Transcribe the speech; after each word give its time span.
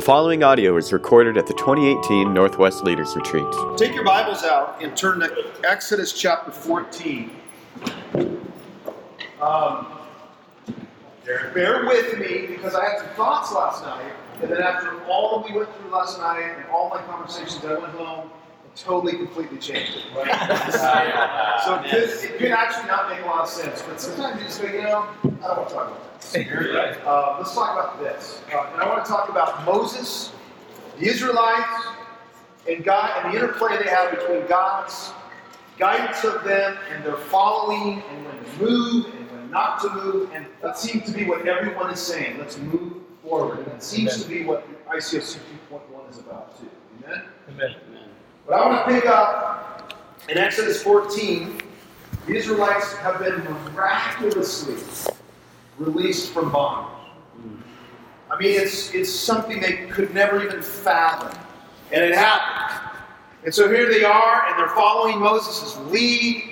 The 0.00 0.06
following 0.06 0.42
audio 0.42 0.78
is 0.78 0.94
recorded 0.94 1.36
at 1.36 1.46
the 1.46 1.52
2018 1.52 2.32
Northwest 2.32 2.84
Leaders 2.84 3.14
Retreat. 3.14 3.44
Take 3.76 3.94
your 3.94 4.02
Bibles 4.02 4.44
out 4.44 4.82
and 4.82 4.96
turn 4.96 5.20
to 5.20 5.52
Exodus 5.62 6.18
chapter 6.18 6.50
14. 6.50 7.30
Um, 9.42 9.98
bear 11.52 11.84
with 11.84 12.18
me 12.18 12.46
because 12.46 12.74
I 12.74 12.82
had 12.82 13.00
some 13.00 13.08
thoughts 13.08 13.52
last 13.52 13.84
night, 13.84 14.14
and 14.40 14.50
then 14.50 14.62
after 14.62 15.04
all 15.04 15.44
we 15.46 15.54
went 15.54 15.68
through 15.76 15.90
last 15.90 16.18
night 16.18 16.54
and 16.56 16.64
all 16.70 16.88
my 16.88 17.02
conversations, 17.02 17.62
I 17.62 17.74
went 17.74 17.92
home 17.92 18.30
totally, 18.76 19.16
completely 19.16 19.58
changed 19.58 19.92
it. 19.96 20.04
right 20.16 21.62
so 21.64 21.74
it 21.76 21.90
could, 21.90 22.30
it 22.30 22.38
could 22.38 22.50
actually 22.50 22.86
not 22.86 23.10
make 23.10 23.20
a 23.22 23.26
lot 23.26 23.40
of 23.40 23.48
sense, 23.48 23.82
but 23.82 24.00
sometimes 24.00 24.40
you 24.40 24.46
just 24.46 24.62
go, 24.62 24.68
you 24.68 24.82
know, 24.82 25.08
I 25.24 25.26
don't 25.26 25.42
want 25.42 25.68
to 25.68 25.74
talk 25.74 25.86
about 25.88 26.04
that. 26.04 26.10
Uh, 27.06 27.36
let's 27.38 27.54
talk 27.54 27.72
about 27.72 27.98
this. 27.98 28.42
Uh, 28.52 28.70
and 28.72 28.82
I 28.82 28.88
want 28.88 29.04
to 29.04 29.10
talk 29.10 29.28
about 29.30 29.64
Moses, 29.64 30.32
the 30.98 31.06
Israelites, 31.06 31.88
and 32.68 32.84
God, 32.84 33.24
and 33.24 33.32
the 33.32 33.38
interplay 33.40 33.82
they 33.82 33.88
have 33.88 34.10
between 34.10 34.46
God's 34.46 35.12
guidance 35.78 36.22
of 36.24 36.44
them 36.44 36.76
and 36.92 37.02
their 37.04 37.16
following, 37.16 38.02
and 38.02 38.24
when 38.26 38.44
to 38.44 38.60
move 38.60 39.06
and 39.06 39.30
when 39.30 39.50
not 39.50 39.80
to 39.80 39.90
move. 39.90 40.30
And 40.34 40.46
that 40.62 40.78
seems 40.78 41.06
to 41.06 41.12
be 41.12 41.24
what 41.24 41.48
everyone 41.48 41.90
is 41.90 42.00
saying. 42.00 42.38
Let's 42.38 42.58
move 42.58 42.98
forward. 43.22 43.58
And 43.58 43.66
that 43.68 43.82
seems 43.82 44.12
Amen. 44.12 44.22
to 44.22 44.28
be 44.28 44.44
what 44.44 44.86
ICOC 44.88 45.38
2.1 45.70 46.10
is 46.10 46.18
about, 46.18 46.58
too. 46.60 46.68
Amen? 47.04 47.22
Amen. 47.48 47.74
But 48.50 48.62
I 48.62 48.66
want 48.66 48.88
to 48.88 48.92
pick 48.92 49.06
up 49.06 49.94
in 50.28 50.36
Exodus 50.36 50.82
14. 50.82 51.60
The 52.26 52.34
Israelites 52.34 52.94
have 52.94 53.20
been 53.20 53.44
miraculously 53.72 54.74
released 55.78 56.32
from 56.32 56.50
bondage. 56.50 56.92
I 58.28 58.36
mean, 58.40 58.60
it's, 58.60 58.92
it's 58.92 59.14
something 59.14 59.60
they 59.60 59.86
could 59.86 60.12
never 60.12 60.44
even 60.44 60.62
fathom. 60.62 61.40
And 61.92 62.02
it 62.02 62.12
happened. 62.12 62.90
And 63.44 63.54
so 63.54 63.68
here 63.68 63.88
they 63.88 64.02
are, 64.02 64.46
and 64.48 64.58
they're 64.58 64.74
following 64.74 65.20
Moses' 65.20 65.76
lead, 65.92 66.42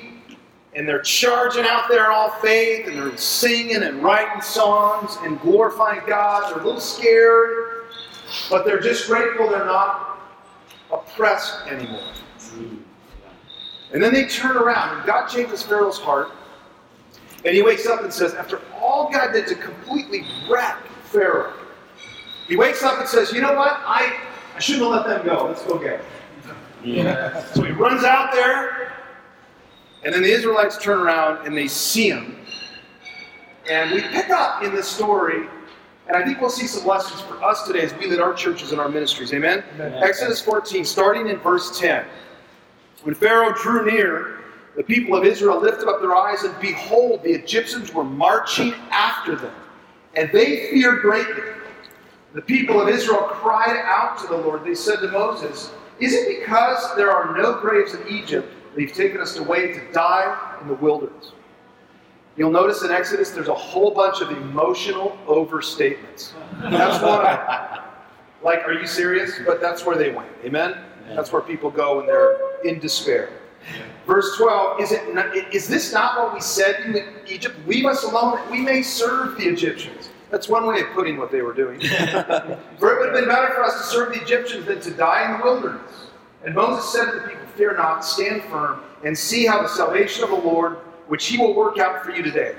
and 0.74 0.88
they're 0.88 1.02
charging 1.02 1.64
out 1.64 1.88
there 1.88 2.04
in 2.04 2.12
all 2.12 2.30
faith, 2.30 2.86
and 2.86 2.96
they're 2.96 3.16
singing 3.16 3.82
and 3.82 4.04
writing 4.04 4.40
songs 4.40 5.18
and 5.22 5.40
glorifying 5.40 6.02
God. 6.06 6.48
They're 6.48 6.62
a 6.62 6.64
little 6.64 6.80
scared, 6.80 7.86
but 8.48 8.64
they're 8.64 8.78
just 8.78 9.08
grateful 9.08 9.48
they're 9.48 9.64
not 9.64 10.17
oppressed 10.90 11.66
anymore. 11.66 12.12
And 13.92 14.02
then 14.02 14.12
they 14.12 14.26
turn 14.26 14.56
around, 14.56 14.98
and 14.98 15.06
God 15.06 15.28
changes 15.28 15.62
Pharaoh's 15.62 15.98
heart, 15.98 16.30
and 17.44 17.54
he 17.54 17.62
wakes 17.62 17.86
up 17.86 18.02
and 18.02 18.12
says, 18.12 18.34
after 18.34 18.60
all 18.80 19.10
God 19.10 19.32
did 19.32 19.46
to 19.46 19.54
completely 19.54 20.24
wreck 20.50 20.76
Pharaoh, 21.04 21.54
he 22.46 22.56
wakes 22.56 22.82
up 22.82 22.98
and 22.98 23.08
says, 23.08 23.32
you 23.32 23.40
know 23.40 23.54
what? 23.54 23.80
I, 23.84 24.14
I 24.54 24.58
shouldn't 24.58 24.92
have 24.92 25.06
let 25.06 25.24
them 25.24 25.26
go. 25.26 25.46
Let's 25.46 25.62
go 25.64 25.78
get 25.78 26.00
them. 26.44 26.56
Yeah. 26.82 27.44
So 27.52 27.62
he 27.62 27.72
runs 27.72 28.04
out 28.04 28.32
there, 28.32 28.92
and 30.04 30.14
then 30.14 30.22
the 30.22 30.30
Israelites 30.30 30.78
turn 30.78 31.00
around 31.00 31.46
and 31.46 31.56
they 31.56 31.68
see 31.68 32.08
him. 32.08 32.36
And 33.70 33.90
we 33.92 34.00
pick 34.00 34.30
up 34.30 34.62
in 34.62 34.74
the 34.74 34.82
story, 34.82 35.46
and 36.08 36.16
I 36.16 36.24
think 36.24 36.40
we'll 36.40 36.48
see 36.50 36.66
some 36.66 36.86
lessons 36.86 37.20
for 37.20 37.42
us 37.44 37.66
today 37.66 37.80
as 37.80 37.94
we 37.94 38.06
lead 38.06 38.18
our 38.18 38.32
churches 38.32 38.72
and 38.72 38.80
our 38.80 38.88
ministries. 38.88 39.32
Amen? 39.34 39.62
Amen. 39.74 40.02
Exodus 40.02 40.40
14, 40.40 40.84
starting 40.84 41.28
in 41.28 41.36
verse 41.38 41.78
10. 41.78 42.04
When 43.02 43.14
Pharaoh 43.14 43.52
drew 43.52 43.84
near, 43.84 44.38
the 44.74 44.82
people 44.82 45.16
of 45.16 45.24
Israel 45.24 45.60
lifted 45.60 45.86
up 45.86 46.00
their 46.00 46.16
eyes, 46.16 46.44
and 46.44 46.58
behold, 46.60 47.22
the 47.22 47.30
Egyptians 47.30 47.92
were 47.92 48.04
marching 48.04 48.72
after 48.90 49.36
them, 49.36 49.54
and 50.14 50.30
they 50.32 50.70
feared 50.70 51.02
greatly. 51.02 51.42
The 52.32 52.42
people 52.42 52.80
of 52.80 52.88
Israel 52.88 53.22
cried 53.22 53.76
out 53.84 54.18
to 54.20 54.26
the 54.28 54.36
Lord. 54.36 54.64
They 54.64 54.74
said 54.74 55.00
to 55.00 55.08
Moses, 55.08 55.72
Is 56.00 56.14
it 56.14 56.40
because 56.40 56.96
there 56.96 57.10
are 57.10 57.36
no 57.36 57.60
graves 57.60 57.94
in 57.94 58.06
Egypt 58.08 58.52
that 58.74 58.80
you've 58.80 58.92
taken 58.92 59.20
us 59.20 59.36
away 59.36 59.72
to 59.72 59.92
die 59.92 60.56
in 60.62 60.68
the 60.68 60.74
wilderness? 60.74 61.32
You'll 62.38 62.52
notice 62.52 62.82
in 62.84 62.92
Exodus 62.92 63.30
there's 63.30 63.48
a 63.48 63.54
whole 63.54 63.90
bunch 63.90 64.20
of 64.20 64.30
emotional 64.30 65.18
overstatements. 65.26 66.30
That's 66.60 67.02
of. 67.02 67.84
Like, 68.42 68.60
are 68.60 68.72
you 68.72 68.86
serious? 68.86 69.40
But 69.44 69.60
that's 69.60 69.84
where 69.84 69.96
they 69.96 70.10
went. 70.10 70.30
Amen? 70.44 70.78
That's 71.08 71.32
where 71.32 71.42
people 71.42 71.68
go 71.68 71.96
when 71.96 72.06
they're 72.06 72.38
in 72.64 72.78
despair. 72.78 73.30
Verse 74.06 74.36
12, 74.38 74.80
is, 74.80 74.92
it 74.92 75.14
not, 75.14 75.36
is 75.52 75.66
this 75.66 75.92
not 75.92 76.16
what 76.16 76.32
we 76.32 76.40
said 76.40 76.80
in 76.86 77.04
Egypt? 77.26 77.56
Leave 77.66 77.86
us 77.86 78.04
alone 78.04 78.36
that 78.36 78.50
we 78.50 78.60
may 78.60 78.82
serve 78.82 79.36
the 79.36 79.48
Egyptians. 79.48 80.10
That's 80.30 80.48
one 80.48 80.66
way 80.66 80.80
of 80.80 80.88
putting 80.90 81.16
what 81.16 81.32
they 81.32 81.42
were 81.42 81.52
doing. 81.52 81.80
for 81.80 81.90
it 81.90 83.00
would 83.00 83.06
have 83.06 83.14
been 83.14 83.28
better 83.28 83.52
for 83.52 83.64
us 83.64 83.78
to 83.78 83.82
serve 83.82 84.14
the 84.14 84.22
Egyptians 84.22 84.66
than 84.66 84.80
to 84.80 84.90
die 84.92 85.24
in 85.26 85.38
the 85.38 85.44
wilderness. 85.44 86.10
And 86.44 86.54
Moses 86.54 86.90
said 86.92 87.10
to 87.10 87.18
the 87.18 87.28
people, 87.28 87.46
Fear 87.56 87.76
not, 87.78 88.04
stand 88.04 88.44
firm, 88.44 88.80
and 89.04 89.18
see 89.18 89.44
how 89.44 89.60
the 89.60 89.68
salvation 89.68 90.22
of 90.22 90.30
the 90.30 90.36
Lord, 90.36 90.78
which 91.08 91.26
he 91.26 91.38
will 91.38 91.54
work 91.54 91.78
out 91.78 92.04
for 92.04 92.12
you 92.12 92.22
today. 92.22 92.54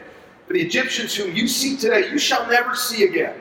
For 0.47 0.53
the 0.53 0.61
Egyptians 0.61 1.15
whom 1.15 1.35
you 1.35 1.47
see 1.47 1.77
today, 1.77 2.09
you 2.11 2.17
shall 2.17 2.47
never 2.49 2.75
see 2.75 3.03
again. 3.03 3.39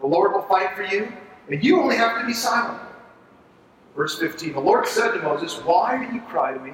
The 0.00 0.06
Lord 0.06 0.32
will 0.32 0.42
fight 0.42 0.74
for 0.76 0.84
you, 0.84 1.12
and 1.50 1.62
you 1.62 1.80
only 1.80 1.96
have 1.96 2.20
to 2.20 2.26
be 2.26 2.32
silent. 2.32 2.80
Verse 3.96 4.18
15 4.18 4.52
The 4.52 4.60
Lord 4.60 4.86
said 4.86 5.12
to 5.12 5.22
Moses, 5.22 5.54
Why 5.64 6.04
do 6.04 6.14
you 6.14 6.20
cry 6.22 6.54
to 6.54 6.60
me? 6.60 6.72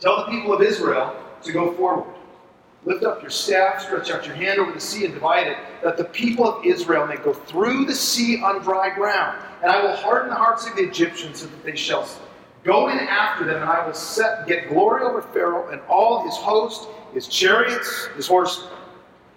Tell 0.00 0.24
the 0.24 0.30
people 0.30 0.52
of 0.54 0.62
Israel 0.62 1.14
to 1.42 1.52
go 1.52 1.74
forward. 1.74 2.14
Lift 2.84 3.04
up 3.04 3.20
your 3.20 3.30
staff, 3.30 3.82
stretch 3.82 4.10
out 4.10 4.24
your 4.24 4.36
hand 4.36 4.60
over 4.60 4.72
the 4.72 4.80
sea, 4.80 5.04
and 5.04 5.12
divide 5.12 5.48
it, 5.48 5.58
that 5.82 5.96
the 5.96 6.04
people 6.04 6.46
of 6.46 6.64
Israel 6.64 7.06
may 7.06 7.16
go 7.16 7.34
through 7.34 7.84
the 7.84 7.94
sea 7.94 8.40
on 8.40 8.62
dry 8.62 8.88
ground. 8.94 9.42
And 9.62 9.70
I 9.70 9.82
will 9.82 9.96
harden 9.96 10.30
the 10.30 10.36
hearts 10.36 10.66
of 10.66 10.76
the 10.76 10.82
Egyptians 10.82 11.40
so 11.40 11.46
that 11.46 11.64
they 11.64 11.76
shall 11.76 12.08
go 12.68 12.88
in 12.88 12.98
after 12.98 13.46
them, 13.46 13.62
and 13.62 13.70
I 13.70 13.84
will 13.84 13.94
set, 13.94 14.46
get 14.46 14.68
glory 14.68 15.02
over 15.02 15.22
Pharaoh 15.22 15.70
and 15.70 15.80
all 15.88 16.22
his 16.22 16.36
host, 16.36 16.86
his 17.14 17.26
chariots, 17.26 18.08
his 18.14 18.26
horses. 18.26 18.64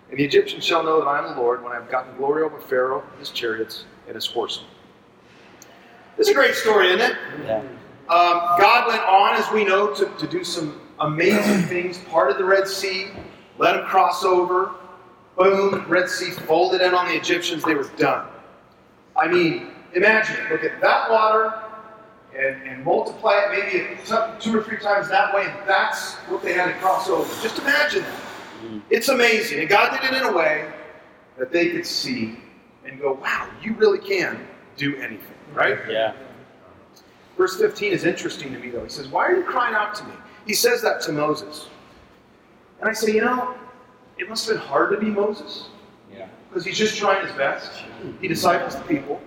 And 0.09 0.19
the 0.19 0.25
Egyptians 0.25 0.65
shall 0.65 0.83
know 0.83 0.99
that 0.99 1.07
I 1.07 1.19
am 1.19 1.33
the 1.33 1.41
Lord 1.41 1.63
when 1.63 1.71
I 1.71 1.75
have 1.75 1.89
gotten 1.89 2.13
glory 2.17 2.43
over 2.43 2.59
Pharaoh, 2.59 3.03
his 3.19 3.29
chariots, 3.29 3.85
and 4.05 4.15
his 4.15 4.25
horsemen. 4.25 4.67
It's 6.17 6.27
a 6.27 6.33
great 6.33 6.55
story, 6.55 6.87
isn't 6.87 6.99
it? 6.99 7.17
Yeah. 7.45 7.59
Um, 8.09 8.59
God 8.59 8.89
went 8.89 9.01
on, 9.03 9.37
as 9.37 9.49
we 9.53 9.63
know, 9.63 9.93
to, 9.93 10.11
to 10.17 10.27
do 10.27 10.43
some 10.43 10.81
amazing 10.99 11.61
things. 11.69 11.99
Parted 12.09 12.37
the 12.37 12.43
Red 12.43 12.67
Sea, 12.67 13.11
let 13.57 13.77
them 13.77 13.85
cross 13.85 14.25
over. 14.25 14.71
Boom, 15.37 15.85
Red 15.87 16.09
Sea 16.09 16.31
folded 16.31 16.81
in 16.81 16.93
on 16.93 17.07
the 17.07 17.15
Egyptians. 17.15 17.63
They 17.63 17.75
were 17.75 17.89
done. 17.95 18.27
I 19.15 19.29
mean, 19.29 19.67
imagine. 19.95 20.35
Look 20.49 20.65
at 20.65 20.81
that 20.81 21.09
water 21.09 21.70
and, 22.37 22.61
and 22.67 22.83
multiply 22.83 23.41
it 23.45 23.51
maybe 23.51 23.97
two 24.39 24.57
or 24.57 24.63
three 24.63 24.77
times 24.77 25.09
that 25.09 25.33
way, 25.33 25.45
and 25.45 25.67
that's 25.67 26.15
what 26.29 26.41
they 26.41 26.53
had 26.53 26.67
to 26.67 26.73
cross 26.79 27.09
over. 27.09 27.29
Just 27.41 27.59
imagine 27.59 28.03
that. 28.03 28.21
Mm. 28.63 28.81
It's 28.89 29.09
amazing. 29.09 29.59
And 29.59 29.69
God 29.69 29.91
did 29.91 30.11
it 30.11 30.21
in 30.21 30.23
a 30.23 30.31
way 30.31 30.71
that 31.37 31.51
they 31.51 31.69
could 31.69 31.85
see 31.85 32.37
and 32.85 32.99
go, 32.99 33.13
wow, 33.13 33.49
you 33.61 33.73
really 33.75 33.99
can 33.99 34.47
do 34.77 34.95
anything, 34.97 35.35
right? 35.53 35.77
Yeah. 35.89 36.13
Verse 37.37 37.57
15 37.57 37.91
is 37.91 38.03
interesting 38.03 38.53
to 38.53 38.59
me, 38.59 38.69
though. 38.69 38.83
He 38.83 38.89
says, 38.89 39.07
Why 39.07 39.25
are 39.25 39.35
you 39.35 39.43
crying 39.43 39.73
out 39.73 39.95
to 39.95 40.03
me? 40.05 40.13
He 40.45 40.53
says 40.53 40.81
that 40.81 41.01
to 41.01 41.11
Moses. 41.11 41.69
And 42.79 42.89
I 42.89 42.93
say, 42.93 43.13
You 43.13 43.21
know, 43.21 43.55
it 44.17 44.29
must 44.29 44.47
have 44.47 44.57
been 44.57 44.67
hard 44.67 44.91
to 44.91 44.97
be 44.97 45.07
Moses. 45.07 45.69
Yeah. 46.13 46.27
Because 46.49 46.65
he's 46.65 46.77
just 46.77 46.97
trying 46.97 47.25
his 47.25 47.35
best. 47.35 47.83
He 48.21 48.27
disciples 48.27 48.75
the 48.75 48.83
people. 48.83 49.19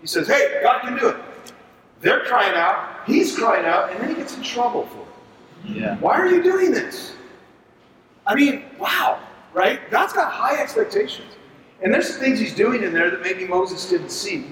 He 0.00 0.06
says, 0.06 0.26
Hey, 0.26 0.60
God 0.62 0.80
can 0.82 0.98
do 0.98 1.08
it. 1.08 1.16
They're 2.00 2.24
crying 2.24 2.54
out. 2.54 3.06
He's 3.06 3.36
crying 3.36 3.66
out. 3.66 3.92
And 3.92 4.00
then 4.00 4.08
he 4.10 4.14
gets 4.14 4.36
in 4.36 4.42
trouble 4.42 4.86
for 4.86 5.00
it. 5.00 5.76
Yeah. 5.76 5.98
Why 5.98 6.18
are 6.18 6.28
you 6.28 6.42
doing 6.42 6.70
this? 6.70 7.14
I 8.26 8.34
mean, 8.34 8.64
wow, 8.78 9.20
right? 9.52 9.90
God's 9.90 10.12
got 10.12 10.32
high 10.32 10.60
expectations. 10.60 11.32
And 11.82 11.92
there's 11.92 12.08
some 12.10 12.20
things 12.20 12.38
he's 12.38 12.54
doing 12.54 12.82
in 12.82 12.92
there 12.92 13.10
that 13.10 13.22
maybe 13.22 13.46
Moses 13.46 13.88
didn't 13.88 14.10
see. 14.10 14.46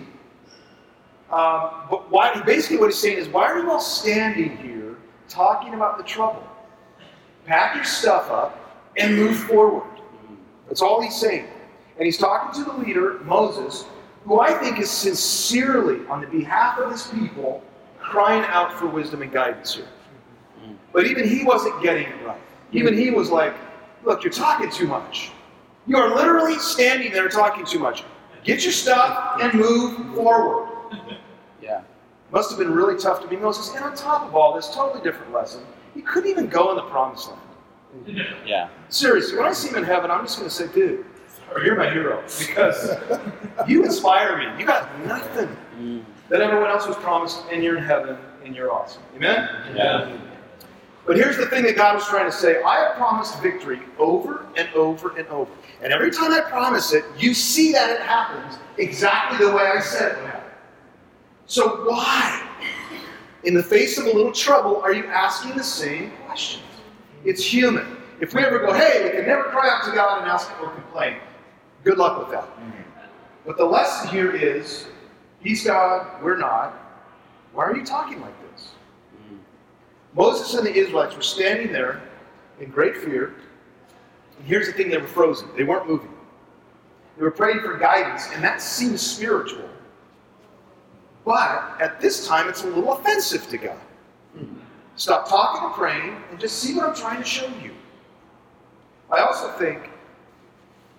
Um, 1.31 1.71
but 1.91 2.11
why, 2.11 2.41
basically, 2.43 2.79
what 2.79 2.87
he's 2.87 2.99
saying 2.99 3.19
is, 3.19 3.29
why 3.29 3.45
are 3.45 3.59
you 3.59 3.71
all 3.71 3.81
standing 3.81 4.57
here 4.59 4.97
talking 5.29 5.75
about 5.75 5.99
the 5.99 6.05
trouble? 6.05 6.43
Pack 7.45 7.77
your 7.77 7.85
stuff 7.85 8.31
up 8.31 8.91
and 8.97 9.15
move 9.15 9.39
forward. 9.39 10.01
That's 10.69 10.81
all 10.81 11.01
he's 11.01 11.17
saying. 11.17 11.47
And 11.99 12.07
he's 12.07 12.17
talking 12.17 12.63
to 12.63 12.71
the 12.71 12.77
leader, 12.79 13.21
Moses, 13.25 13.85
who 14.29 14.41
I 14.41 14.53
think 14.53 14.79
is 14.79 14.91
sincerely, 14.91 16.07
on 16.07 16.21
the 16.21 16.27
behalf 16.27 16.79
of 16.79 16.93
his 16.93 17.07
people, 17.07 17.63
crying 17.99 18.45
out 18.45 18.73
for 18.73 18.87
wisdom 18.87 19.23
and 19.23 19.33
guidance 19.33 19.75
here. 19.75 19.89
But 20.93 21.07
even 21.07 21.27
he 21.27 21.45
wasn't 21.45 21.83
getting 21.83 22.09
it 22.09 22.27
right. 22.27 22.41
Even 22.73 22.97
he 22.97 23.11
was 23.11 23.31
like, 23.31 23.55
Look, 24.05 24.23
you're 24.23 24.33
talking 24.33 24.71
too 24.71 24.87
much. 24.87 25.33
You 25.87 25.97
are 25.97 26.15
literally 26.15 26.59
standing 26.59 27.13
there 27.13 27.29
talking 27.29 27.65
too 27.65 27.79
much. 27.79 28.05
Get 28.45 28.63
your 28.63 28.73
stuff 28.73 29.41
and 29.41 29.53
move 29.55 30.15
forward. 30.15 30.69
Yeah. 31.61 31.83
Must 32.31 32.51
have 32.51 32.59
been 32.59 32.71
really 32.71 32.99
tough 32.99 33.21
to 33.23 33.29
be 33.29 33.37
Moses. 33.37 33.75
And 33.75 33.85
on 33.85 33.97
top 33.97 34.23
of 34.27 34.35
all 34.37 34.55
this, 34.55 34.69
totally 34.75 35.03
different 35.03 35.33
lesson. 35.33 35.63
He 35.95 36.03
couldn't 36.03 36.31
even 36.31 36.47
go 36.47 36.71
in 36.71 36.77
the 36.77 36.83
promised 36.83 37.29
land. 37.29 38.25
Yeah. 38.47 38.69
Seriously, 38.89 39.37
when 39.37 39.47
I 39.47 39.53
see 39.53 39.71
him 39.71 39.77
in 39.77 39.85
heaven, 39.85 40.11
I'm 40.11 40.25
just 40.25 40.39
going 40.39 40.49
to 40.49 40.55
say, 40.55 40.69
dude, 40.69 41.05
or 41.55 41.63
you're 41.63 41.77
my 41.77 41.91
hero 41.91 42.23
because 42.39 42.91
you 43.67 43.85
inspire 43.85 44.37
me. 44.39 44.61
You 44.61 44.67
got 44.67 44.89
nothing 45.07 45.57
that 46.29 46.41
everyone 46.41 46.71
else 46.71 46.87
was 46.87 46.97
promised, 46.97 47.45
and 47.51 47.63
you're 47.63 47.79
in 47.79 47.85
heaven, 47.85 48.19
and 48.45 48.55
you're 48.55 48.73
awesome. 48.73 49.03
Amen? 49.17 49.49
Yeah. 49.75 50.19
But 51.07 51.17
here's 51.17 51.39
the 51.39 51.47
thing 51.47 51.63
that 51.65 51.75
God 51.75 51.95
was 51.95 52.07
trying 52.07 52.27
to 52.27 52.37
say 52.37 52.63
I 52.63 52.81
have 52.81 52.97
promised 52.97 53.41
victory 53.41 53.81
over 53.99 54.47
and 54.57 54.69
over 54.75 55.17
and 55.17 55.27
over. 55.29 55.51
And 55.83 55.91
every 55.91 56.11
time 56.11 56.33
I 56.33 56.43
promise 56.43 56.93
it, 56.93 57.05
you 57.17 57.33
see 57.33 57.73
that 57.73 57.89
it 57.89 58.03
happens 58.03 58.59
exactly 58.77 59.47
the 59.47 59.53
way 59.53 59.73
I 59.75 59.81
said 59.81 60.13
it 60.13 60.21
would 60.21 60.31
happen. 60.31 60.51
So 61.47 61.89
why, 61.89 62.47
in 63.45 63.55
the 63.55 63.63
face 63.63 63.97
of 63.97 64.05
a 64.05 64.13
little 64.13 64.33
trouble, 64.33 64.83
are 64.83 64.93
you 64.93 65.07
asking 65.07 65.57
the 65.57 65.65
same 65.65 66.13
questions? 66.27 66.65
It's 67.25 67.43
human. 67.43 67.97
If 68.21 68.35
we 68.35 68.45
ever 68.45 68.59
go, 68.59 68.75
hey, 68.75 69.05
we 69.05 69.11
can 69.17 69.27
never 69.27 69.45
cry 69.45 69.71
out 69.71 69.85
to 69.87 69.93
God 69.93 70.21
and 70.21 70.31
ask 70.31 70.51
or 70.61 70.69
complain, 70.69 71.17
good 71.85 71.99
luck 71.99 72.19
with 72.19 72.31
that. 72.31 72.45
Mm-hmm. 72.45 72.83
But 73.47 73.57
the 73.57 73.65
lesson 73.65 74.09
here 74.11 74.35
is 74.35 74.87
He's 75.41 75.65
God, 75.65 76.23
we're 76.23 76.37
not. 76.37 76.75
Why 77.53 77.65
are 77.65 77.77
you 77.77 77.85
talking 77.85 78.21
like 78.21 78.35
this? 78.53 78.71
Mm-hmm. 79.15 79.37
Moses 80.15 80.55
and 80.55 80.67
the 80.67 80.75
Israelites 80.75 81.15
were 81.15 81.23
standing 81.23 81.73
there 81.73 82.03
in 82.61 82.71
great 82.71 82.97
fear. 82.97 83.35
And 84.37 84.47
here's 84.47 84.67
the 84.67 84.73
thing 84.73 84.91
they 84.91 84.99
were 84.99 85.07
frozen, 85.07 85.49
they 85.57 85.65
weren't 85.65 85.89
moving. 85.89 86.13
They 87.17 87.25
were 87.25 87.31
praying 87.33 87.61
for 87.61 87.77
guidance, 87.77 88.29
and 88.33 88.45
that 88.45 88.63
seems 88.63 89.01
spiritual. 89.01 89.69
But 91.25 91.77
at 91.81 92.01
this 92.01 92.27
time, 92.27 92.49
it's 92.49 92.63
a 92.63 92.69
little 92.69 92.93
offensive 92.93 93.49
to 93.49 93.59
God. 93.59 93.81
Mm-hmm. 94.37 94.61
Stop 94.97 95.29
talking 95.29 95.65
and 95.65 95.75
praying 95.75 96.17
and 96.31 96.39
just 96.39 96.59
see 96.59 96.75
what 96.75 96.89
I'm 96.89 96.95
trying 96.95 97.19
to 97.19 97.29
show 97.29 97.49
you. 97.63 97.75
I 99.11 99.21
also 99.21 99.51
think 99.53 99.91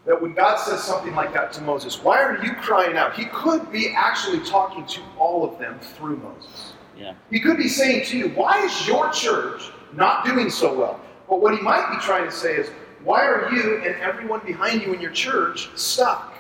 that 0.09 0.19
when 0.19 0.33
God 0.33 0.57
says 0.57 0.83
something 0.83 1.13
like 1.13 1.35
that 1.35 1.53
to 1.53 1.61
Moses, 1.61 2.03
why 2.03 2.19
are 2.23 2.44
you 2.44 2.53
crying 2.53 2.97
out? 2.97 3.13
He 3.13 3.25
could 3.25 3.71
be 3.71 3.94
actually 3.95 4.39
talking 4.39 4.83
to 4.88 5.01
all 5.19 5.47
of 5.47 5.59
them 5.59 5.79
through 5.79 6.17
Moses. 6.17 6.73
Yeah. 6.97 7.13
He 7.29 7.39
could 7.39 7.57
be 7.57 7.67
saying 7.67 8.07
to 8.07 8.17
you, 8.17 8.29
why 8.29 8.65
is 8.65 8.88
your 8.88 9.11
church 9.11 9.69
not 9.94 10.25
doing 10.25 10.50
so 10.50 10.73
well? 10.73 11.00
But 11.29 11.41
what 11.41 11.56
he 11.56 11.61
might 11.61 11.91
be 11.91 12.01
trying 12.01 12.25
to 12.25 12.31
say 12.31 12.56
is, 12.56 12.71
why 13.03 13.23
are 13.23 13.51
you 13.51 13.83
and 13.85 13.95
everyone 14.01 14.41
behind 14.44 14.81
you 14.81 14.94
in 14.94 15.00
your 15.00 15.11
church 15.11 15.69
stuck? 15.75 16.33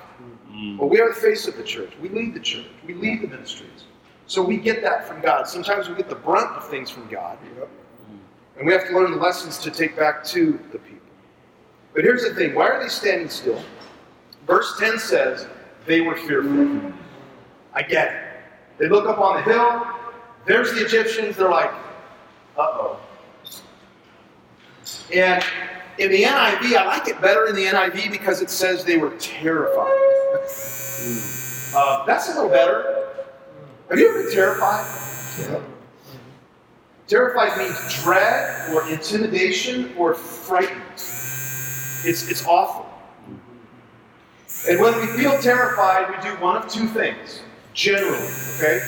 Mm-hmm. 0.49 0.79
Well, 0.79 0.89
we 0.89 0.99
are 0.99 1.13
the 1.13 1.21
face 1.21 1.47
of 1.47 1.55
the 1.55 1.63
church. 1.63 1.91
We 2.01 2.09
lead 2.09 2.33
the 2.33 2.39
church. 2.39 2.65
We 2.87 2.95
lead 2.95 3.21
the 3.21 3.27
ministries. 3.27 3.85
So 4.25 4.41
we 4.41 4.57
get 4.57 4.81
that 4.81 5.07
from 5.07 5.21
God. 5.21 5.47
Sometimes 5.47 5.87
we 5.87 5.93
get 5.93 6.09
the 6.09 6.15
brunt 6.15 6.49
of 6.57 6.67
things 6.67 6.89
from 6.89 7.07
God. 7.07 7.37
Mm-hmm. 7.37 8.57
And 8.57 8.65
we 8.65 8.73
have 8.73 8.87
to 8.87 8.95
learn 8.97 9.11
the 9.11 9.17
lessons 9.17 9.59
to 9.59 9.69
take 9.69 9.95
back 9.95 10.23
to 10.23 10.59
the 10.71 10.79
people. 10.79 10.98
But 11.93 12.03
here's 12.03 12.23
the 12.23 12.33
thing 12.33 12.55
why 12.55 12.69
are 12.69 12.81
they 12.81 12.89
standing 12.89 13.29
still? 13.29 13.61
Verse 14.45 14.77
10 14.79 14.99
says, 14.99 15.47
they 15.85 16.01
were 16.01 16.15
fearful. 16.15 16.93
I 17.73 17.83
get 17.83 18.13
it. 18.13 18.23
They 18.77 18.89
look 18.89 19.07
up 19.07 19.19
on 19.19 19.37
the 19.37 19.41
hill, 19.43 19.85
there's 20.45 20.73
the 20.73 20.85
Egyptians, 20.85 21.37
they're 21.37 21.49
like, 21.49 21.71
uh 22.57 22.61
oh. 22.61 22.99
And 25.13 25.43
in 25.97 26.11
the 26.11 26.23
NIV, 26.23 26.75
I 26.75 26.85
like 26.85 27.07
it 27.07 27.21
better 27.21 27.47
in 27.47 27.55
the 27.55 27.65
NIV 27.65 28.11
because 28.11 28.41
it 28.41 28.49
says 28.49 28.83
they 28.85 28.97
were 28.97 29.11
terrified. 29.17 29.91
Uh, 31.75 32.05
that's 32.05 32.29
a 32.29 32.35
little 32.35 32.49
better. 32.49 33.07
Have 33.89 33.99
you 33.99 34.09
ever 34.09 34.23
been 34.23 34.31
terrified? 34.31 34.85
Yeah. 35.39 35.61
Terrified 37.07 37.57
means 37.57 38.03
dread 38.03 38.71
or 38.71 38.87
intimidation 38.89 39.93
or 39.97 40.13
frightened. 40.13 40.81
It's, 42.03 42.29
it's 42.29 42.45
awful. 42.45 42.85
And 44.67 44.79
when 44.79 44.99
we 44.99 45.07
feel 45.07 45.39
terrified, 45.39 46.09
we 46.09 46.29
do 46.29 46.35
one 46.41 46.57
of 46.57 46.67
two 46.67 46.87
things, 46.87 47.41
generally, 47.73 48.27
okay? 48.57 48.79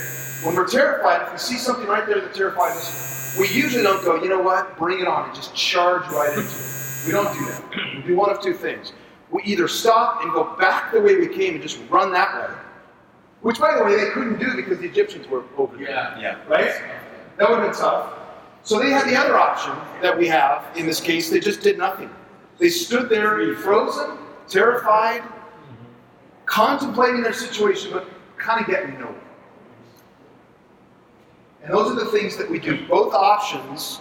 When 0.43 0.55
we're 0.55 0.67
terrified, 0.67 1.21
if 1.21 1.31
we 1.31 1.37
see 1.37 1.57
something 1.57 1.87
right 1.87 2.05
there 2.05 2.19
that 2.19 2.33
terrifies 2.33 2.75
us, 2.75 3.37
we 3.39 3.47
usually 3.47 3.83
don't 3.83 4.03
go, 4.03 4.21
you 4.21 4.27
know 4.27 4.41
what, 4.41 4.77
bring 4.77 4.99
it 4.99 5.07
on, 5.07 5.27
and 5.27 5.35
just 5.35 5.55
charge 5.55 6.03
right 6.11 6.29
into 6.29 6.41
it. 6.41 7.05
We 7.05 7.11
don't 7.11 7.31
do 7.33 7.45
that. 7.45 7.95
We 7.95 8.01
do 8.03 8.15
one 8.15 8.29
of 8.29 8.41
two 8.41 8.53
things. 8.53 8.93
We 9.29 9.43
either 9.43 9.67
stop 9.67 10.23
and 10.23 10.33
go 10.33 10.55
back 10.57 10.91
the 10.91 10.99
way 10.99 11.15
we 11.15 11.27
came 11.27 11.53
and 11.53 11.63
just 11.63 11.79
run 11.89 12.11
that 12.11 12.33
way, 12.35 12.55
which, 13.41 13.59
by 13.59 13.77
the 13.77 13.83
way, 13.83 13.95
they 13.95 14.09
couldn't 14.09 14.39
do 14.39 14.55
because 14.55 14.79
the 14.79 14.85
Egyptians 14.87 15.27
were 15.27 15.43
over 15.57 15.77
there. 15.77 15.89
Yeah. 15.89 16.37
Right? 16.47 16.73
That 17.37 17.49
would 17.49 17.59
have 17.59 17.71
been 17.71 17.79
tough. 17.79 18.13
So 18.63 18.77
they 18.77 18.89
had 18.89 19.09
the 19.09 19.15
other 19.15 19.37
option 19.37 19.73
that 20.01 20.17
we 20.17 20.27
have 20.27 20.65
in 20.75 20.85
this 20.85 20.99
case. 20.99 21.29
They 21.29 21.39
just 21.39 21.61
did 21.61 21.77
nothing. 21.77 22.09
They 22.61 22.69
stood 22.69 23.09
there 23.09 23.55
frozen, 23.55 24.19
terrified, 24.47 25.23
contemplating 26.45 27.23
their 27.23 27.33
situation, 27.33 27.91
but 27.91 28.07
kind 28.37 28.61
of 28.61 28.67
getting 28.67 28.99
nowhere. 28.99 29.15
And 31.63 31.73
those 31.73 31.91
are 31.91 31.95
the 31.95 32.11
things 32.11 32.37
that 32.37 32.49
we 32.49 32.59
do. 32.59 32.85
Both 32.87 33.15
options, 33.15 33.99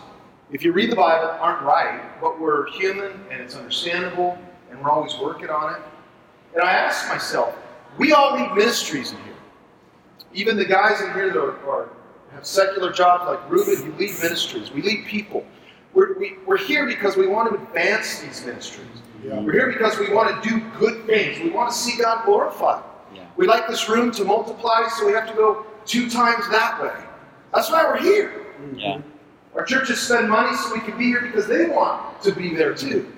if 0.53 0.63
you 0.63 0.73
read 0.73 0.93
the 0.93 0.97
Bible, 0.97 1.31
aren't 1.41 1.63
right, 1.63 2.03
but 2.21 2.39
we're 2.39 2.71
human 2.73 3.13
and 3.31 3.41
it's 3.41 3.57
understandable 3.57 4.39
and 4.71 4.79
we're 4.83 4.91
always 4.91 5.17
working 5.17 5.49
on 5.49 5.75
it. 5.75 5.81
And 6.53 6.63
I 6.63 6.73
ask 6.73 7.09
myself, 7.09 7.57
we 7.97 8.13
all 8.13 8.39
need 8.39 8.53
ministries 8.55 9.13
in 9.13 9.17
here. 9.23 9.35
Even 10.35 10.59
the 10.59 10.67
guys 10.67 11.01
in 11.01 11.15
here 11.15 11.33
that 11.33 11.41
are, 11.41 11.57
are 11.67 11.89
have 12.33 12.45
secular 12.45 12.93
jobs 12.93 13.25
like 13.27 13.51
Ruben, 13.51 13.87
you 13.87 13.93
lead 13.93 14.23
ministries. 14.23 14.71
We 14.71 14.83
lead 14.83 15.07
people. 15.07 15.47
We're, 15.95 16.19
we, 16.19 16.37
we're 16.47 16.59
here 16.59 16.87
because 16.87 17.17
we 17.17 17.27
want 17.27 17.53
to 17.53 17.61
advance 17.61 18.21
these 18.21 18.45
ministries. 18.45 18.87
We're 19.23 19.53
here 19.53 19.73
because 19.73 19.99
we 19.99 20.13
want 20.13 20.43
to 20.43 20.49
do 20.49 20.65
good 20.79 21.05
things. 21.07 21.41
We 21.41 21.51
want 21.51 21.71
to 21.71 21.77
see 21.77 22.01
God 22.01 22.25
glorified. 22.25 22.83
Yeah. 23.15 23.27
We 23.37 23.47
like 23.47 23.69
this 23.69 23.89
room 23.89 24.11
to 24.13 24.25
multiply, 24.25 24.89
so 24.89 25.07
we 25.07 25.13
have 25.13 25.29
to 25.29 25.35
go 25.35 25.67
two 25.85 26.09
times 26.09 26.49
that 26.51 26.81
way. 26.83 27.05
That's 27.53 27.71
why 27.71 27.85
we're 27.85 28.01
here. 28.01 28.47
Mm-hmm. 28.61 28.79
Yeah. 28.79 29.01
Our 29.55 29.65
churches 29.65 30.01
spend 30.01 30.31
money 30.31 30.57
so 30.57 30.73
we 30.73 30.81
can 30.81 30.97
be 30.97 31.07
here 31.07 31.23
because 31.23 31.47
they 31.47 31.67
want 31.67 32.23
to 32.23 32.33
be 32.33 32.55
there 32.55 32.75
too. 32.75 33.13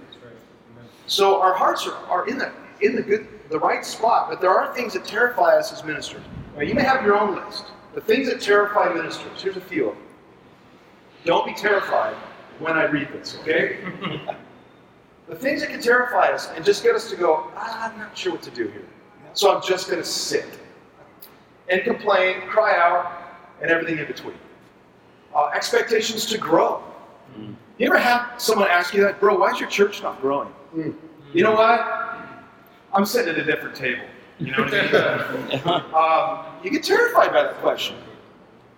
So 1.07 1.41
our 1.41 1.55
hearts 1.55 1.87
are, 1.87 1.95
are 2.07 2.29
in 2.29 2.39
the 2.39 2.53
in 2.81 2.97
the 2.97 3.03
good 3.03 3.29
the 3.51 3.59
right 3.59 3.85
spot, 3.85 4.31
but 4.31 4.41
there 4.41 4.51
are 4.51 4.75
things 4.75 4.95
that 4.95 5.05
terrify 5.05 5.59
us 5.59 5.73
as 5.73 5.85
ministers. 5.85 6.23
Now 6.57 6.63
you 6.63 6.75
may 6.75 6.83
have 6.83 7.05
your 7.05 7.19
own 7.19 7.37
list. 7.37 7.67
The 7.95 8.01
things 8.01 8.29
that 8.29 8.41
terrify 8.41 8.93
ministers. 8.95 9.43
Here's 9.43 9.59
a 9.59 9.61
few 9.61 9.91
of 9.91 9.95
them. 9.95 10.05
Don't 11.27 11.47
be 11.47 11.53
terrified 11.53 12.17
when 12.59 12.77
I 12.77 12.85
read 12.85 13.09
this, 13.13 13.37
okay? 13.41 13.79
the 15.29 15.35
things 15.37 15.61
that 15.61 15.71
can 15.71 15.81
terrify 15.81 16.29
us 16.33 16.51
and 16.55 16.65
just 16.65 16.83
get 16.83 16.95
us 16.95 17.09
to 17.11 17.17
go, 17.17 17.51
ah, 17.57 17.91
I'm 17.91 17.99
not 17.99 18.17
sure 18.17 18.33
what 18.33 18.43
to 18.43 18.51
do 18.51 18.69
here. 18.69 18.85
So 19.35 19.55
I'm 19.55 19.63
just 19.63 19.89
going 19.89 20.01
to 20.01 20.09
sit 20.09 20.47
and 21.69 21.83
complain, 21.83 22.43
cry 22.49 22.77
out, 22.77 23.13
and 23.61 23.71
everything 23.71 23.99
in 23.99 24.07
between. 24.07 24.35
Uh, 25.35 25.51
expectations 25.55 26.27
to 26.27 26.39
grow. 26.39 26.83
You 27.79 27.87
ever 27.87 27.99
have 27.99 28.41
someone 28.41 28.69
ask 28.69 28.93
you 28.93 29.03
that, 29.03 29.19
bro, 29.19 29.39
why 29.39 29.51
is 29.51 29.59
your 29.59 29.69
church 29.69 30.03
not 30.03 30.21
growing? 30.21 30.53
You 31.33 31.43
know 31.43 31.53
what? 31.53 31.81
I'm 32.93 33.07
sitting 33.07 33.35
at 33.35 33.41
a 33.41 33.45
different 33.45 33.75
table. 33.75 34.05
You 34.39 34.53
know 34.53 34.65
what 34.65 34.75
I 34.75 35.33
mean? 35.33 35.95
um, 35.95 36.65
you 36.65 36.71
get 36.71 36.83
terrified 36.83 37.33
by 37.33 37.45
that 37.45 37.57
question. 37.57 37.97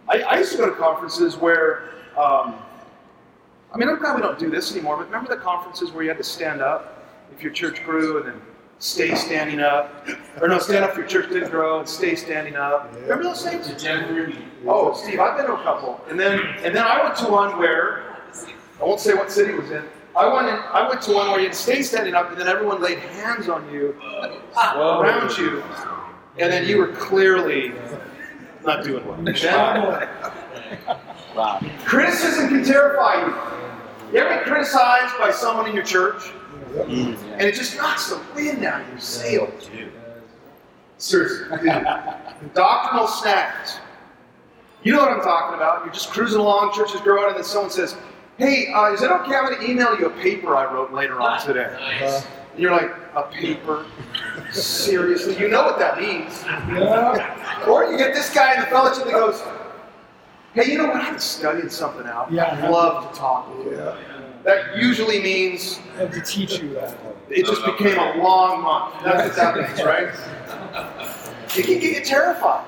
I, 0.08 0.20
I 0.20 0.38
used 0.38 0.52
to 0.52 0.58
go 0.58 0.70
to 0.70 0.76
conferences 0.76 1.37
where, 1.37 1.90
um, 2.16 2.56
I 3.74 3.76
mean, 3.76 3.88
I'm 3.88 3.98
glad 3.98 4.14
we 4.14 4.22
don't 4.22 4.38
do 4.38 4.50
this 4.50 4.70
anymore, 4.70 4.96
but 4.96 5.06
remember 5.06 5.34
the 5.34 5.40
conferences 5.40 5.90
where 5.90 6.04
you 6.04 6.08
had 6.08 6.18
to 6.18 6.24
stand 6.24 6.62
up 6.62 7.04
if 7.34 7.42
your 7.42 7.52
church 7.52 7.82
grew 7.84 8.18
and 8.18 8.28
then 8.28 8.40
stay 8.78 9.16
standing 9.16 9.58
up? 9.58 10.06
Or 10.40 10.46
no, 10.46 10.60
stand 10.60 10.84
up 10.84 10.92
if 10.92 10.96
your 10.96 11.08
church 11.08 11.28
didn't 11.28 11.50
grow 11.50 11.80
and 11.80 11.88
stay 11.88 12.14
standing 12.14 12.54
up. 12.54 12.94
Remember 12.94 13.24
those 13.24 13.42
things? 13.42 13.66
Oh, 14.64 14.94
Steve, 14.94 15.18
I've 15.18 15.36
been 15.36 15.46
to 15.46 15.54
a 15.54 15.62
couple. 15.64 16.00
And 16.08 16.20
then, 16.20 16.38
and 16.62 16.72
then 16.72 16.84
I 16.86 17.02
went 17.02 17.16
to 17.16 17.26
one 17.26 17.58
where, 17.58 18.04
I 18.80 18.84
won't 18.84 19.00
say 19.00 19.14
what 19.14 19.32
city 19.32 19.52
it 19.52 19.60
was 19.60 19.72
in. 19.72 19.82
I 20.16 20.32
went, 20.32 20.46
in, 20.46 20.54
I 20.54 20.88
went 20.88 21.02
to 21.02 21.12
one 21.12 21.28
where 21.30 21.40
you 21.40 21.46
had 21.46 21.54
to 21.54 21.58
stay 21.58 21.82
standing 21.82 22.14
up 22.14 22.30
and 22.30 22.38
then 22.40 22.46
everyone 22.46 22.80
laid 22.80 23.00
hands 23.00 23.48
on 23.48 23.68
you, 23.72 23.96
around 24.56 25.36
you, 25.36 25.64
and 26.38 26.52
then 26.52 26.68
you 26.68 26.78
were 26.78 26.92
clearly 26.92 27.72
not 28.64 28.84
doing 28.84 29.04
well. 29.04 29.18
Wow. 31.34 31.60
Criticism 31.84 32.48
can 32.50 32.64
terrify 32.64 33.26
you. 33.26 33.34
You 34.14 34.21
ever 34.21 34.37
been 34.37 34.44
criticized 34.44 35.18
by 35.18 35.33
someone 35.33 35.66
in 35.68 35.75
your 35.75 35.85
church 35.85 36.30
Mm. 36.75 37.16
and 37.33 37.42
it 37.42 37.54
just 37.54 37.76
knocks 37.76 38.11
the 38.11 38.21
wind 38.35 38.64
out 38.64 38.80
of 38.83 38.88
your 38.88 38.99
sails? 39.00 39.68
Seriously. 40.99 41.49
dude. 41.59 42.54
Doctrinal 42.54 43.09
snags. 43.09 43.78
You 44.85 44.92
know 44.92 45.00
what 45.00 45.11
I'm 45.11 45.21
talking 45.21 45.56
about. 45.56 45.85
You're 45.85 45.92
just 45.94 46.11
cruising 46.11 46.38
along, 46.40 46.73
church 46.75 46.94
is 46.94 47.00
growing, 47.00 47.26
and 47.28 47.37
then 47.37 47.42
someone 47.44 47.71
says, 47.73 47.97
Hey, 48.38 48.73
uh, 48.73 48.92
is 48.92 49.02
it 49.02 49.11
okay? 49.11 49.35
I'm 49.35 49.47
going 49.47 49.59
to 49.61 49.68
email 49.68 49.99
you 49.99 50.06
a 50.06 50.11
paper 50.11 50.54
I 50.56 50.73
wrote 50.73 50.92
later 50.92 51.21
on 51.21 51.40
today. 51.40 51.76
And 52.02 52.25
you're 52.56 52.71
like, 52.73 52.90
A 53.16 53.23
paper? 53.25 53.85
Seriously? 54.52 55.37
You 55.38 55.49
know 55.49 55.62
what 55.64 55.78
that 55.80 55.99
means. 55.99 56.44
Or 57.68 57.85
you 57.90 57.99
get 57.99 58.14
this 58.14 58.33
guy 58.33 58.54
in 58.54 58.61
the 58.61 58.66
fellowship 58.66 59.04
that 59.04 59.12
goes, 59.12 59.42
Hey, 60.54 60.70
you 60.70 60.78
know 60.78 60.87
what? 60.87 60.96
I've 60.96 61.11
been 61.11 61.18
studying 61.18 61.68
something 61.68 62.06
out. 62.06 62.30
Yeah. 62.30 62.44
I'd 62.64 62.70
love 62.70 63.12
to 63.12 63.18
talk 63.18 63.56
with 63.58 63.66
you. 63.66 63.92
That 64.44 64.76
usually 64.76 65.20
means 65.20 65.80
I 65.96 66.02
have 66.02 66.12
to 66.12 66.20
teach 66.20 66.61
you 66.61 66.75
that. 66.75 66.96
it 67.28 67.44
just 67.44 67.64
became 67.64 67.99
a 67.99 68.23
long 68.23 68.62
month. 68.62 69.02
That's 69.02 69.37
what 69.37 69.56
that 69.56 69.68
means, 69.68 69.82
right? 69.84 70.14
It 71.58 71.64
can 71.64 71.80
get 71.80 71.96
you 71.96 72.04
terrified. 72.04 72.66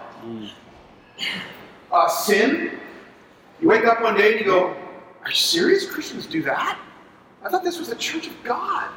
Uh, 1.92 2.08
sin. 2.08 2.80
You 3.60 3.68
wake 3.68 3.84
up 3.84 4.02
one 4.02 4.16
day 4.16 4.32
and 4.32 4.40
you 4.40 4.46
go, 4.46 4.68
Are 5.22 5.28
you 5.28 5.34
serious? 5.34 5.88
Christians 5.88 6.26
do 6.26 6.42
that? 6.42 6.78
I 7.44 7.48
thought 7.48 7.62
this 7.62 7.78
was 7.78 7.88
the 7.88 7.96
church 7.96 8.26
of 8.26 8.42
God. 8.42 8.90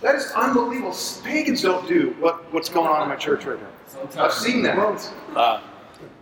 That 0.00 0.14
is 0.14 0.30
unbelievable. 0.32 0.96
Pagans 1.24 1.60
don't 1.60 1.86
do 1.86 2.14
what, 2.20 2.50
what's 2.54 2.68
going 2.70 2.88
on 2.88 3.02
in 3.02 3.08
my 3.08 3.16
church 3.16 3.44
right 3.44 3.58
now. 3.60 4.24
I've 4.24 4.32
seen 4.32 4.62
that. 4.62 4.76
Wow. 5.34 5.62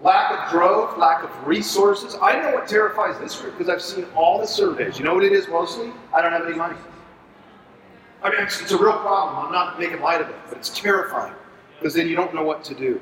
Lack 0.02 0.32
of 0.32 0.50
growth, 0.50 0.98
lack 0.98 1.22
of 1.22 1.30
resources. 1.46 2.16
I 2.20 2.40
know 2.40 2.52
what 2.54 2.66
terrifies 2.66 3.18
this 3.20 3.40
group 3.40 3.56
because 3.56 3.68
I've 3.68 3.82
seen 3.82 4.06
all 4.16 4.40
the 4.40 4.46
surveys. 4.46 4.98
You 4.98 5.04
know 5.04 5.14
what 5.14 5.24
it 5.24 5.32
is 5.32 5.48
mostly? 5.48 5.92
I 6.14 6.20
don't 6.20 6.32
have 6.32 6.46
any 6.46 6.56
money. 6.56 6.76
I 8.22 8.30
mean, 8.30 8.40
it's, 8.40 8.60
it's 8.60 8.72
a 8.72 8.78
real 8.78 8.98
problem. 8.98 9.46
I'm 9.46 9.52
not 9.52 9.78
making 9.78 10.00
light 10.00 10.20
of 10.20 10.28
it, 10.28 10.36
but 10.48 10.58
it's 10.58 10.70
terrifying 10.70 11.34
because 11.78 11.94
then 11.94 12.08
you 12.08 12.14
don't 12.16 12.34
know 12.34 12.44
what 12.44 12.62
to 12.64 12.74
do. 12.74 13.00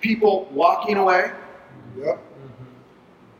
People 0.00 0.48
walking 0.52 0.96
away. 0.96 1.30
Yep. 1.98 2.22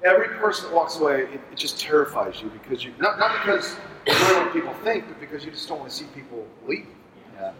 Every 0.04 0.28
person 0.38 0.66
that 0.66 0.74
walks 0.74 0.98
away, 0.98 1.22
it, 1.22 1.40
it 1.52 1.56
just 1.56 1.78
terrifies 1.78 2.40
you 2.40 2.48
because 2.48 2.84
you 2.84 2.92
not 2.98 3.18
not 3.18 3.32
because 3.44 3.76
you 4.06 4.14
don't 4.14 4.32
know 4.32 4.44
what 4.44 4.52
people 4.52 4.72
think, 4.82 5.06
but 5.06 5.20
because 5.20 5.44
you 5.44 5.50
just 5.50 5.68
don't 5.68 5.78
want 5.78 5.90
to 5.90 5.96
see 5.96 6.06
people 6.14 6.46
leave. 6.66 6.86
Yeah. 7.34 7.52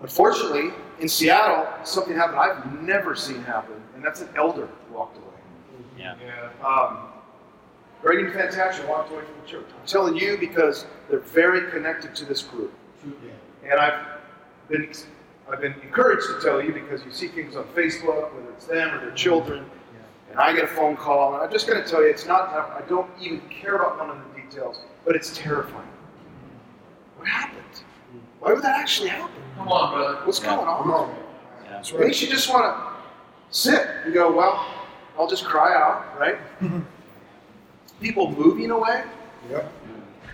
Unfortunately, 0.00 0.70
in 1.00 1.08
Seattle, 1.08 1.66
something 1.84 2.14
happened 2.14 2.38
I've 2.38 2.80
never 2.82 3.16
seen 3.16 3.42
happen, 3.42 3.82
and 3.98 4.06
that's 4.06 4.20
an 4.20 4.28
elder 4.36 4.68
walked 4.92 5.16
away. 5.16 5.26
Yeah. 5.98 6.14
Um, 6.64 6.98
Reagan 8.00 8.32
Fantasia 8.32 8.86
walked 8.86 9.10
away 9.10 9.22
from 9.24 9.34
the 9.42 9.46
church. 9.48 9.66
I'm 9.68 9.86
telling 9.88 10.14
you 10.16 10.36
because 10.38 10.86
they're 11.10 11.18
very 11.18 11.68
connected 11.72 12.14
to 12.14 12.24
this 12.24 12.42
group. 12.42 12.72
And 13.64 13.72
I've 13.72 14.06
been, 14.68 14.92
I've 15.50 15.60
been 15.60 15.74
encouraged 15.82 16.28
to 16.28 16.40
tell 16.40 16.62
you 16.62 16.72
because 16.72 17.04
you 17.04 17.10
see 17.10 17.26
things 17.26 17.56
on 17.56 17.64
Facebook, 17.74 18.32
whether 18.34 18.48
it's 18.56 18.66
them 18.66 18.94
or 18.94 19.00
their 19.00 19.10
children, 19.16 19.68
and 20.30 20.38
I 20.38 20.52
get 20.52 20.62
a 20.62 20.68
phone 20.68 20.96
call, 20.96 21.34
and 21.34 21.42
I'm 21.42 21.50
just 21.50 21.66
going 21.66 21.82
to 21.82 21.88
tell 21.88 22.00
you, 22.02 22.08
it's 22.08 22.26
not, 22.26 22.50
I 22.50 22.82
don't 22.88 23.10
even 23.20 23.40
care 23.48 23.74
about 23.74 23.98
none 23.98 24.10
of 24.10 24.18
the 24.32 24.40
details, 24.40 24.78
but 25.04 25.16
it's 25.16 25.36
terrifying. 25.36 25.88
What 27.16 27.26
happened? 27.26 27.64
Why 28.38 28.52
would 28.52 28.62
that 28.62 28.78
actually 28.78 29.08
happen? 29.08 29.42
Come 29.56 29.66
on, 29.68 29.92
brother. 29.92 30.24
What's 30.24 30.40
Yeah. 30.40 30.54
going 30.54 30.68
on? 30.68 30.88
on. 30.90 31.08
Yeah. 31.64 31.70
That's 31.72 31.92
Makes 31.92 32.02
right. 32.02 32.22
you 32.22 32.28
just 32.28 32.48
want 32.52 32.64
to 32.64 32.97
sit 33.50 33.86
and 34.04 34.14
go, 34.14 34.34
well, 34.34 34.66
I'll 35.18 35.28
just 35.28 35.44
cry 35.44 35.74
out, 35.74 36.18
right? 36.18 36.38
People 38.00 38.30
moving 38.30 38.70
away. 38.70 39.04
Yep. 39.50 39.72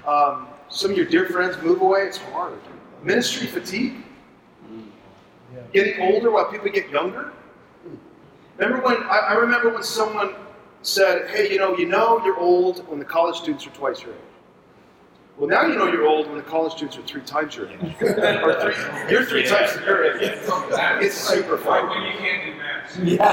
Um, 0.07 0.49
some 0.69 0.91
of 0.91 0.97
your 0.97 1.07
dear 1.07 1.27
friends 1.27 1.57
move 1.63 1.81
away. 1.81 2.01
It's 2.03 2.19
hard. 2.19 2.59
Ministry 3.03 3.47
fatigue. 3.47 3.95
Getting 5.73 6.15
older 6.15 6.31
while 6.31 6.51
people 6.51 6.71
get 6.71 6.89
younger. 6.91 7.33
Remember 8.59 8.85
when 8.85 8.97
I, 9.05 9.19
I 9.19 9.33
remember 9.35 9.71
when 9.71 9.83
someone 9.83 10.37
said, 10.83 11.29
"Hey, 11.31 11.51
you 11.51 11.59
know, 11.59 11.77
you 11.77 11.87
know 11.87 12.25
you're 12.25 12.39
old 12.39 12.87
when 12.89 12.99
the 12.99 13.05
college 13.05 13.37
students 13.37 13.67
are 13.67 13.71
twice 13.71 14.03
your 14.03 14.13
age." 14.13 14.34
Well, 15.37 15.49
now 15.51 15.67
you 15.67 15.75
know 15.77 15.91
you're 15.91 16.07
old 16.07 16.29
when 16.29 16.37
the 16.37 16.43
college 16.45 16.75
students 16.75 16.97
are 16.97 17.03
three 17.03 17.23
times 17.23 17.57
your 17.57 17.69
age, 17.69 17.95
or 18.01 18.61
three, 18.61 19.11
you're 19.11 19.25
three 19.25 19.45
times 19.45 19.75
their 19.81 20.17
age. 20.17 20.39
It's 21.03 21.17
super 21.17 21.57
Like 21.59 21.91
when 21.91 22.03
you 22.03 22.13
can't 22.19 22.45
do 22.45 22.55
math. 22.57 22.99
Yeah. 23.03 23.25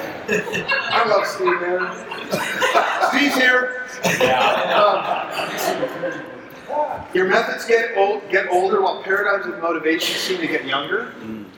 I 0.92 1.08
love 1.08 1.26
Steve, 1.26 1.60
man. 1.60 1.92
Steve's 3.10 3.36
here. 3.36 3.86
Um, 4.30 5.00
your 7.14 7.26
methods 7.28 7.64
get 7.66 7.96
old, 7.96 8.22
get 8.30 8.48
older, 8.48 8.80
while 8.80 9.02
paradigms 9.02 9.46
of 9.46 9.60
motivation 9.60 10.16
seem 10.18 10.40
to 10.40 10.46
get 10.46 10.64
younger. 10.64 11.12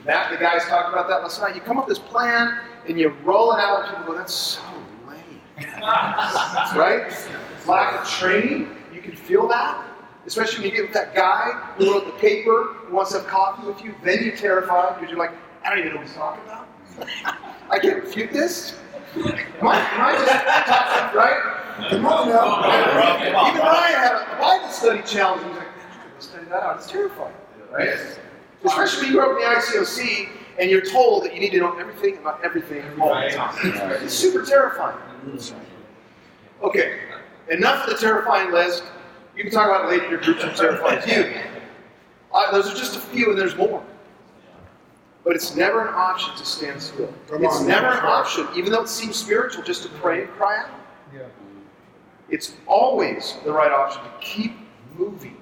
Matt, 0.05 0.31
the 0.31 0.37
guys 0.37 0.65
talked 0.65 0.89
about 0.91 1.07
that 1.07 1.21
last 1.23 1.39
night. 1.41 1.55
You 1.55 1.61
come 1.61 1.77
up 1.77 1.87
with 1.87 1.97
this 1.97 2.05
plan 2.07 2.59
and 2.87 2.99
you 2.99 3.09
roll 3.23 3.53
it 3.53 3.59
out, 3.59 3.85
and 3.85 3.97
people 3.97 4.13
go, 4.13 4.17
"That's 4.19 4.33
so 4.33 4.61
lame." 4.71 4.72
right? 6.75 7.11
Lack 7.67 8.01
of 8.01 8.07
training. 8.09 8.69
You 8.93 9.01
can 9.01 9.15
feel 9.15 9.47
that, 9.47 9.85
especially 10.25 10.63
when 10.63 10.71
you 10.71 10.75
get 10.77 10.85
with 10.85 10.93
that 10.93 11.15
guy 11.15 11.51
who 11.77 11.91
wrote 11.91 12.05
the 12.05 12.19
paper 12.19 12.75
who 12.85 12.95
wants 12.95 13.11
to 13.11 13.19
have 13.19 13.27
coffee 13.27 13.65
with 13.67 13.83
you. 13.83 13.93
Then 14.03 14.23
you're 14.23 14.35
terrified 14.35 14.95
because 14.95 15.09
you're 15.09 15.19
like, 15.19 15.33
"I 15.63 15.69
don't 15.69 15.79
even 15.79 15.91
know 15.91 15.97
what 15.97 16.07
he's 16.07 16.15
talking 16.15 16.43
about. 16.43 16.67
I 17.69 17.79
can't 17.79 18.03
refute 18.03 18.31
this." 18.31 18.75
Am 19.15 19.25
I, 19.27 19.31
am 19.31 20.01
I 20.01 20.11
just 20.13 21.15
right? 21.15 21.89
Come 21.89 22.05
on 22.05 22.29
now. 22.29 23.47
Even 23.47 23.61
Ryan 23.61 23.95
had 23.95 24.13
a 24.15 24.41
Bible 24.41 24.69
study 24.69 25.01
challenge. 25.03 25.45
He's 25.47 25.57
like, 25.57 25.67
let's 26.13 26.25
study 26.27 26.45
that 26.45 26.63
out. 26.63 26.77
It's 26.77 26.89
terrifying, 26.89 27.33
right? 27.71 27.89
Especially 28.63 29.03
when 29.03 29.11
you 29.13 29.19
grew 29.19 29.31
up 29.31 29.37
in 29.37 29.75
the 29.75 29.79
ICOC 29.79 30.29
and 30.59 30.69
you're 30.69 30.85
told 30.85 31.23
that 31.25 31.33
you 31.33 31.39
need 31.39 31.51
to 31.51 31.59
know 31.59 31.77
everything 31.77 32.17
about 32.17 32.43
everything 32.43 32.83
all 32.99 33.13
the 33.13 33.29
time. 33.29 33.55
It's 34.03 34.13
super 34.13 34.43
terrifying. 34.45 34.97
Okay, 36.61 36.99
enough 37.49 37.87
of 37.87 37.93
the 37.93 37.99
terrifying 37.99 38.51
list. 38.51 38.83
You 39.35 39.43
can 39.43 39.51
talk 39.51 39.67
about 39.67 39.89
later 39.89 40.05
in 40.05 40.11
your 40.11 40.21
groups 40.21 40.43
that 40.43 40.55
terrifies 40.55 41.05
you. 41.07 41.33
Uh, 42.33 42.51
those 42.51 42.71
are 42.71 42.75
just 42.75 42.95
a 42.95 42.99
few, 42.99 43.29
and 43.29 43.39
there's 43.39 43.55
more. 43.55 43.83
But 45.23 45.35
it's 45.35 45.55
never 45.55 45.87
an 45.87 45.93
option 45.93 46.35
to 46.35 46.45
stand 46.45 46.81
still. 46.81 47.13
Come 47.29 47.43
it's 47.43 47.61
on, 47.61 47.67
never 47.67 47.87
man. 47.87 47.99
an 47.99 48.05
option, 48.05 48.47
even 48.55 48.71
though 48.71 48.81
it 48.81 48.89
seems 48.89 49.15
spiritual, 49.15 49.63
just 49.63 49.83
to 49.83 49.89
pray 49.89 50.21
and 50.23 50.29
cry 50.31 50.57
out. 50.57 50.69
Yeah. 51.13 51.21
It's 52.29 52.53
always 52.67 53.35
the 53.45 53.51
right 53.51 53.71
option 53.71 54.03
to 54.03 54.11
keep 54.19 54.53
moving 54.97 55.37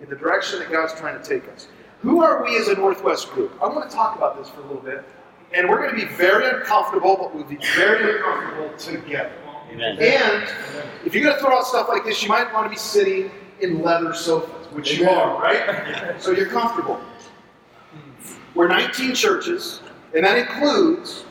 in 0.00 0.08
the 0.08 0.16
direction 0.16 0.58
that 0.58 0.70
God's 0.70 0.94
trying 0.94 1.20
to 1.20 1.28
take 1.28 1.48
us. 1.50 1.68
Who 2.00 2.22
are 2.22 2.42
we 2.42 2.56
as 2.56 2.68
a 2.68 2.74
Northwest 2.74 3.30
group? 3.30 3.52
I 3.62 3.68
want 3.68 3.88
to 3.88 3.94
talk 3.94 4.16
about 4.16 4.36
this 4.36 4.48
for 4.48 4.60
a 4.60 4.64
little 4.64 4.82
bit. 4.82 5.04
And 5.54 5.68
we're 5.68 5.78
going 5.78 5.98
to 5.98 6.06
be 6.06 6.12
very 6.14 6.48
uncomfortable, 6.48 7.16
but 7.16 7.34
we'll 7.34 7.44
be 7.44 7.58
very 7.76 8.16
uncomfortable 8.16 8.76
together. 8.78 9.32
Amen. 9.70 9.98
And 10.00 10.52
if 11.04 11.14
you're 11.14 11.24
going 11.24 11.36
to 11.36 11.40
throw 11.40 11.56
out 11.56 11.66
stuff 11.66 11.88
like 11.88 12.04
this, 12.04 12.22
you 12.22 12.28
might 12.28 12.52
want 12.52 12.66
to 12.66 12.70
be 12.70 12.76
sitting 12.76 13.30
in 13.60 13.82
leather 13.82 14.12
sofas, 14.12 14.66
which 14.72 14.98
you 14.98 15.08
are, 15.08 15.40
right? 15.40 16.20
So 16.20 16.32
you're 16.32 16.46
comfortable. 16.46 17.00
We're 18.54 18.68
19 18.68 19.14
churches, 19.14 19.80
and 20.14 20.24
that 20.24 20.36
includes, 20.36 21.24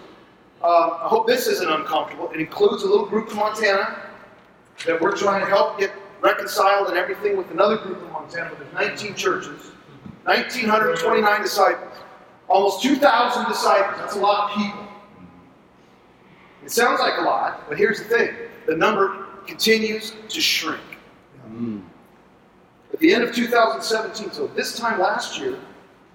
uh, 0.63 0.99
I 1.03 1.07
hope 1.07 1.27
this 1.27 1.47
isn't 1.47 1.69
uncomfortable, 1.69 2.31
it 2.31 2.39
includes 2.39 2.83
a 2.83 2.87
little 2.87 3.05
group 3.05 3.29
in 3.29 3.35
Montana 3.35 4.09
that 4.85 4.99
we're 4.99 5.15
trying 5.15 5.41
to 5.41 5.47
help 5.47 5.77
get 5.79 5.91
reconciled 6.21 6.87
and 6.87 6.97
everything 6.97 7.37
with 7.37 7.51
another 7.51 7.77
group 7.77 8.01
in 8.01 8.11
Montana, 8.11 8.49
but 8.49 8.59
there's 8.59 8.73
19 8.73 9.15
churches, 9.15 9.71
1,929 10.23 11.41
disciples, 11.41 11.97
almost 12.51 12.83
2,000 12.83 13.47
disciples. 13.47 13.99
That's 13.99 14.15
a 14.15 14.19
lot 14.19 14.51
of 14.51 14.57
people. 14.57 14.87
It 16.63 16.71
sounds 16.71 16.99
like 16.99 17.17
a 17.17 17.21
lot, 17.21 17.67
but 17.67 17.77
here's 17.77 17.99
the 17.99 18.05
thing 18.05 18.35
the 18.67 18.75
number 18.75 19.25
continues 19.47 20.13
to 20.29 20.41
shrink. 20.41 20.81
At 22.93 22.99
the 22.99 23.13
end 23.13 23.23
of 23.23 23.33
2017, 23.33 24.31
so 24.31 24.47
this 24.47 24.77
time 24.77 24.99
last 24.99 25.39
year, 25.39 25.57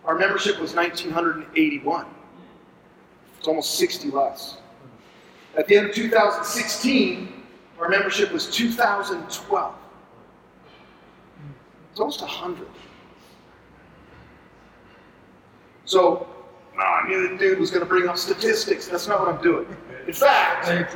our 0.05 0.15
membership 0.17 0.61
was 0.61 0.75
1,981. 0.75 2.07
It's 3.39 3.49
almost 3.49 3.75
60 3.75 4.11
less. 4.11 4.59
At 5.59 5.67
the 5.67 5.77
end 5.77 5.89
of 5.89 5.95
2016, 5.95 7.43
our 7.81 7.89
membership 7.89 8.31
was 8.31 8.49
2,012. 8.51 9.75
It's 11.91 12.01
almost 12.01 12.21
100. 12.21 12.69
So, 15.87 16.27
no, 16.77 16.83
I 16.83 17.09
knew 17.09 17.29
the 17.29 17.37
dude 17.39 17.59
was 17.59 17.71
going 17.71 17.81
to 17.83 17.87
bring 17.89 18.09
up 18.09 18.19
statistics. 18.19 18.87
That's 18.89 19.07
not 19.09 19.21
what 19.21 19.29
I'm 19.35 19.43
doing. 19.43 19.67
In 20.07 20.13
fact, 20.13 20.67
Hey, 20.67 20.79
in 20.81 20.87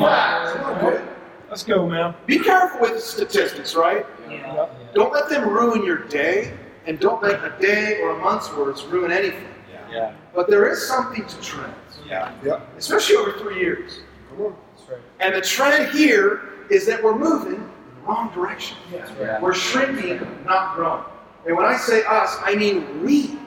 brother. 0.00 1.08
Let's 1.48 1.62
go, 1.62 1.88
man. 1.88 2.14
be 2.26 2.38
careful 2.38 2.80
with 2.82 3.02
statistics, 3.02 3.74
right? 3.74 4.04
Yep. 4.28 4.94
Don't 4.94 5.12
let 5.12 5.30
them 5.30 5.48
ruin 5.48 5.82
your 5.84 6.06
day, 6.08 6.52
and 6.86 6.98
don't 7.00 7.22
let 7.22 7.42
a 7.42 7.56
day 7.60 8.00
or 8.02 8.10
a 8.10 8.18
month's 8.18 8.52
worth 8.54 8.84
ruin 8.88 9.10
anything. 9.10 9.46
Yeah. 9.90 10.12
But 10.34 10.50
there 10.50 10.68
is 10.70 10.86
something 10.86 11.24
to 11.24 11.40
trends, 11.40 12.00
Yeah. 12.06 12.32
Yep. 12.44 12.68
especially 12.76 13.16
over 13.16 13.32
three 13.38 13.58
years. 13.58 14.00
Come 14.28 14.46
on. 14.46 14.56
That's 14.76 14.90
right. 14.90 14.98
And 15.20 15.34
the 15.34 15.40
trend 15.40 15.90
here 15.96 16.50
is 16.70 16.84
that 16.86 17.02
we're 17.02 17.16
moving 17.16 17.54
in 17.54 17.60
the 17.62 18.06
wrong 18.06 18.30
direction. 18.34 18.76
Yeah. 18.92 19.40
We're 19.40 19.54
shrinking, 19.54 20.20
not 20.44 20.74
growing. 20.76 21.02
And 21.46 21.56
when 21.56 21.64
I 21.64 21.76
say 21.78 22.04
us, 22.04 22.36
I 22.42 22.54
mean 22.56 23.02
we. 23.04 23.38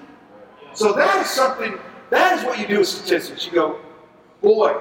So 0.74 0.94
that 0.94 1.22
is 1.22 1.30
something, 1.30 1.78
that 2.10 2.38
is 2.38 2.46
what 2.46 2.60
you 2.60 2.68
do 2.68 2.80
with 2.80 2.88
statistics. 2.88 3.46
You 3.46 3.52
go, 3.52 3.80
boy, 4.42 4.76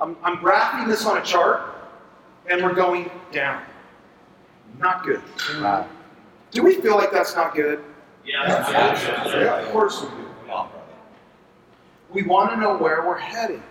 I'm, 0.00 0.16
I'm 0.22 0.36
graphing 0.38 0.86
this 0.86 1.06
on 1.06 1.18
a 1.18 1.22
chart, 1.22 1.74
and 2.50 2.62
we're 2.62 2.74
going 2.74 3.10
down. 3.32 3.62
Not 4.78 5.04
good. 5.04 5.22
Wow. 5.60 5.86
Do 6.50 6.62
we 6.62 6.76
feel 6.80 6.96
like 6.96 7.10
that's 7.12 7.34
not 7.34 7.54
good? 7.54 7.82
Yeah. 8.24 8.70
Yeah, 8.70 9.60
of 9.60 9.68
course 9.72 10.02
we 10.02 10.08
do. 10.08 10.14
We 12.10 12.22
want 12.22 12.50
to 12.50 12.56
know 12.56 12.76
where 12.76 13.06
we're 13.06 13.18
heading. 13.18 13.62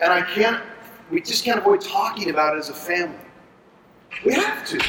And 0.00 0.12
I 0.12 0.22
can't, 0.22 0.62
we 1.10 1.20
just 1.20 1.44
can't 1.44 1.58
avoid 1.58 1.80
talking 1.80 2.30
about 2.30 2.56
it 2.56 2.58
as 2.58 2.68
a 2.70 2.74
family. 2.74 3.18
We 4.24 4.34
have 4.34 4.66
to. 4.68 4.80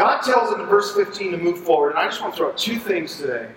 God 0.00 0.22
tells 0.22 0.48
them 0.48 0.62
in 0.62 0.66
verse 0.66 0.94
15 0.94 1.32
to 1.32 1.36
move 1.36 1.58
forward, 1.58 1.90
and 1.90 1.98
I 1.98 2.06
just 2.06 2.22
want 2.22 2.32
to 2.32 2.38
throw 2.38 2.48
out 2.48 2.56
two 2.56 2.78
things 2.78 3.18
today. 3.18 3.50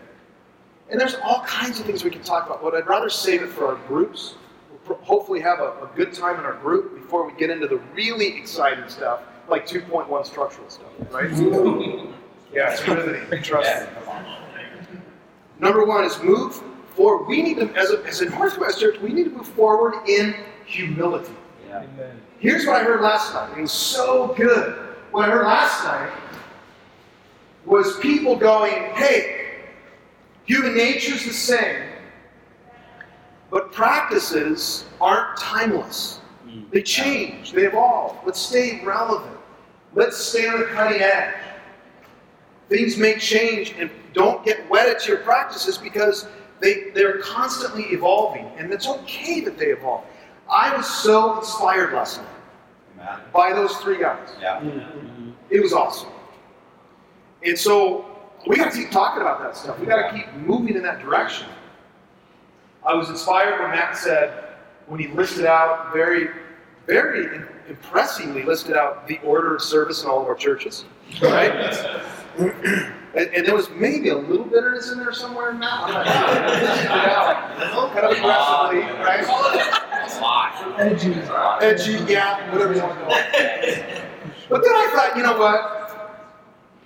And 0.90 1.00
there's 1.00 1.16
all 1.24 1.40
kinds 1.46 1.80
of 1.80 1.86
things 1.86 2.04
we 2.04 2.10
can 2.10 2.22
talk 2.22 2.48
about, 2.48 2.62
but 2.62 2.76
I'd 2.76 2.86
rather 2.86 3.10
save 3.10 3.44
it 3.44 3.48
for 3.48 3.66
our 3.66 3.76
groups. 3.88 4.36
We'll 4.70 4.80
pro- 4.80 5.06
hopefully 5.06 5.40
have 5.40 5.62
a, 5.62 5.70
a 5.82 5.90
good 5.96 6.12
time 6.12 6.38
in 6.38 6.44
our 6.44 6.56
group 6.56 6.96
before 6.96 7.26
we 7.26 7.32
get 7.38 7.50
into 7.50 7.68
the 7.68 7.78
really 7.96 8.38
exciting 8.38 8.90
stuff, 8.90 9.22
like 9.48 9.66
2.1 9.66 10.26
structural 10.26 10.70
stuff, 10.70 10.90
right? 11.12 11.32
yeah, 12.54 12.74
it's 12.74 12.86
riveting. 12.86 13.42
Trust 13.42 13.88
me. 13.88 15.00
Number 15.60 15.86
one 15.86 16.04
is 16.04 16.22
move 16.22 16.62
forward. 16.94 17.26
We 17.26 17.42
need 17.42 17.56
to, 17.60 17.74
as 17.78 17.92
a, 17.92 18.04
as 18.06 18.20
a 18.20 18.30
Northwest 18.32 18.82
Church, 18.82 19.00
we 19.00 19.14
need 19.14 19.24
to 19.24 19.30
move 19.30 19.48
forward 19.48 19.94
in 20.10 20.36
humility. 20.66 21.32
Yeah. 21.70 21.84
Amen. 21.84 22.20
Here's 22.40 22.66
what 22.66 22.82
I 22.82 22.84
heard 22.84 23.00
last 23.00 23.34
night. 23.34 23.58
It 23.58 23.62
was 23.62 23.72
so 23.72 24.34
good. 24.36 24.90
What 25.12 25.30
I 25.30 25.32
heard 25.32 25.46
last 25.46 25.86
night 25.86 26.12
was 27.66 27.98
people 28.00 28.36
going, 28.36 28.74
hey, 28.94 29.62
human 30.46 30.76
nature's 30.76 31.26
the 31.26 31.34
same, 31.34 31.90
but 33.50 33.72
practices 33.72 34.86
aren't 35.00 35.38
timeless. 35.38 36.20
Mm. 36.46 36.70
They 36.72 36.82
change, 36.82 37.54
they 37.54 37.64
evolve. 37.64 38.18
Let's 38.26 38.40
stay 38.40 38.84
relevant. 38.84 39.38
Let's 39.94 40.18
stay 40.18 40.48
on 40.48 40.60
the 40.60 40.66
cutting 40.68 41.02
edge. 41.02 41.36
Things 42.70 42.98
may 42.98 43.18
change 43.18 43.76
and 43.78 43.90
don't 44.14 44.44
get 44.44 44.68
wedded 44.70 45.00
to 45.02 45.10
your 45.10 45.20
practices 45.20 45.78
because 45.78 46.28
they, 46.60 46.92
they're 46.96 47.20
constantly 47.20 47.84
evolving, 47.86 48.46
and 48.58 48.72
it's 48.72 48.88
okay 48.88 49.42
that 49.42 49.58
they 49.58 49.68
evolve. 49.68 50.06
I 50.50 50.76
was 50.76 50.88
so 50.88 51.38
inspired 51.38 51.94
last 51.94 52.18
night 52.18 52.28
Amen. 53.00 53.20
by 53.34 53.54
those 53.54 53.76
three 53.78 54.00
guys. 54.00 54.30
Yeah. 54.42 54.62
Mm-hmm. 54.62 55.32
It 55.50 55.62
was 55.62 55.74
awesome. 55.74 56.10
And 57.46 57.58
so 57.58 58.06
we 58.48 58.56
got 58.56 58.72
to 58.72 58.78
keep 58.78 58.92
talking 58.92 59.22
about 59.22 59.42
that 59.42 59.56
stuff. 59.56 59.80
We 59.80 59.86
got 59.86 60.12
to 60.12 60.18
keep 60.18 60.32
moving 60.34 60.76
in 60.76 60.84
that 60.84 61.00
direction. 61.00 61.48
I 62.86 62.94
was 62.94 63.10
inspired 63.10 63.62
when 63.62 63.72
Matt 63.72 63.98
said, 63.98 64.44
when 64.88 65.00
he 65.00 65.08
listed 65.08 65.46
out 65.46 65.94
very, 65.94 66.30
very 66.86 67.42
impressively 67.70 68.44
listed 68.44 68.76
out 68.76 69.08
the 69.08 69.20
order 69.20 69.56
of 69.56 69.62
service 69.62 70.04
in 70.04 70.10
all 70.10 70.22
of 70.22 70.28
our 70.28 70.36
churches, 70.36 70.84
right? 71.22 71.52
and, 72.38 72.94
and 73.16 73.48
there 73.48 73.56
was 73.56 73.70
maybe 73.70 74.10
a 74.10 74.18
little 74.18 74.46
bitterness 74.46 74.92
in 74.92 74.98
there 74.98 75.14
somewhere 75.14 75.52
in 75.52 75.60
that. 75.62 75.84
I'm 75.84 75.94
not 77.72 77.94
kind 77.94 78.06
of 78.06 78.18
aggressively, 78.18 78.82
right? 79.02 79.24
Edgy. 80.80 81.14
edgy, 81.62 82.12
yeah, 82.12 82.52
whatever 82.52 82.74
you 82.74 82.82
want 82.82 83.00
to 83.00 83.06
call 83.06 83.16
it. 83.16 84.06
But 84.50 84.62
then 84.64 84.74
I 84.76 84.92
thought, 84.94 85.16
you 85.16 85.24
know 85.24 85.38
what? 85.38 85.83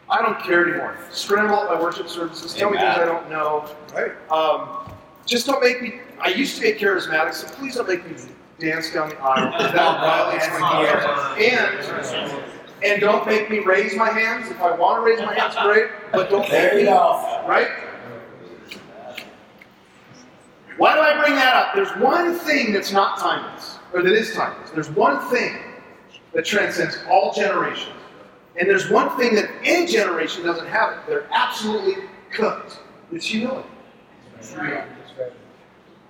I 0.09 0.21
don't 0.21 0.39
care 0.39 0.67
anymore. 0.67 0.97
Scramble 1.11 1.55
up 1.55 1.69
my 1.69 1.81
worship 1.81 2.07
services. 2.07 2.53
Tell 2.53 2.69
me 2.69 2.77
things 2.77 2.97
I 2.97 3.05
don't 3.05 3.29
know. 3.29 3.69
Right. 3.93 4.11
Um, 4.31 4.91
just 5.25 5.45
don't 5.45 5.61
make 5.61 5.81
me. 5.81 5.99
I 6.19 6.29
used 6.29 6.55
to 6.55 6.61
be 6.61 6.69
a 6.69 6.77
charismatic, 6.77 7.33
so 7.33 7.47
please 7.55 7.75
don't 7.75 7.87
make 7.87 8.05
me 8.09 8.15
dance 8.59 8.91
down 8.93 9.09
the 9.09 9.17
aisle. 9.17 9.51
That 9.73 9.99
violates 9.99 10.47
my 10.59 10.81
gears. 10.81 12.13
And 12.13 12.43
and 12.83 13.01
don't 13.01 13.25
make 13.25 13.49
me 13.49 13.59
raise 13.59 13.95
my 13.95 14.09
hands. 14.09 14.49
If 14.49 14.61
I 14.61 14.71
want 14.75 15.01
to 15.01 15.05
raise 15.05 15.19
my 15.19 15.33
hands, 15.33 15.55
great. 15.61 15.89
But 16.11 16.29
don't 16.29 16.47
there 16.49 16.75
make 16.75 16.85
me. 16.85 16.89
Right? 16.91 17.69
Why 20.77 20.93
do 20.93 21.01
I 21.01 21.19
bring 21.19 21.35
that 21.35 21.55
up? 21.55 21.73
There's 21.73 21.91
one 22.01 22.35
thing 22.35 22.71
that's 22.71 22.91
not 22.91 23.17
timeless, 23.17 23.77
or 23.93 24.03
that 24.03 24.13
is 24.13 24.33
timeless. 24.35 24.69
There's 24.69 24.91
one 24.91 25.19
thing 25.29 25.57
that 26.33 26.45
transcends 26.45 26.99
all 27.09 27.33
generations. 27.33 27.96
And 28.59 28.67
there's 28.67 28.89
one 28.89 29.15
thing 29.17 29.35
that 29.35 29.49
any 29.63 29.85
generation 29.85 30.43
doesn't 30.43 30.67
have 30.67 30.93
it. 30.93 30.99
They're 31.07 31.27
absolutely 31.31 32.03
cooked. 32.31 32.79
It's 33.11 33.25
humility. 33.25 33.69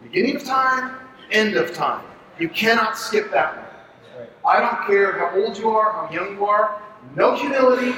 Beginning 0.01 0.35
of 0.37 0.43
time, 0.43 0.95
end 1.31 1.55
of 1.55 1.73
time. 1.73 2.05
You 2.39 2.49
cannot 2.49 2.97
skip 2.97 3.31
that 3.31 3.57
one. 3.57 4.27
I 4.45 4.59
don't 4.61 4.87
care 4.87 5.13
how 5.19 5.41
old 5.41 5.57
you 5.57 5.69
are, 5.69 5.91
how 5.91 6.13
young 6.13 6.35
you 6.35 6.45
are. 6.45 6.81
No 7.15 7.35
humility, 7.35 7.93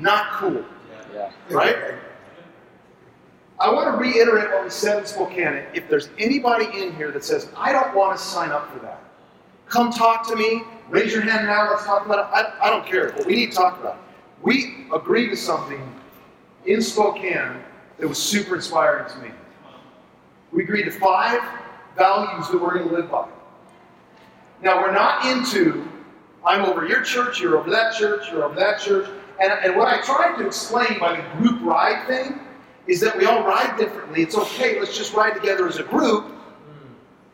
not 0.00 0.32
cool. 0.32 0.64
Yeah. 1.12 1.30
Right? 1.50 1.76
I 3.58 3.70
want 3.70 3.94
to 3.94 3.98
reiterate 4.00 4.50
what 4.50 4.64
we 4.64 4.70
said 4.70 5.00
in 5.00 5.06
Spokane. 5.06 5.64
If 5.74 5.88
there's 5.90 6.08
anybody 6.18 6.66
in 6.80 6.94
here 6.94 7.10
that 7.10 7.24
says, 7.24 7.50
I 7.56 7.72
don't 7.72 7.94
want 7.94 8.16
to 8.16 8.24
sign 8.24 8.50
up 8.50 8.72
for 8.72 8.78
that, 8.80 9.02
come 9.68 9.92
talk 9.92 10.26
to 10.28 10.36
me. 10.36 10.62
Raise 10.90 11.12
your 11.12 11.22
hand 11.22 11.46
now. 11.46 11.70
Let's 11.70 11.84
talk 11.84 12.04
about 12.04 12.18
it. 12.18 12.26
I, 12.34 12.66
I 12.66 12.70
don't 12.70 12.84
care, 12.84 13.12
but 13.12 13.24
we 13.24 13.36
need 13.36 13.52
to 13.52 13.56
talk 13.56 13.78
about 13.78 13.94
it. 13.94 14.02
We 14.42 14.86
agreed 14.92 15.30
to 15.30 15.36
something 15.36 15.80
in 16.66 16.82
Spokane 16.82 17.62
that 17.98 18.08
was 18.08 18.18
super 18.18 18.56
inspiring 18.56 19.08
to 19.12 19.18
me. 19.18 19.30
We 20.50 20.64
agreed 20.64 20.84
to 20.84 20.90
five 20.90 21.40
values 21.96 22.48
that 22.48 22.60
we're 22.60 22.74
going 22.74 22.88
to 22.88 22.94
live 22.94 23.08
by. 23.08 23.28
Now, 24.62 24.82
we're 24.82 24.92
not 24.92 25.24
into, 25.26 25.88
I'm 26.44 26.64
over 26.64 26.86
your 26.86 27.02
church, 27.02 27.40
you're 27.40 27.56
over 27.56 27.70
that 27.70 27.94
church, 27.94 28.28
you're 28.30 28.44
over 28.44 28.56
that 28.56 28.80
church. 28.80 29.08
And, 29.40 29.52
and 29.52 29.76
what 29.76 29.86
I 29.86 30.00
tried 30.00 30.38
to 30.38 30.46
explain 30.46 30.98
by 30.98 31.20
the 31.20 31.38
group 31.38 31.62
ride 31.62 32.04
thing 32.08 32.40
is 32.88 32.98
that 33.00 33.16
we 33.16 33.26
all 33.26 33.44
ride 33.44 33.76
differently. 33.78 34.22
It's 34.22 34.34
okay, 34.36 34.80
let's 34.80 34.96
just 34.96 35.14
ride 35.14 35.34
together 35.34 35.68
as 35.68 35.78
a 35.78 35.84
group 35.84 36.39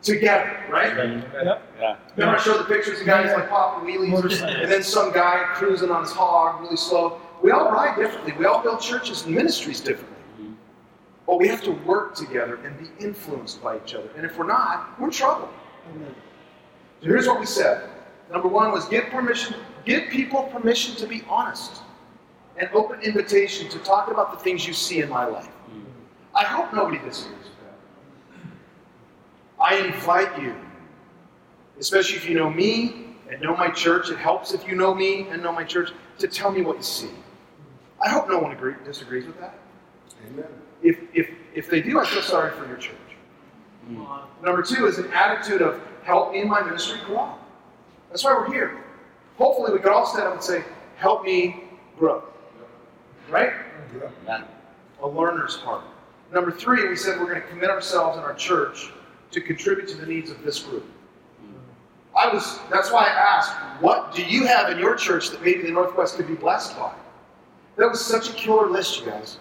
together, 0.01 0.63
right? 0.69 0.95
Yep. 0.95 1.63
Yeah. 1.79 1.97
Remember 2.15 2.37
I 2.37 2.41
showed 2.41 2.59
the 2.59 2.65
pictures 2.65 2.99
of 2.99 3.05
guys 3.05 3.31
like 3.35 3.49
popping 3.49 3.87
wheelies 3.89 4.41
and 4.61 4.71
then 4.71 4.83
some 4.83 5.11
guy 5.11 5.43
cruising 5.53 5.91
on 5.91 6.03
his 6.03 6.11
hog 6.11 6.61
really 6.61 6.77
slow. 6.77 7.19
We 7.41 7.51
all 7.51 7.71
ride 7.71 7.97
differently. 7.97 8.33
We 8.33 8.45
all 8.45 8.61
build 8.61 8.79
churches 8.81 9.25
and 9.25 9.35
ministries 9.35 9.81
differently. 9.81 10.15
But 11.25 11.39
we 11.39 11.47
have 11.49 11.61
to 11.63 11.71
work 11.71 12.15
together 12.15 12.55
and 12.63 12.77
be 12.79 13.05
influenced 13.05 13.61
by 13.61 13.77
each 13.77 13.93
other. 13.93 14.09
And 14.15 14.25
if 14.25 14.37
we're 14.37 14.47
not, 14.47 14.97
we're 14.99 15.07
in 15.07 15.11
trouble. 15.11 15.49
So 17.01 17.07
here's 17.07 17.27
what 17.27 17.39
we 17.39 17.45
said. 17.45 17.89
Number 18.31 18.47
one 18.47 18.71
was 18.71 18.85
give 18.85 19.05
permission, 19.05 19.55
give 19.85 20.09
people 20.09 20.43
permission 20.43 20.95
to 20.95 21.05
be 21.07 21.23
honest. 21.29 21.81
An 22.57 22.69
open 22.73 23.01
invitation 23.01 23.69
to 23.69 23.77
talk 23.79 24.09
about 24.09 24.31
the 24.31 24.39
things 24.39 24.65
you 24.65 24.73
see 24.73 25.01
in 25.01 25.09
my 25.09 25.25
life. 25.25 25.49
I 26.33 26.43
hope 26.43 26.73
nobody 26.73 26.97
disagrees 26.99 27.37
with 27.43 27.45
that. 27.45 27.56
I 29.59 29.75
invite 29.77 30.41
you, 30.41 30.55
especially 31.79 32.17
if 32.17 32.29
you 32.29 32.35
know 32.35 32.49
me 32.49 33.07
and 33.29 33.41
know 33.41 33.55
my 33.55 33.69
church, 33.69 34.09
it 34.09 34.17
helps 34.17 34.53
if 34.53 34.67
you 34.67 34.75
know 34.75 34.93
me 34.93 35.27
and 35.29 35.41
know 35.41 35.51
my 35.51 35.63
church, 35.63 35.91
to 36.19 36.27
tell 36.27 36.51
me 36.51 36.61
what 36.61 36.77
you 36.77 36.83
see. 36.83 37.09
I 37.99 38.09
hope 38.09 38.29
no 38.29 38.39
one 38.39 38.51
agree, 38.51 38.75
disagrees 38.85 39.25
with 39.25 39.39
that. 39.39 39.57
Amen. 40.27 40.45
If, 40.83 40.99
if, 41.13 41.29
if 41.53 41.69
they 41.69 41.81
do, 41.81 41.99
I 41.99 42.05
feel 42.05 42.21
sorry 42.21 42.51
for 42.51 42.67
your 42.67 42.77
church. 42.77 42.95
Hmm. 43.87 44.05
Number 44.45 44.61
two 44.61 44.85
is 44.85 44.99
an 44.99 45.11
attitude 45.11 45.61
of 45.61 45.81
help 46.03 46.31
me 46.31 46.41
in 46.41 46.47
my 46.47 46.61
ministry 46.61 46.99
grow. 47.05 47.33
That's 48.09 48.23
why 48.23 48.33
we're 48.33 48.51
here. 48.51 48.83
Hopefully, 49.37 49.73
we 49.73 49.79
could 49.79 49.91
all 49.91 50.05
stand 50.05 50.27
up 50.27 50.33
and 50.33 50.43
say, 50.43 50.63
help 50.95 51.23
me 51.23 51.63
grow. 51.97 52.23
Right? 53.29 53.53
Yeah. 53.95 54.09
Yeah. 54.25 54.43
A 55.01 55.07
learner's 55.07 55.55
heart. 55.55 55.83
Number 56.33 56.51
three, 56.51 56.87
we 56.87 56.95
said 56.95 57.19
we're 57.19 57.27
going 57.27 57.41
to 57.41 57.47
commit 57.47 57.69
ourselves 57.69 58.17
in 58.17 58.23
our 58.23 58.33
church 58.33 58.91
to 59.31 59.41
contribute 59.41 59.87
to 59.89 59.97
the 59.97 60.05
needs 60.05 60.31
of 60.31 60.41
this 60.43 60.59
group. 60.59 60.85
I 62.15 62.33
was, 62.33 62.59
that's 62.71 62.91
why 62.91 63.05
I 63.05 63.09
asked, 63.09 63.53
what 63.81 64.15
do 64.15 64.23
you 64.23 64.45
have 64.47 64.71
in 64.71 64.79
your 64.79 64.95
church 64.95 65.29
that 65.29 65.43
maybe 65.43 65.61
the 65.63 65.71
Northwest 65.71 66.15
could 66.15 66.27
be 66.27 66.35
blessed 66.35 66.77
by? 66.77 66.93
That 67.75 67.89
was 67.89 68.03
such 68.03 68.29
a 68.29 68.33
killer 68.33 68.69
list, 68.69 68.99
you 68.99 69.05
guys. 69.05 69.37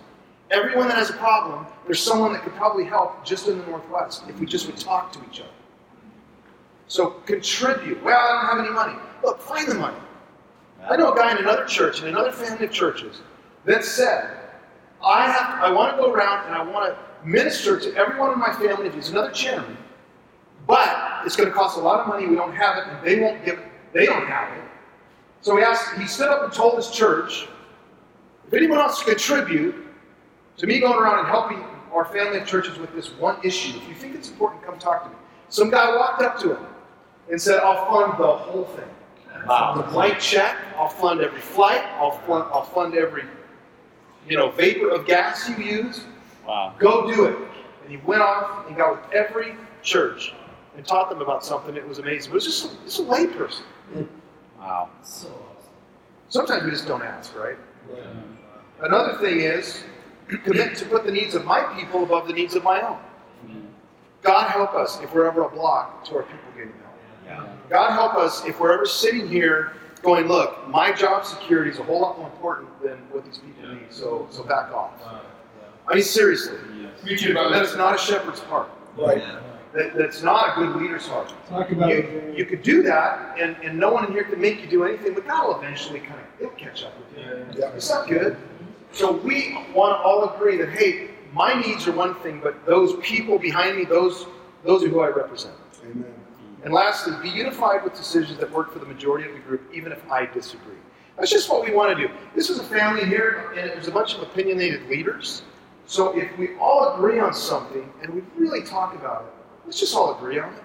Everyone 0.51 0.89
that 0.89 0.99
has 0.99 1.11
a 1.11 1.15
problem, 1.15 1.67
there's 1.87 2.03
someone 2.03 2.33
that 2.35 2.43
could 2.43 2.55
probably 2.55 2.85
help 2.85 3.25
just 3.25 3.49
in 3.49 3.59
the 3.59 3.67
Northwest 3.67 4.25
if 4.29 4.39
we 4.39 4.47
just 4.47 4.67
would 4.67 4.77
talk 4.77 5.11
to 5.13 5.19
each 5.31 5.41
other. 5.41 5.49
So 6.89 7.11
contribute. 7.25 8.03
Well, 8.05 8.19
I 8.19 8.43
don't 8.43 8.57
have 8.57 8.65
any 8.67 8.75
money. 8.75 8.99
Look, 9.25 9.41
find 9.41 9.67
the 9.67 9.75
money. 9.75 9.97
I 10.89 10.97
know 10.97 11.13
a 11.13 11.17
guy 11.17 11.33
in 11.33 11.39
another 11.39 11.65
church, 11.65 12.03
in 12.03 12.09
another 12.09 12.31
family 12.31 12.67
of 12.67 12.73
churches, 12.73 13.23
that 13.65 13.85
said, 13.85 14.37
I 15.05 15.27
have 15.31 15.63
I 15.65 15.71
want 15.71 15.97
to 15.97 16.03
go 16.03 16.13
around 16.13 16.47
and 16.47 16.55
I 16.55 16.63
want 16.63 16.95
to 16.95 16.99
minister 17.27 17.79
to 17.79 17.95
everyone 17.97 18.33
in 18.33 18.39
my 18.39 18.53
family 18.53 18.87
if 18.87 18.95
he's 18.95 19.11
another 19.11 19.31
chairman, 19.33 19.77
but 20.67 21.23
it's 21.27 21.37
going 21.37 21.49
to 21.49 21.55
cost 21.55 21.77
a 21.77 21.81
lot 21.81 22.01
of 22.01 22.07
money, 22.07 22.27
we 22.27 22.37
don't 22.37 22.55
have 22.55 22.79
it, 22.79 22.85
and 22.89 23.05
they 23.07 23.21
won't 23.21 23.45
give 23.45 23.59
It. 23.59 23.65
they 23.93 24.07
don't 24.07 24.27
have 24.27 24.57
it. 24.57 24.65
So 25.43 25.57
he 25.57 25.63
asked, 25.63 25.95
he 25.99 26.07
stood 26.07 26.29
up 26.29 26.43
and 26.45 26.53
told 26.53 26.77
his 26.77 26.91
church, 26.91 27.49
if 28.47 28.55
anyone 28.55 28.79
wants 28.79 29.01
to 29.01 29.05
contribute 29.07 29.75
to 30.57 30.67
me 30.67 30.81
going 30.81 30.99
around 30.99 31.19
and 31.21 31.29
helping 31.29 31.63
our 31.93 32.05
family 32.05 32.39
of 32.39 32.47
churches 32.47 32.79
with 32.79 32.95
this 32.95 33.09
one 33.19 33.37
issue, 33.45 33.77
if 33.77 33.89
you 33.89 33.95
think 33.95 34.15
it's 34.15 34.31
important, 34.31 34.63
come 34.63 34.79
talk 34.79 35.05
to 35.05 35.11
me. 35.11 35.17
Some 35.49 35.71
guy 35.71 35.95
walked 35.97 36.23
up 36.23 36.39
to 36.41 36.57
him 36.57 36.67
and 37.31 37.41
said, 37.41 37.61
I'll 37.61 37.87
fund 37.87 38.19
the 38.21 38.27
whole 38.27 38.65
thing. 38.65 38.89
The 39.43 39.47
Wow. 39.49 39.89
blank 39.93 40.19
check, 40.19 40.57
I'll 40.77 40.89
fund 40.89 41.21
every 41.21 41.41
flight, 41.41 41.83
I'll 41.99 42.13
fund, 42.27 42.45
I'll 42.53 42.65
fund 42.65 42.95
every, 42.95 43.25
you 44.29 44.37
know, 44.37 44.51
vapor 44.51 44.91
of 44.91 45.07
gas 45.07 45.49
you 45.49 45.57
use. 45.57 46.05
Wow. 46.47 46.75
Go 46.79 47.13
do 47.13 47.25
it. 47.25 47.37
And 47.83 47.91
he 47.91 47.97
went 47.99 48.23
off 48.23 48.67
and 48.67 48.77
got 48.77 49.03
with 49.03 49.13
every 49.13 49.55
church 49.83 50.33
and 50.77 50.87
taught 50.87 51.09
them 51.09 51.21
about 51.21 51.45
something. 51.45 51.77
It 51.77 51.87
was 51.87 51.99
amazing. 51.99 52.31
It 52.31 52.35
was 52.35 52.45
just, 52.45 52.65
a- 52.67 52.85
just 52.85 52.99
a 53.01 53.03
layperson. 53.03 53.63
Wow. 54.59 54.91
Sometimes 56.29 56.65
we 56.65 56.71
just 56.71 56.87
don't 56.87 57.03
ask, 57.03 57.37
right? 57.37 57.57
Right. 57.89 58.03
Another 58.83 59.17
thing 59.19 59.41
is 59.41 59.85
commit 60.45 60.77
to 60.79 60.85
put 60.87 61.05
the 61.05 61.13
needs 61.13 61.35
of 61.35 61.45
my 61.45 61.63
people 61.79 62.03
above 62.03 62.27
the 62.27 62.33
needs 62.33 62.55
of 62.55 62.65
my 62.65 62.81
own. 62.81 62.99
Mm-hmm. 63.47 63.61
God 64.23 64.51
help 64.51 64.75
us 64.75 65.01
if 65.03 65.15
we're 65.15 65.27
ever 65.27 65.45
a 65.45 65.49
block 65.49 66.05
to 66.07 66.17
our 66.17 66.23
people 66.25 66.39
getting 66.57 66.73
help. 66.73 66.95
Yeah. 67.25 67.49
God 67.71 67.93
help 67.93 68.15
us 68.15 68.45
if 68.45 68.59
we're 68.59 68.73
ever 68.73 68.87
sitting 68.87 69.29
here 69.29 69.73
going, 70.03 70.27
look, 70.27 70.69
my 70.69 70.93
job 70.93 71.25
security 71.25 71.71
is 71.71 71.79
a 71.79 71.83
whole 71.85 72.01
lot 72.01 72.19
more 72.19 72.29
important 72.29 72.69
than 72.83 72.99
what 73.11 73.25
these 73.25 73.39
people 73.39 73.75
need, 73.75 73.87
so 73.91 74.27
so 74.31 74.43
back 74.43 74.73
off. 74.73 74.93
I 75.89 75.95
mean 75.95 76.03
seriously. 76.05 76.59
Me 77.05 77.17
too, 77.17 77.35
That 77.35 77.49
brother. 77.51 77.63
is 77.65 77.77
not 77.77 77.95
a 77.95 77.99
shepherd's 77.99 78.41
heart. 78.41 78.69
Right. 78.97 79.23
That, 79.73 79.95
that's 79.95 80.23
not 80.23 80.57
a 80.57 80.61
good 80.61 80.77
leader's 80.81 81.07
heart. 81.07 81.33
Talk 81.49 81.71
about 81.71 81.91
You, 81.91 81.97
it. 81.97 82.39
you 82.39 82.47
could 82.47 82.63
do 82.63 82.83
that, 82.85 83.39
and, 83.39 83.57
and 83.63 83.79
no 83.79 83.93
one 83.93 84.07
in 84.07 84.13
here 84.13 84.25
can 84.25 84.41
make 84.41 84.61
you 84.63 84.67
do 84.69 84.85
anything, 84.85 85.15
but 85.15 85.27
God 85.27 85.47
will 85.49 85.59
eventually 85.59 86.01
kind 86.01 86.15
of 86.15 86.27
it'll 86.41 86.53
catch 86.57 86.83
up 86.85 86.95
with 86.99 87.19
you. 87.19 87.47
Yeah. 87.61 87.69
It's 87.75 87.91
not 87.91 88.09
good. 88.09 88.37
So 88.93 89.13
we 89.13 89.55
want 89.75 89.93
to 89.93 90.03
all 90.03 90.35
agree 90.35 90.57
that 90.57 90.71
hey, 90.71 91.11
my 91.33 91.55
needs 91.61 91.87
are 91.87 91.93
one 91.93 92.15
thing, 92.17 92.41
but 92.43 92.65
those 92.67 92.97
people 93.03 93.39
behind 93.39 93.77
me, 93.77 93.85
those 93.85 94.27
those 94.65 94.83
are 94.83 94.89
who 94.89 95.01
I 95.01 95.09
represent. 95.09 95.55
Amen. 95.85 96.13
And 96.65 96.73
lastly, 96.75 97.13
be 97.23 97.29
unified 97.29 97.85
with 97.85 97.95
decisions 97.95 98.39
that 98.41 98.51
work 98.51 98.73
for 98.73 98.79
the 98.81 98.87
majority 98.87 99.29
of 99.29 99.35
the 99.35 99.41
group, 99.41 99.63
even 99.73 99.93
if 99.93 100.11
I 100.11 100.27
disagree. 100.27 100.75
That's 101.17 101.31
just 101.31 101.49
what 101.49 101.65
we 101.65 101.73
want 101.73 101.97
to 101.97 102.09
do. 102.09 102.13
This 102.35 102.49
was 102.49 102.59
a 102.59 102.65
family 102.65 103.05
here, 103.05 103.53
and 103.57 103.71
there's 103.71 103.87
a 103.89 103.93
bunch 103.93 104.15
of 104.15 104.23
opinionated 104.23 104.89
leaders. 104.89 105.43
So 105.87 106.17
if 106.17 106.37
we 106.37 106.57
all 106.57 106.95
agree 106.95 107.21
on 107.21 107.33
something 107.33 107.91
and 108.03 108.13
we 108.13 108.23
really 108.37 108.63
talk 108.63 108.95
about 108.95 109.23
it, 109.23 109.33
let's 109.65 109.79
just 109.79 109.95
all 109.95 110.17
agree 110.17 110.39
on 110.39 110.53
it. 110.53 110.63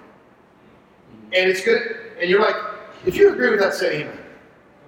And 1.34 1.50
it's 1.50 1.64
good. 1.64 1.82
And 2.20 2.30
you're 2.30 2.42
like, 2.42 2.56
if 3.06 3.16
you 3.16 3.32
agree 3.32 3.52
with 3.52 3.60
that, 3.60 3.74
say 3.74 4.02
amen. 4.02 4.20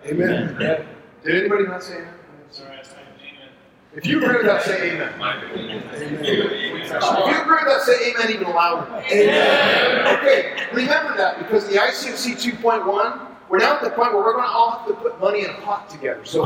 Amen. 0.05 0.87
Did 1.23 1.35
anybody 1.35 1.65
not 1.65 1.83
say 1.83 1.97
amen? 1.97 2.13
If 3.95 4.07
you 4.07 4.17
agree 4.23 4.37
with 4.37 4.45
that, 4.47 4.63
say 4.63 4.91
amen. 4.91 5.13
If 5.93 6.27
you 6.27 6.41
agree 6.41 6.79
with 6.79 6.89
that, 6.89 7.83
say 7.83 8.11
amen 8.11 8.31
even 8.31 8.49
louder. 8.49 8.91
Amen. 8.91 10.17
Okay, 10.17 10.65
remember 10.73 11.15
that 11.15 11.37
because 11.37 11.67
the 11.69 11.75
ICOC 11.75 12.57
2.1, 12.59 13.27
we're 13.49 13.59
now 13.59 13.75
at 13.75 13.83
the 13.83 13.91
point 13.91 14.13
where 14.13 14.23
we're 14.23 14.33
going 14.33 14.45
to 14.45 14.49
all 14.49 14.71
have 14.71 14.87
to 14.87 14.93
put 14.95 15.19
money 15.19 15.43
in 15.43 15.51
a 15.51 15.61
pot 15.61 15.89
together. 15.89 16.25
So, 16.25 16.43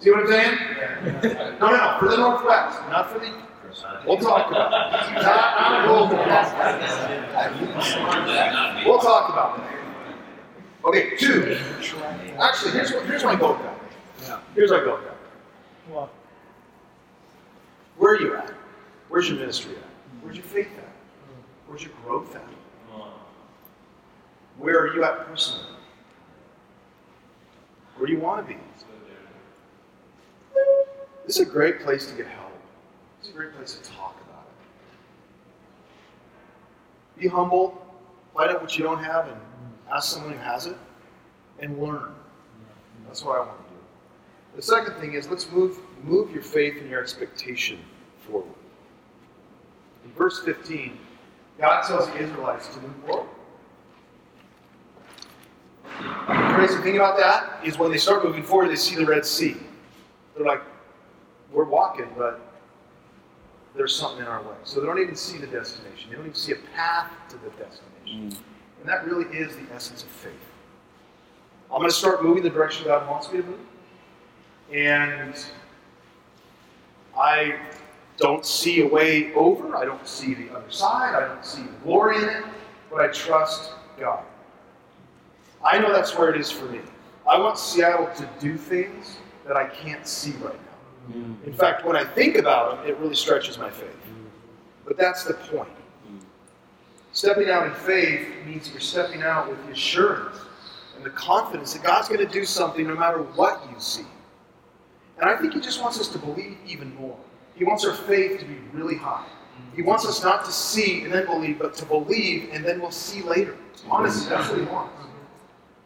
see 0.00 0.10
what 0.10 0.20
I'm 0.20 0.26
saying? 0.28 0.58
No, 1.60 1.70
no, 1.70 1.96
for 1.98 2.08
the 2.08 2.16
Northwest, 2.16 2.80
not 2.90 3.10
for 3.10 3.18
the. 3.18 3.32
We'll 4.06 4.16
talk 4.18 4.50
about 4.50 4.72
it. 4.72 5.22
Not, 5.22 5.84
not. 8.42 8.86
We'll 8.86 8.98
talk 8.98 9.28
about 9.30 9.56
that. 9.58 9.78
Okay, 10.84 11.16
two. 11.16 11.58
Actually, 12.40 12.72
here's 12.72 12.92
what, 12.92 13.06
here's 13.06 13.24
my 13.24 13.36
goal. 13.36 13.58
Here's 14.54 14.70
my 14.70 14.80
goal 14.80 14.98
Where 17.96 18.14
are 18.14 18.20
you 18.20 18.36
at? 18.36 18.54
Where's 19.08 19.28
your 19.28 19.38
ministry 19.38 19.76
at? 19.76 19.82
Where's 20.22 20.36
your 20.36 20.44
faith 20.44 20.68
at? 20.78 20.92
Where's 21.66 21.82
your 21.82 21.92
growth 22.04 22.34
at? 22.34 22.42
Where 24.58 24.80
are 24.80 24.94
you 24.94 25.04
at 25.04 25.26
personally? 25.26 25.66
Where 27.96 28.06
do 28.06 28.12
you 28.12 28.20
want 28.20 28.46
to 28.46 28.54
be? 28.54 28.60
This 31.26 31.38
is 31.38 31.46
a 31.46 31.50
great 31.50 31.80
place 31.80 32.06
to 32.06 32.14
get 32.16 32.26
help. 32.26 32.52
It's 33.20 33.28
a 33.28 33.32
great 33.32 33.52
place 33.54 33.74
to 33.74 33.90
talk 33.90 34.16
about 34.28 34.46
it. 37.16 37.20
Be 37.20 37.28
humble, 37.28 37.84
find 38.34 38.50
out 38.50 38.62
what 38.62 38.78
you 38.78 38.84
don't 38.84 39.02
have, 39.02 39.28
and 39.28 39.40
ask 39.92 40.14
someone 40.14 40.32
who 40.32 40.38
has 40.38 40.66
it, 40.66 40.76
and 41.60 41.78
learn. 41.78 42.14
That's 43.06 43.24
what 43.24 43.36
I 43.36 43.40
want 43.40 43.58
to 43.58 43.74
do. 43.74 43.80
The 44.56 44.62
second 44.62 44.94
thing 45.00 45.14
is 45.14 45.28
let's 45.28 45.50
move 45.50 45.78
move 46.02 46.30
your 46.32 46.42
faith 46.42 46.76
and 46.80 46.88
your 46.88 47.02
expectation 47.02 47.78
forward. 48.18 48.54
In 50.04 50.12
verse 50.12 50.40
15, 50.44 50.98
God 51.58 51.82
tells 51.86 52.06
the 52.08 52.16
Israelites 52.18 52.68
to 52.68 52.80
move 52.80 52.94
forward. 53.06 53.28
The 55.82 56.54
crazy 56.54 56.78
thing 56.82 56.96
about 56.96 57.18
that 57.18 57.64
is 57.64 57.78
when 57.78 57.90
they 57.90 57.98
start 57.98 58.24
moving 58.24 58.42
forward, 58.42 58.70
they 58.70 58.76
see 58.76 58.94
the 58.94 59.06
Red 59.06 59.24
Sea. 59.24 59.56
They're 60.38 60.46
like, 60.46 60.62
we're 61.52 61.64
walking, 61.64 62.06
but 62.16 62.40
there's 63.74 63.94
something 63.94 64.20
in 64.20 64.26
our 64.26 64.40
way. 64.42 64.54
So 64.62 64.80
they 64.80 64.86
don't 64.86 65.00
even 65.00 65.16
see 65.16 65.36
the 65.36 65.48
destination. 65.48 66.10
They 66.10 66.16
don't 66.16 66.26
even 66.26 66.34
see 66.34 66.52
a 66.52 66.58
path 66.76 67.10
to 67.30 67.36
the 67.38 67.50
destination. 67.50 68.30
Mm. 68.30 68.36
And 68.80 68.88
that 68.88 69.04
really 69.04 69.24
is 69.36 69.56
the 69.56 69.74
essence 69.74 70.04
of 70.04 70.08
faith. 70.10 70.32
I'm 71.72 71.78
going 71.78 71.90
to 71.90 71.96
start 71.96 72.22
moving 72.22 72.44
the 72.44 72.50
direction 72.50 72.86
God 72.86 73.08
wants 73.08 73.30
me 73.32 73.40
to 73.40 73.46
move. 73.46 73.58
And 74.72 75.34
I 77.18 77.58
don't 78.16 78.46
see 78.46 78.82
a 78.82 78.86
way 78.86 79.34
over. 79.34 79.76
I 79.76 79.84
don't 79.84 80.06
see 80.06 80.34
the 80.34 80.50
other 80.56 80.70
side. 80.70 81.16
I 81.16 81.26
don't 81.26 81.44
see 81.44 81.62
the 81.62 81.68
glory 81.82 82.22
in 82.22 82.28
it. 82.28 82.44
But 82.90 83.00
I 83.00 83.08
trust 83.08 83.72
God. 83.98 84.22
I 85.64 85.78
know 85.78 85.92
that's 85.92 86.16
where 86.16 86.32
it 86.32 86.40
is 86.40 86.48
for 86.48 86.66
me. 86.66 86.78
I 87.28 87.38
want 87.40 87.58
Seattle 87.58 88.08
to 88.16 88.28
do 88.38 88.56
things 88.56 89.18
that 89.48 89.56
I 89.56 89.66
can't 89.66 90.06
see 90.06 90.32
right 90.32 90.54
now. 90.54 91.16
Mm. 91.16 91.46
In 91.46 91.52
fact, 91.54 91.84
when 91.84 91.96
I 91.96 92.04
think 92.04 92.36
about 92.36 92.76
them, 92.76 92.86
it 92.86 92.96
really 92.98 93.16
stretches 93.16 93.58
my 93.58 93.70
faith. 93.70 93.96
But 94.86 94.96
that's 94.98 95.24
the 95.24 95.34
point. 95.34 95.70
Stepping 97.12 97.48
out 97.48 97.66
in 97.66 97.74
faith 97.74 98.28
means 98.46 98.70
you're 98.70 98.80
stepping 98.80 99.22
out 99.22 99.48
with 99.48 99.64
the 99.66 99.72
assurance 99.72 100.36
and 100.94 101.04
the 101.04 101.10
confidence 101.10 101.72
that 101.72 101.82
God's 101.82 102.08
going 102.08 102.24
to 102.24 102.32
do 102.32 102.44
something 102.44 102.86
no 102.86 102.94
matter 102.94 103.22
what 103.22 103.66
you 103.72 103.80
see. 103.80 104.04
And 105.18 105.28
I 105.28 105.36
think 105.36 105.54
He 105.54 105.60
just 105.60 105.82
wants 105.82 105.98
us 105.98 106.08
to 106.08 106.18
believe 106.18 106.58
even 106.66 106.94
more. 106.94 107.18
He 107.56 107.64
wants 107.64 107.84
our 107.84 107.94
faith 107.94 108.38
to 108.40 108.44
be 108.44 108.58
really 108.72 108.96
high. 108.96 109.26
He 109.74 109.82
wants 109.82 110.06
us 110.06 110.22
not 110.22 110.44
to 110.44 110.52
see 110.52 111.02
and 111.02 111.12
then 111.12 111.26
believe, 111.26 111.58
but 111.58 111.74
to 111.74 111.86
believe 111.86 112.50
and 112.52 112.64
then 112.64 112.80
we'll 112.80 112.90
see 112.90 113.22
later. 113.22 113.56
Honestly, 113.90 114.28
that's 114.28 114.48
what 114.50 114.58
He 114.58 114.66
wants. 114.66 114.94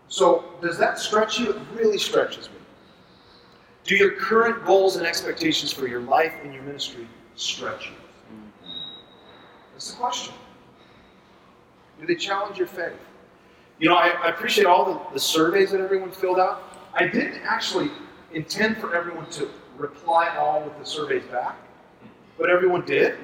So, 0.09 0.45
does 0.61 0.77
that 0.79 0.99
stretch 0.99 1.39
you? 1.39 1.53
It 1.53 1.63
really 1.75 1.97
stretches 1.97 2.51
me. 2.51 2.57
Do 3.85 3.97
your 3.97 4.13
current 4.13 4.65
goals 4.65 4.97
and 4.97 5.07
expectations 5.07 5.73
for 5.73 5.87
your 5.87 6.01
life 6.01 6.33
and 6.45 6.55
your 6.55 6.63
ministry 6.63 7.09
stretch 7.35 7.87
you? 7.87 7.97
That's 9.73 9.91
the 9.91 9.97
question. 9.97 10.35
Do 12.01 12.07
they 12.07 12.15
challenge 12.15 12.59
your 12.59 12.69
faith? 12.69 12.93
You 13.79 13.89
know, 13.89 13.97
I, 13.97 14.09
I 14.11 14.29
appreciate 14.29 14.67
all 14.67 14.85
the, 14.85 15.01
the 15.13 15.21
surveys 15.21 15.73
that 15.73 15.81
everyone 15.81 16.13
filled 16.13 16.39
out. 16.39 16.63
I 16.95 17.07
didn't 17.07 17.41
actually 17.43 17.91
intend 18.33 18.77
for 18.79 18.95
everyone 18.95 19.29
to 19.31 19.49
reply 19.77 20.37
all 20.37 20.63
with 20.63 20.79
the 20.79 20.85
surveys 20.85 21.25
back, 21.25 21.57
but 22.39 22.49
everyone 22.49 22.85
did, 22.85 23.17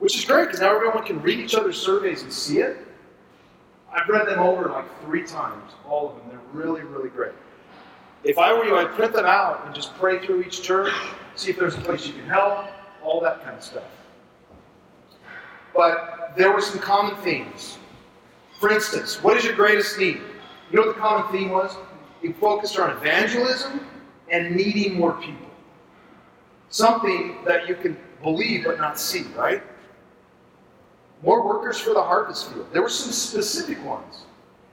which 0.00 0.16
is 0.18 0.24
great 0.24 0.46
because 0.46 0.60
now 0.60 0.74
everyone 0.74 1.04
can 1.04 1.22
read 1.22 1.38
each 1.38 1.54
other's 1.54 1.80
surveys 1.80 2.22
and 2.22 2.32
see 2.32 2.58
it. 2.58 2.78
I've 3.92 4.08
read 4.08 4.26
them 4.26 4.40
over 4.40 4.68
like 4.68 4.86
three 5.04 5.24
times, 5.24 5.72
all 5.88 6.10
of 6.10 6.16
them. 6.16 6.24
They're 6.30 6.62
really, 6.64 6.82
really 6.82 7.08
great. 7.08 7.32
If 8.26 8.38
I 8.38 8.52
were 8.52 8.64
you, 8.64 8.76
I'd 8.76 8.90
print 8.90 9.12
them 9.12 9.24
out 9.24 9.64
and 9.64 9.74
just 9.74 9.94
pray 9.94 10.18
through 10.18 10.42
each 10.42 10.60
church, 10.60 10.92
see 11.36 11.50
if 11.50 11.58
there's 11.60 11.76
a 11.76 11.80
place 11.80 12.08
you 12.08 12.12
can 12.12 12.26
help, 12.26 12.66
all 13.00 13.20
that 13.20 13.40
kind 13.44 13.56
of 13.56 13.62
stuff. 13.62 13.84
But 15.72 16.32
there 16.36 16.50
were 16.50 16.60
some 16.60 16.80
common 16.80 17.14
themes. 17.22 17.78
For 18.58 18.72
instance, 18.72 19.22
what 19.22 19.36
is 19.36 19.44
your 19.44 19.54
greatest 19.54 19.96
need? 19.96 20.20
You 20.70 20.76
know 20.76 20.86
what 20.86 20.96
the 20.96 21.00
common 21.00 21.30
theme 21.30 21.50
was? 21.50 21.76
It 22.20 22.36
focused 22.38 22.80
on 22.80 22.90
evangelism 22.96 23.86
and 24.28 24.56
needing 24.56 24.94
more 24.94 25.12
people. 25.12 25.46
Something 26.68 27.44
that 27.44 27.68
you 27.68 27.76
can 27.76 27.96
believe 28.24 28.64
but 28.64 28.78
not 28.78 28.98
see, 28.98 29.22
right? 29.36 29.62
More 31.22 31.46
workers 31.46 31.78
for 31.78 31.94
the 31.94 32.02
harvest 32.02 32.50
field. 32.52 32.66
There 32.72 32.82
were 32.82 32.88
some 32.88 33.12
specific 33.12 33.82
ones. 33.84 34.25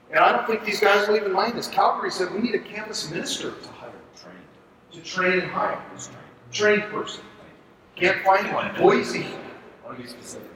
And 0.10 0.20
I 0.20 0.32
don't 0.32 0.46
think 0.46 0.64
these 0.64 0.80
guys 0.80 1.08
will 1.08 1.16
even 1.16 1.32
mind 1.32 1.58
this. 1.58 1.68
Calgary 1.68 2.12
said 2.12 2.32
we 2.34 2.40
need 2.40 2.56
a 2.56 2.60
campus 2.60 3.10
minister 3.10 3.52
to 3.52 3.68
hire. 3.70 3.92
Trained. 4.16 4.38
To 4.92 5.02
train 5.02 5.40
and 5.40 5.52
hire. 5.52 5.82
Trained 6.52 6.84
person. 6.84 7.24
Can't 7.96 8.24
find 8.24 8.54
one. 8.54 8.76
Boise. 8.76 9.28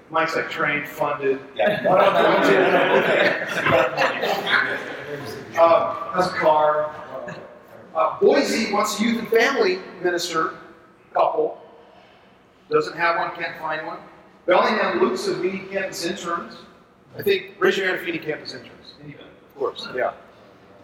Mike's 0.09 0.35
like 0.35 0.49
trained, 0.49 0.87
funded. 0.87 1.39
Uh, 5.57 6.13
has 6.13 6.27
a 6.27 6.35
car. 6.35 6.93
Uh, 7.95 8.19
Boise 8.19 8.71
wants 8.71 8.99
a 8.99 9.03
youth 9.03 9.19
and 9.19 9.27
family 9.29 9.79
minister 10.03 10.53
couple. 11.13 11.59
Doesn't 12.69 12.95
have 12.95 13.17
one, 13.17 13.35
can't 13.35 13.57
find 13.57 13.87
one. 13.87 13.97
Bellingham 14.45 14.99
Luke 14.99 15.17
says 15.17 15.37
we 15.37 15.53
need 15.53 15.71
campus 15.71 16.05
interns. 16.05 16.57
I 17.17 17.23
think, 17.23 17.55
raise 17.59 17.75
your 17.75 17.87
hand 17.87 17.99
if 17.99 18.05
you 18.05 18.13
need 18.13 18.23
campus 18.23 18.53
interns. 18.53 18.93
Of 19.03 19.26
course, 19.57 19.87
yeah. 19.95 20.13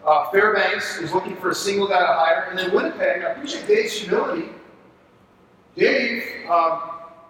Uh, 0.05 0.29
Fairbanks 0.31 0.99
is 0.99 1.13
looking 1.13 1.36
for 1.38 1.51
a 1.51 1.55
single 1.55 1.88
guy 1.88 1.99
to 1.99 2.05
hire. 2.05 2.47
And 2.49 2.59
then 2.59 2.73
Winnipeg, 2.73 3.23
I 3.23 3.31
appreciate 3.31 3.67
Dave's 3.67 3.93
humility. 3.93 4.49
Dave 5.77 6.49
um, 6.49 6.81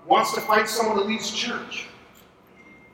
wants 0.08 0.34
to 0.34 0.42
find 0.42 0.68
someone 0.68 0.98
to 0.98 1.04
lead 1.04 1.20
his 1.20 1.32
church 1.32 1.88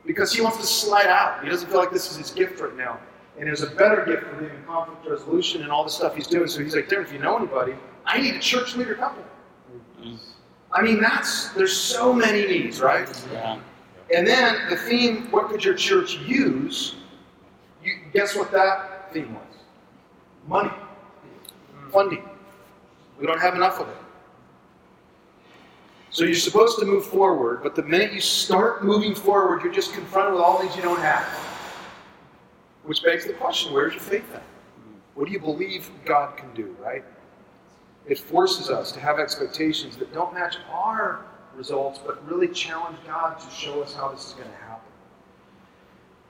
because 0.06 0.34
he 0.34 0.42
wants 0.42 0.58
to 0.58 0.66
slide 0.66 1.08
out. 1.08 1.44
He 1.44 1.50
doesn't 1.50 1.70
feel 1.70 1.80
like 1.80 1.92
this 1.92 2.12
is 2.12 2.18
his 2.18 2.32
gift 2.32 2.60
right 2.60 2.76
now. 2.76 3.00
And 3.38 3.48
there's 3.48 3.62
a 3.62 3.70
better 3.70 4.06
gift 4.06 4.24
for 4.24 4.36
him 4.36 4.52
in 4.52 4.64
conflict 4.66 5.08
resolution 5.08 5.62
and 5.64 5.72
all 5.72 5.86
the 5.86 5.90
stuff 5.90 6.14
he's 6.14 6.28
doing. 6.28 6.50
So 6.50 6.62
he's 6.62 6.76
like, 6.76 6.90
Darren, 6.90 7.04
if 7.04 7.14
you 7.14 7.20
know 7.20 7.38
anybody, 7.38 7.74
I 8.06 8.20
need 8.20 8.36
a 8.36 8.40
church 8.40 8.76
leader 8.76 8.96
couple. 8.96 9.24
I 10.72 10.82
mean, 10.82 11.00
that's, 11.02 11.50
there's 11.50 11.76
so 11.76 12.14
many 12.14 12.46
needs, 12.46 12.82
right? 12.82 13.08
Yeah. 13.32 13.60
And 14.14 14.28
then 14.28 14.70
the 14.70 14.76
theme, 14.76 15.32
what 15.32 15.50
could 15.50 15.64
your 15.64 15.74
church 15.74 16.18
use? 16.18 16.96
You 17.84 17.94
guess 18.14 18.36
what 18.36 18.52
that 18.52 19.14
theme 19.14 19.34
was? 19.34 19.44
Money, 20.48 20.72
funding. 21.92 22.28
We 23.20 23.28
don't 23.28 23.40
have 23.40 23.56
enough 23.56 23.80
of 23.80 23.88
it. 23.90 23.96
So 26.12 26.24
you're 26.24 26.36
supposed 26.36 26.80
to 26.80 26.86
move 26.86 27.06
forward, 27.06 27.62
but 27.62 27.76
the 27.76 27.84
minute 27.84 28.14
you 28.14 28.22
start 28.22 28.84
moving 28.84 29.14
forward, 29.14 29.64
you're 29.64 29.74
just 29.74 29.94
confronted 29.94 30.34
with 30.34 30.42
all 30.42 30.60
things 30.60 30.76
you 30.76 30.82
don't 30.82 31.00
have. 31.00 31.28
Which 32.84 33.04
begs 33.04 33.26
the 33.28 33.34
question 33.34 33.74
where's 33.74 33.94
your 33.94 34.02
faith 34.02 34.26
at? 34.34 34.42
What 35.14 35.28
do 35.28 35.32
you 35.32 35.40
believe 35.40 35.92
God 36.06 36.36
can 36.38 36.52
do, 36.56 36.76
right? 36.82 37.04
It 38.08 38.18
forces 38.18 38.70
us 38.70 38.92
to 38.94 39.00
have 39.00 39.20
expectations 39.20 39.98
that 39.98 40.12
don't 40.14 40.34
match 40.34 40.58
our 40.72 41.26
results, 41.56 42.00
but 42.04 42.26
really 42.28 42.48
challenge 42.48 42.98
God 43.06 43.40
to 43.40 43.50
show 43.52 43.82
us 43.82 43.94
how 43.94 44.10
this 44.10 44.28
is 44.28 44.34
going 44.34 44.50
to 44.50 44.56
happen. 44.56 44.69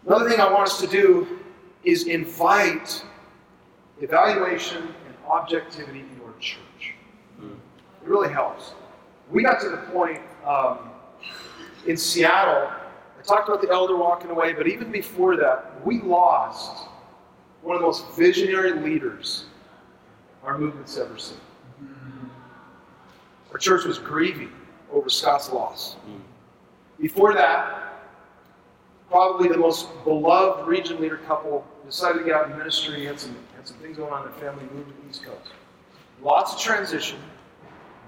Another 0.09 0.27
thing 0.27 0.39
I 0.39 0.51
want 0.51 0.63
us 0.63 0.81
to 0.81 0.87
do 0.87 1.39
is 1.83 2.07
invite 2.07 3.05
evaluation 4.01 4.81
and 4.81 5.15
objectivity 5.27 5.99
in 5.99 6.19
our 6.25 6.33
church. 6.39 6.95
It 7.39 8.07
really 8.07 8.33
helps. 8.33 8.73
We 9.29 9.43
got 9.43 9.61
to 9.61 9.69
the 9.69 9.77
point 9.77 10.19
um, 10.43 10.89
in 11.85 11.95
Seattle, 11.95 12.71
I 13.19 13.21
talked 13.23 13.49
about 13.49 13.61
the 13.61 13.69
elder 13.69 13.95
walking 13.95 14.31
away, 14.31 14.53
but 14.53 14.65
even 14.65 14.91
before 14.91 15.37
that, 15.37 15.85
we 15.85 16.01
lost 16.01 16.87
one 17.61 17.75
of 17.75 17.81
the 17.81 17.85
most 17.85 18.09
visionary 18.17 18.71
leaders 18.71 19.45
our 20.43 20.57
movement's 20.57 20.97
ever 20.97 21.19
seen. 21.19 21.37
Our 23.51 23.59
church 23.59 23.85
was 23.85 23.99
grieving 23.99 24.51
over 24.91 25.07
Scott's 25.07 25.51
loss. 25.51 25.97
Before 26.99 27.35
that, 27.35 27.88
probably 29.09 29.47
the 29.49 29.57
most 29.57 29.87
beloved 30.03 30.67
region 30.67 31.01
leader 31.01 31.17
couple 31.17 31.65
decided 31.85 32.19
to 32.19 32.25
get 32.25 32.35
out 32.35 32.49
in 32.49 32.57
ministry, 32.57 33.05
had 33.05 33.19
some, 33.19 33.35
had 33.55 33.67
some 33.67 33.77
things 33.77 33.97
going 33.97 34.13
on 34.13 34.25
in 34.25 34.31
their 34.31 34.39
family, 34.39 34.63
moved 34.73 34.89
to 34.89 35.01
the 35.01 35.09
East 35.09 35.23
Coast. 35.23 35.51
Lots 36.21 36.53
of 36.53 36.59
transition, 36.59 37.17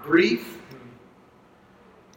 grief, 0.00 0.58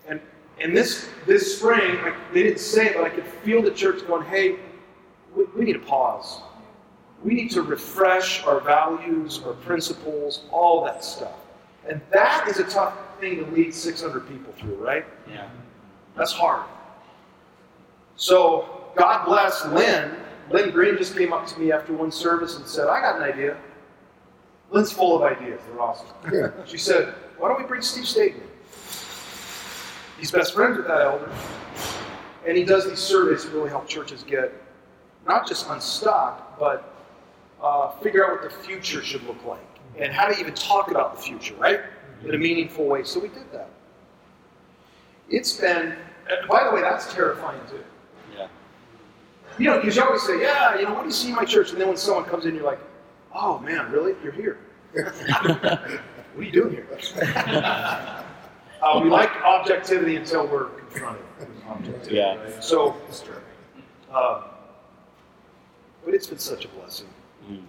and 0.08 0.20
and 0.60 0.76
this 0.76 1.08
this 1.26 1.58
spring, 1.58 1.98
I, 2.00 2.16
they 2.34 2.44
didn't 2.44 2.60
say 2.60 2.88
it, 2.88 2.96
but 2.96 3.04
I 3.06 3.10
could 3.10 3.26
feel 3.26 3.62
the 3.62 3.72
church 3.72 4.06
going, 4.08 4.26
hey, 4.26 4.58
we, 5.36 5.46
we 5.56 5.66
need 5.66 5.74
to 5.74 5.80
pause. 5.80 6.42
We 7.24 7.34
need 7.34 7.50
to 7.52 7.62
refresh 7.62 8.44
our 8.44 8.60
values, 8.60 9.42
our 9.46 9.54
principles, 9.54 10.44
all 10.52 10.84
that 10.86 11.04
stuff. 11.04 11.34
And 11.88 12.02
that 12.12 12.48
is 12.48 12.60
a 12.60 12.66
tough 12.66 12.94
thing 13.20 13.38
to 13.44 13.52
lead 13.52 13.74
600 13.74 14.28
people 14.28 14.54
through, 14.54 14.76
right? 14.76 15.06
Yeah. 15.30 15.50
That's 16.16 16.32
hard. 16.32 16.66
So, 18.16 18.75
God 18.96 19.26
bless 19.26 19.66
Lynn. 19.68 20.16
Lynn 20.52 20.72
Green 20.72 20.98
just 20.98 21.18
came 21.18 21.34
up 21.34 21.48
to 21.48 21.60
me 21.60 21.72
after 21.72 21.94
one 21.94 22.12
service 22.12 22.58
and 22.58 22.66
said, 22.68 22.88
I 22.88 23.02
got 23.02 23.18
an 23.18 23.24
idea. 23.24 23.58
Lynn's 24.72 24.92
full 24.92 25.16
of 25.16 25.24
ideas. 25.24 25.62
They're 25.68 25.82
awesome. 25.82 26.08
She 26.66 26.78
said, 26.78 27.14
Why 27.38 27.50
don't 27.50 27.62
we 27.62 27.68
bring 27.68 27.82
Steve 27.82 28.08
Staten? 28.08 28.42
He's 30.20 30.32
best 30.32 30.54
friends 30.54 30.78
with 30.78 30.88
that 30.88 31.02
elder. 31.02 31.30
And 32.48 32.56
he 32.58 32.64
does 32.64 32.88
these 32.88 33.00
surveys 33.00 33.44
to 33.44 33.50
really 33.50 33.70
help 33.70 33.88
churches 33.88 34.24
get 34.24 34.54
not 35.28 35.48
just 35.48 35.68
unstuck, 35.70 36.60
but 36.60 36.94
uh, 37.62 37.92
figure 38.00 38.26
out 38.26 38.42
what 38.42 38.52
the 38.52 38.58
future 38.66 39.02
should 39.02 39.24
look 39.24 39.44
like 39.46 39.60
and 39.98 40.14
how 40.14 40.28
to 40.28 40.40
even 40.40 40.54
talk 40.54 40.92
about 40.92 41.16
the 41.16 41.22
future, 41.22 41.56
right? 41.56 41.82
In 42.24 42.36
a 42.36 42.38
meaningful 42.38 42.86
way. 42.86 43.04
So 43.04 43.20
we 43.20 43.30
did 43.30 43.52
that. 43.52 43.70
It's 45.30 45.54
been, 45.54 45.96
and 46.30 46.48
by 46.48 46.64
the 46.64 46.76
way, 46.76 46.82
that's 46.82 47.12
terrifying 47.14 47.60
too. 47.70 47.84
Yeah. 49.58 49.64
You 49.64 49.70
know, 49.70 49.82
because 49.82 49.96
you 49.96 50.04
always 50.04 50.24
say, 50.24 50.42
yeah, 50.42 50.78
you 50.78 50.86
know, 50.86 50.94
what 50.94 51.02
do 51.02 51.08
you 51.08 51.14
see 51.14 51.30
in 51.30 51.36
my 51.36 51.46
church? 51.46 51.72
And 51.72 51.80
then 51.80 51.88
when 51.88 51.98
someone 51.98 52.26
comes 52.26 52.46
in, 52.46 52.56
you're 52.56 52.64
like, 52.64 52.80
oh 53.34 53.60
man, 53.60 53.92
really? 53.92 54.16
You're 54.24 54.32
here. 54.32 54.58
what 54.94 55.08
are 56.38 56.44
you 56.44 56.52
doing 56.52 56.72
here? 56.72 56.88
Uh, 58.86 59.00
we 59.02 59.10
like 59.10 59.32
objectivity 59.44 60.16
until 60.16 60.46
we're 60.46 60.66
confronted 60.66 61.24
with 61.40 61.50
objectivity. 61.68 62.16
Yeah. 62.16 62.36
right? 62.36 62.64
So, 62.64 62.96
uh, 64.14 64.44
but 66.04 66.14
it's 66.14 66.28
been 66.28 66.38
such 66.38 66.66
a 66.66 66.68
blessing. 66.68 67.08
Mm. 67.50 67.64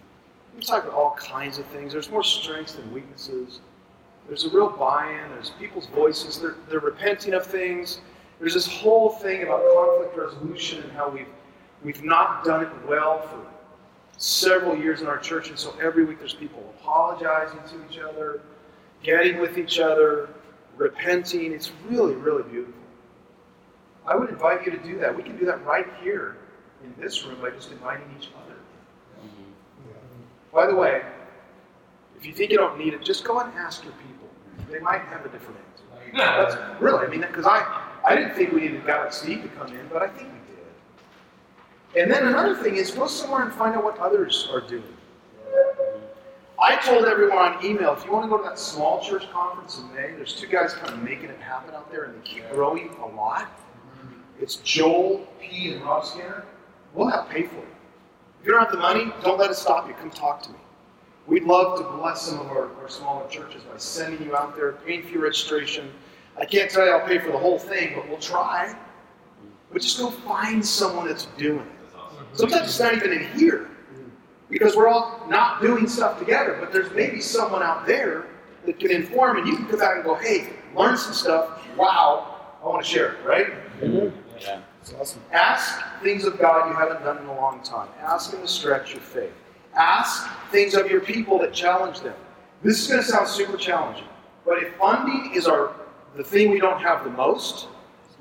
We 0.54 0.62
talk 0.62 0.84
about 0.84 0.94
all 0.94 1.12
kinds 1.12 1.58
of 1.58 1.64
things. 1.66 1.92
There's 1.92 2.10
more 2.10 2.24
strengths 2.24 2.74
than 2.74 2.92
weaknesses. 2.92 3.60
There's 4.28 4.44
a 4.44 4.50
real 4.50 4.68
buy-in. 4.68 5.30
There's 5.30 5.50
people's 5.50 5.86
voices. 5.86 6.38
They're, 6.38 6.56
they're 6.68 6.80
repenting 6.80 7.32
of 7.32 7.46
things. 7.46 8.00
There's 8.38 8.54
this 8.54 8.66
whole 8.66 9.10
thing 9.10 9.42
about 9.42 9.62
conflict 9.74 10.18
resolution 10.18 10.82
and 10.82 10.92
how 10.92 11.08
we've 11.08 11.28
we've 11.82 12.02
not 12.04 12.44
done 12.44 12.64
it 12.64 12.68
well 12.88 13.20
for 13.20 13.40
several 14.18 14.76
years 14.76 15.00
in 15.00 15.06
our 15.06 15.18
church, 15.18 15.48
and 15.48 15.58
so 15.58 15.74
every 15.80 16.04
week 16.04 16.18
there's 16.18 16.34
people 16.34 16.74
apologizing 16.80 17.60
to 17.68 17.76
each 17.90 17.98
other, 17.98 18.40
getting 19.02 19.38
with 19.38 19.58
each 19.58 19.78
other, 19.78 20.28
repenting. 20.76 21.52
It's 21.52 21.70
really, 21.88 22.14
really 22.14 22.42
beautiful. 22.44 22.74
I 24.06 24.16
would 24.16 24.30
invite 24.30 24.64
you 24.64 24.72
to 24.72 24.78
do 24.78 24.98
that. 25.00 25.14
We 25.14 25.22
can 25.22 25.36
do 25.36 25.44
that 25.46 25.64
right 25.64 25.86
here 26.02 26.36
in 26.84 26.94
this 27.00 27.24
room 27.24 27.40
by 27.40 27.50
just 27.50 27.70
inviting 27.72 28.06
each 28.18 28.28
other. 28.28 28.54
By 30.52 30.66
the 30.66 30.74
way, 30.74 31.02
if 32.16 32.24
you 32.24 32.32
think 32.32 32.50
you 32.50 32.56
don't 32.56 32.78
need 32.78 32.94
it, 32.94 33.04
just 33.04 33.24
go 33.24 33.40
and 33.40 33.52
ask 33.54 33.84
your 33.84 33.92
people. 33.94 34.28
They 34.70 34.78
might 34.78 35.02
have 35.02 35.26
a 35.26 35.28
different 35.28 35.60
answer. 35.70 35.84
That's 36.16 36.80
really, 36.80 37.06
I 37.06 37.10
mean, 37.10 37.20
because 37.20 37.44
I, 37.46 37.84
I 38.06 38.14
didn't 38.14 38.34
think 38.34 38.52
we 38.52 38.62
needed 38.62 38.86
guy 38.86 39.10
Steve 39.10 39.42
to 39.42 39.48
come 39.48 39.68
in, 39.68 39.86
but 39.92 40.02
I 40.02 40.08
think. 40.08 40.30
And 41.94 42.10
then 42.10 42.26
another 42.26 42.54
thing 42.56 42.76
is 42.76 42.90
go 42.90 43.06
somewhere 43.06 43.42
and 43.42 43.52
find 43.52 43.74
out 43.74 43.84
what 43.84 43.98
others 43.98 44.48
are 44.52 44.60
doing. 44.60 44.82
I 46.58 46.76
told 46.76 47.04
everyone 47.04 47.36
on 47.38 47.64
email, 47.64 47.92
if 47.92 48.04
you 48.04 48.12
want 48.12 48.24
to 48.24 48.28
go 48.30 48.38
to 48.38 48.44
that 48.44 48.58
small 48.58 49.02
church 49.02 49.30
conference 49.30 49.78
in 49.78 49.94
May, 49.94 50.12
there's 50.16 50.34
two 50.34 50.46
guys 50.46 50.72
kind 50.72 50.92
of 50.92 51.02
making 51.02 51.28
it 51.28 51.38
happen 51.38 51.74
out 51.74 51.90
there, 51.90 52.04
and 52.04 52.14
they 52.14 52.26
keep 52.26 52.50
growing 52.50 52.96
a 53.02 53.06
lot. 53.14 53.48
It's 54.40 54.56
Joel 54.56 55.26
P. 55.40 55.72
and 55.72 55.82
Rob 55.82 56.04
Skinner. 56.04 56.44
We'll 56.94 57.08
help 57.08 57.28
pay 57.28 57.42
for 57.42 57.58
it. 57.58 57.68
If 58.40 58.46
you 58.46 58.52
don't 58.52 58.62
have 58.62 58.72
the 58.72 58.78
money, 58.78 59.12
don't 59.22 59.38
let 59.38 59.50
it 59.50 59.56
stop 59.56 59.86
you. 59.86 59.94
Come 59.94 60.10
talk 60.10 60.42
to 60.44 60.50
me. 60.50 60.58
We'd 61.26 61.44
love 61.44 61.78
to 61.78 61.84
bless 61.98 62.22
some 62.22 62.38
of 62.38 62.46
our, 62.46 62.74
our 62.80 62.88
smaller 62.88 63.28
churches 63.28 63.62
by 63.62 63.76
sending 63.76 64.26
you 64.26 64.36
out 64.36 64.56
there, 64.56 64.72
paying 64.72 65.02
for 65.02 65.10
your 65.10 65.22
registration. 65.22 65.90
I 66.38 66.44
can't 66.44 66.70
tell 66.70 66.86
you 66.86 66.92
I'll 66.92 67.06
pay 67.06 67.18
for 67.18 67.32
the 67.32 67.38
whole 67.38 67.58
thing, 67.58 67.94
but 67.96 68.08
we'll 68.08 68.18
try. 68.18 68.76
But 69.72 69.82
just 69.82 69.98
go 69.98 70.10
find 70.10 70.64
someone 70.64 71.06
that's 71.06 71.26
doing 71.36 71.60
it. 71.60 71.75
Sometimes 72.36 72.68
it's 72.68 72.80
not 72.80 72.94
even 72.94 73.12
in 73.12 73.26
here 73.38 73.68
because 74.48 74.76
we're 74.76 74.88
all 74.88 75.26
not 75.28 75.60
doing 75.60 75.88
stuff 75.88 76.18
together, 76.18 76.56
but 76.60 76.72
there's 76.72 76.92
maybe 76.92 77.20
someone 77.20 77.62
out 77.62 77.86
there 77.86 78.26
that 78.64 78.78
can 78.78 78.90
inform, 78.90 79.38
and 79.38 79.46
you 79.46 79.56
can 79.56 79.66
come 79.66 79.78
back 79.78 79.96
and 79.96 80.04
go, 80.04 80.14
hey, 80.14 80.50
learn 80.76 80.96
some 80.96 81.14
stuff. 81.14 81.66
Wow, 81.76 82.56
I 82.62 82.66
want 82.66 82.84
to 82.84 82.90
share 82.90 83.12
it, 83.12 83.24
right? 83.24 83.52
Yeah. 84.40 84.60
It's 84.82 84.94
awesome. 84.94 85.20
Ask 85.32 85.82
things 86.02 86.24
of 86.24 86.38
God 86.38 86.68
you 86.68 86.74
haven't 86.76 87.02
done 87.02 87.18
in 87.18 87.26
a 87.26 87.34
long 87.34 87.60
time. 87.62 87.88
Ask 88.00 88.32
Him 88.32 88.42
to 88.42 88.48
stretch 88.48 88.92
your 88.92 89.00
faith. 89.00 89.32
Ask 89.74 90.28
things 90.50 90.74
of 90.74 90.90
your 90.90 91.00
people 91.00 91.38
that 91.40 91.52
challenge 91.52 92.00
them. 92.00 92.14
This 92.62 92.80
is 92.80 92.88
going 92.88 93.02
to 93.02 93.06
sound 93.06 93.28
super 93.28 93.56
challenging, 93.56 94.06
but 94.44 94.62
if 94.62 94.74
funding 94.76 95.32
is 95.34 95.46
our 95.46 95.74
the 96.16 96.24
thing 96.24 96.50
we 96.50 96.58
don't 96.58 96.80
have 96.80 97.04
the 97.04 97.10
most, 97.10 97.68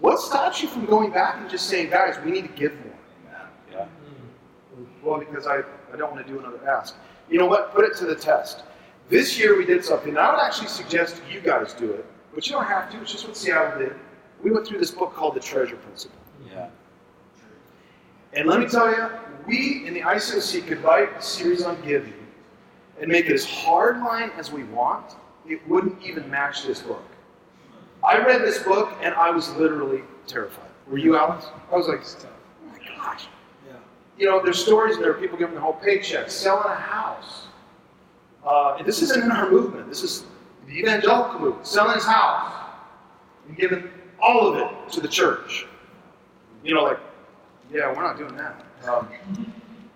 what 0.01 0.19
stops 0.19 0.61
you 0.61 0.67
from 0.67 0.85
going 0.85 1.11
back 1.11 1.37
and 1.37 1.49
just 1.49 1.67
saying, 1.67 1.89
guys, 1.89 2.17
we 2.25 2.31
need 2.31 2.41
to 2.41 2.53
give 2.53 2.73
more? 2.73 2.84
Yeah. 2.84 2.84
Well, 5.05 5.19
because 5.19 5.45
I, 5.45 5.59
I 5.93 5.97
don't 5.97 6.11
want 6.11 6.25
to 6.25 6.33
do 6.33 6.39
another 6.39 6.67
ask. 6.67 6.95
You 7.29 7.37
know 7.37 7.45
what? 7.45 7.73
Put 7.73 7.85
it 7.85 7.95
to 7.97 8.05
the 8.05 8.15
test. 8.15 8.63
This 9.07 9.37
year 9.37 9.55
we 9.55 9.63
did 9.63 9.85
something, 9.85 10.09
and 10.09 10.17
I 10.17 10.31
would 10.31 10.41
actually 10.41 10.67
suggest 10.67 11.21
you 11.31 11.39
guys 11.39 11.73
do 11.73 11.91
it, 11.91 12.05
but 12.33 12.47
you 12.47 12.53
don't 12.53 12.65
have 12.65 12.91
to. 12.91 12.99
It's 13.01 13.11
just 13.11 13.27
what 13.27 13.37
Seattle 13.37 13.79
did. 13.79 13.95
We 14.43 14.49
went 14.49 14.65
through 14.65 14.79
this 14.79 14.89
book 14.89 15.13
called 15.13 15.35
The 15.35 15.39
Treasure 15.39 15.75
Principle. 15.75 16.17
Yeah. 16.51 16.69
And 18.33 18.47
let 18.47 18.59
me 18.59 18.67
tell 18.67 18.89
you, 18.89 19.09
we 19.45 19.85
in 19.87 19.93
the 19.93 20.01
ICOC 20.01 20.65
could 20.67 20.83
write 20.83 21.15
a 21.15 21.21
series 21.21 21.61
on 21.63 21.79
giving 21.85 22.13
and 22.99 23.07
make 23.07 23.27
it 23.27 23.33
as 23.33 23.45
hardline 23.45 24.35
as 24.37 24.51
we 24.51 24.63
want. 24.65 25.15
It 25.47 25.65
wouldn't 25.67 26.01
even 26.03 26.27
match 26.31 26.65
this 26.65 26.81
book. 26.81 27.05
I 28.03 28.17
read 28.17 28.41
this 28.41 28.61
book 28.63 28.91
and 29.01 29.13
I 29.13 29.29
was 29.29 29.53
literally 29.55 30.01
terrified. 30.25 30.69
Were 30.89 30.97
you, 30.97 31.15
Alex? 31.15 31.45
I 31.71 31.75
was 31.75 31.87
like, 31.87 32.01
oh 32.01 32.67
my 32.71 32.79
gosh. 32.97 33.27
You 34.17 34.27
know, 34.27 34.41
there's 34.41 34.61
stories 34.63 34.97
there 34.97 35.13
people 35.13 35.37
giving 35.37 35.55
their 35.55 35.63
whole 35.63 35.73
paycheck, 35.73 36.29
selling 36.29 36.71
a 36.71 36.75
house. 36.75 37.47
Uh, 38.45 38.81
this 38.83 39.01
isn't 39.01 39.23
in 39.23 39.31
our 39.31 39.49
movement. 39.49 39.89
This 39.89 40.03
is 40.03 40.25
the 40.67 40.73
evangelical 40.73 41.39
movement. 41.39 41.67
Selling 41.67 41.95
his 41.95 42.05
house 42.05 42.53
and 43.47 43.57
giving 43.57 43.89
all 44.21 44.47
of 44.47 44.57
it 44.57 44.91
to 44.93 45.01
the 45.01 45.07
church. 45.07 45.65
You 46.63 46.75
know, 46.75 46.83
like, 46.83 46.99
yeah, 47.71 47.93
we're 47.93 48.03
not 48.03 48.17
doing 48.17 48.35
that. 48.37 48.63
Um, 48.87 49.09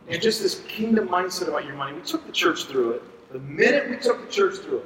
and 0.08 0.22
just 0.22 0.42
this 0.42 0.62
kingdom 0.68 1.08
mindset 1.08 1.48
about 1.48 1.66
your 1.66 1.76
money. 1.76 1.94
We 1.94 2.02
took 2.02 2.26
the 2.26 2.32
church 2.32 2.66
through 2.66 2.92
it. 2.92 3.32
The 3.32 3.40
minute 3.40 3.90
we 3.90 3.98
took 3.98 4.26
the 4.26 4.32
church 4.32 4.56
through 4.56 4.80
it, 4.80 4.86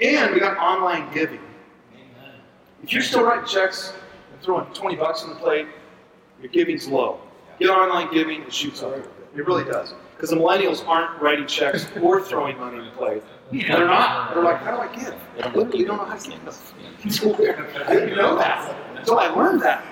and 0.00 0.32
we 0.32 0.40
got 0.40 0.56
online 0.56 1.12
giving. 1.12 1.40
If 2.82 2.92
you're 2.92 3.02
still 3.02 3.24
writing 3.24 3.46
checks 3.46 3.92
and 4.32 4.40
throwing 4.42 4.66
20 4.72 4.96
bucks 4.96 5.22
on 5.22 5.28
the 5.28 5.36
plate, 5.36 5.66
your 6.40 6.50
giving's 6.50 6.88
low. 6.88 7.20
Get 7.62 7.70
online 7.70 8.12
giving, 8.12 8.42
it 8.42 8.52
shoots 8.52 8.82
up. 8.82 8.96
It 8.96 9.46
really 9.46 9.62
does. 9.64 9.94
Because 10.16 10.30
the 10.30 10.36
millennials 10.36 10.84
aren't 10.88 11.22
writing 11.22 11.46
checks 11.46 11.86
or 12.02 12.20
throwing 12.20 12.58
money 12.58 12.78
in 12.78 12.86
the 12.86 12.90
plate. 12.90 13.22
They're 13.52 13.86
not. 13.86 14.34
They're 14.34 14.42
like, 14.42 14.58
how 14.58 14.76
do 14.76 14.82
I 14.82 14.92
give? 14.96 15.14
Don't 15.38 15.56
Literally 15.56 15.84
don't 15.84 15.98
know 15.98 16.04
how 16.04 16.16
to 16.16 16.30
give. 16.30 16.72
It's 17.04 17.20
weird. 17.20 17.58
I 17.86 17.94
didn't 17.94 18.16
know 18.16 18.36
that 18.36 18.76
until 18.96 19.18
I 19.18 19.28
learned 19.28 19.62
that. 19.62 19.84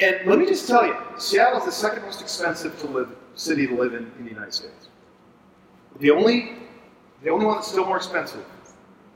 And 0.00 0.26
let 0.26 0.38
me 0.38 0.44
just 0.44 0.66
tell 0.68 0.86
you, 0.86 0.94
Seattle 1.16 1.58
is 1.58 1.64
the 1.64 1.72
second 1.72 2.02
most 2.02 2.20
expensive 2.20 2.78
to 2.80 2.86
live 2.86 3.16
city 3.34 3.66
to 3.66 3.74
live 3.74 3.94
in 3.94 4.12
in 4.18 4.24
the 4.24 4.30
United 4.30 4.52
States. 4.52 4.88
The 6.00 6.10
only, 6.10 6.56
the 7.22 7.30
only 7.30 7.46
one 7.46 7.56
that's 7.56 7.68
still 7.68 7.86
more 7.86 7.96
expensive, 7.96 8.44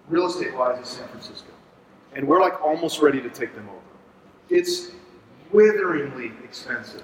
real 0.09 0.27
estate 0.27 0.55
wise, 0.55 0.81
is 0.81 0.89
San 0.89 1.09
Francisco. 1.09 1.49
And 2.15 2.27
we're 2.27 2.41
like 2.41 2.61
almost 2.63 3.01
ready 3.01 3.21
to 3.21 3.29
take 3.29 3.55
them 3.55 3.69
over. 3.69 3.79
It's 4.49 4.91
witheringly 5.53 6.33
expensive 6.45 7.03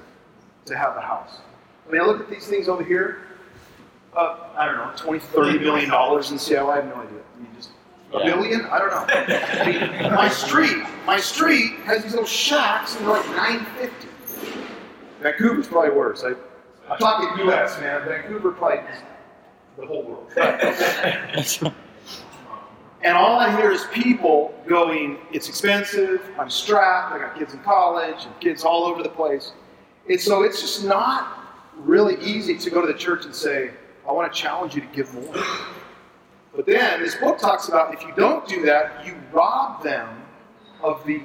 to 0.67 0.77
have 0.77 0.97
a 0.97 1.01
house. 1.01 1.39
I 1.89 1.93
mean, 1.93 2.01
I 2.03 2.05
look 2.05 2.21
at 2.21 2.29
these 2.29 2.47
things 2.47 2.69
over 2.69 2.83
here. 2.83 3.23
Uh, 4.17 4.39
I 4.57 4.65
don't 4.67 4.77
know, 4.79 4.93
20, 4.97 5.19
30 5.21 5.59
million 5.61 5.91
dollars 5.91 6.31
in 6.31 6.39
Seattle. 6.39 6.71
I 6.71 6.77
have 6.77 6.87
no 6.87 6.95
idea. 6.97 7.19
I 7.37 7.39
mean, 7.41 7.49
just 7.57 7.71
a 8.13 8.19
Yeah. 8.19 8.35
billion? 8.35 8.65
I 8.67 8.79
don't 8.79 8.91
know. 8.91 9.07
I 9.09 10.01
mean, 10.03 10.13
my 10.15 10.29
street, 10.29 10.77
my 11.07 11.19
street 11.21 11.75
has 11.85 12.03
these 12.03 12.13
little 12.13 12.27
shacks 12.27 12.97
and 12.97 13.07
they're 13.07 13.15
like 13.15 13.27
950. 13.37 14.09
Vancouver's 15.21 15.69
probably 15.69 15.91
worse. 15.91 16.25
I, 16.25 16.35
I'm 16.91 16.99
talking 16.99 17.45
U.S. 17.47 17.79
man. 17.81 18.05
Vancouver 18.09 18.53
probably 18.53 18.79
is 18.91 18.99
the 19.79 19.87
whole 19.87 20.03
world. 20.03 21.73
And 23.07 23.17
all 23.17 23.39
I 23.39 23.57
hear 23.57 23.71
is 23.71 23.85
people 23.93 24.53
going, 24.67 25.19
it's 25.31 25.49
expensive, 25.49 26.21
I'm 26.41 26.51
strapped, 26.51 27.15
I 27.15 27.19
got 27.19 27.39
kids 27.39 27.55
in 27.55 27.61
college, 27.61 28.25
and 28.25 28.41
kids 28.41 28.65
all 28.65 28.83
over 28.83 29.01
the 29.01 29.09
place. 29.09 29.53
And 30.11 30.21
so 30.21 30.43
it's 30.43 30.61
just 30.61 30.85
not 30.85 31.39
really 31.77 32.21
easy 32.21 32.59
to 32.59 32.69
go 32.69 32.81
to 32.81 32.93
the 32.93 32.99
church 32.99 33.25
and 33.25 33.33
say, 33.33 33.71
I 34.09 34.11
want 34.11 34.33
to 34.33 34.37
challenge 34.37 34.75
you 34.75 34.81
to 34.81 34.89
give 34.89 35.15
more. 35.15 35.37
But 36.57 36.67
then 36.67 37.01
this 37.01 37.15
book 37.15 37.39
talks 37.39 37.69
about 37.69 37.95
if 37.95 38.03
you 38.03 38.13
don't 38.17 38.45
do 38.49 38.67
that, 38.67 39.07
you 39.07 39.15
rob 39.31 39.85
them 39.85 40.09
of 40.83 41.07
the 41.07 41.23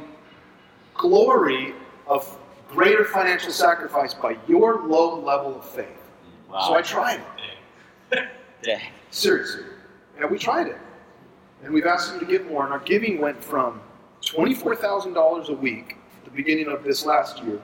glory 0.94 1.74
of 2.06 2.38
greater 2.70 3.06
financial 3.06 3.52
sacrifice 3.52 4.14
by 4.14 4.38
your 4.48 4.84
low 4.88 5.20
level 5.20 5.58
of 5.58 5.68
faith. 5.68 5.88
So 6.48 6.76
I 6.76 6.84
tried 6.84 7.22
it. 8.12 8.28
Dang. 8.62 8.92
Seriously. 9.10 9.64
And 10.20 10.30
we 10.30 10.38
tried 10.38 10.68
it. 10.68 10.78
And 11.64 11.74
we've 11.74 11.86
asked 11.86 12.12
them 12.12 12.20
to 12.20 12.26
give 12.26 12.46
more. 12.48 12.64
And 12.64 12.74
our 12.74 12.80
giving 12.80 13.20
went 13.20 13.44
from 13.44 13.82
$24,000 14.24 15.50
a 15.50 15.54
week 15.54 15.98
at 16.18 16.26
the 16.26 16.32
beginning 16.32 16.68
of 16.68 16.84
this 16.84 17.06
last 17.06 17.44
year 17.44 17.62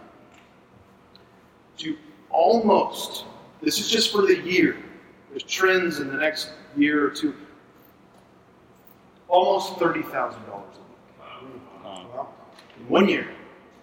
to 1.78 1.98
almost, 2.30 3.26
this 3.62 3.80
is 3.80 3.90
just 3.90 4.12
for 4.12 4.22
the 4.22 4.38
year, 4.40 4.78
there's 5.30 5.44
trends 5.44 6.00
in 6.00 6.08
the 6.08 6.18
next 6.18 6.52
year 6.76 7.06
or 7.06 7.10
two, 7.10 7.36
almost 9.28 9.76
$30,000 9.76 10.04
a 10.04 11.46
week. 11.46 11.62
Wow. 11.84 12.30
In 12.80 12.90
one 12.90 13.08
year. 13.08 13.28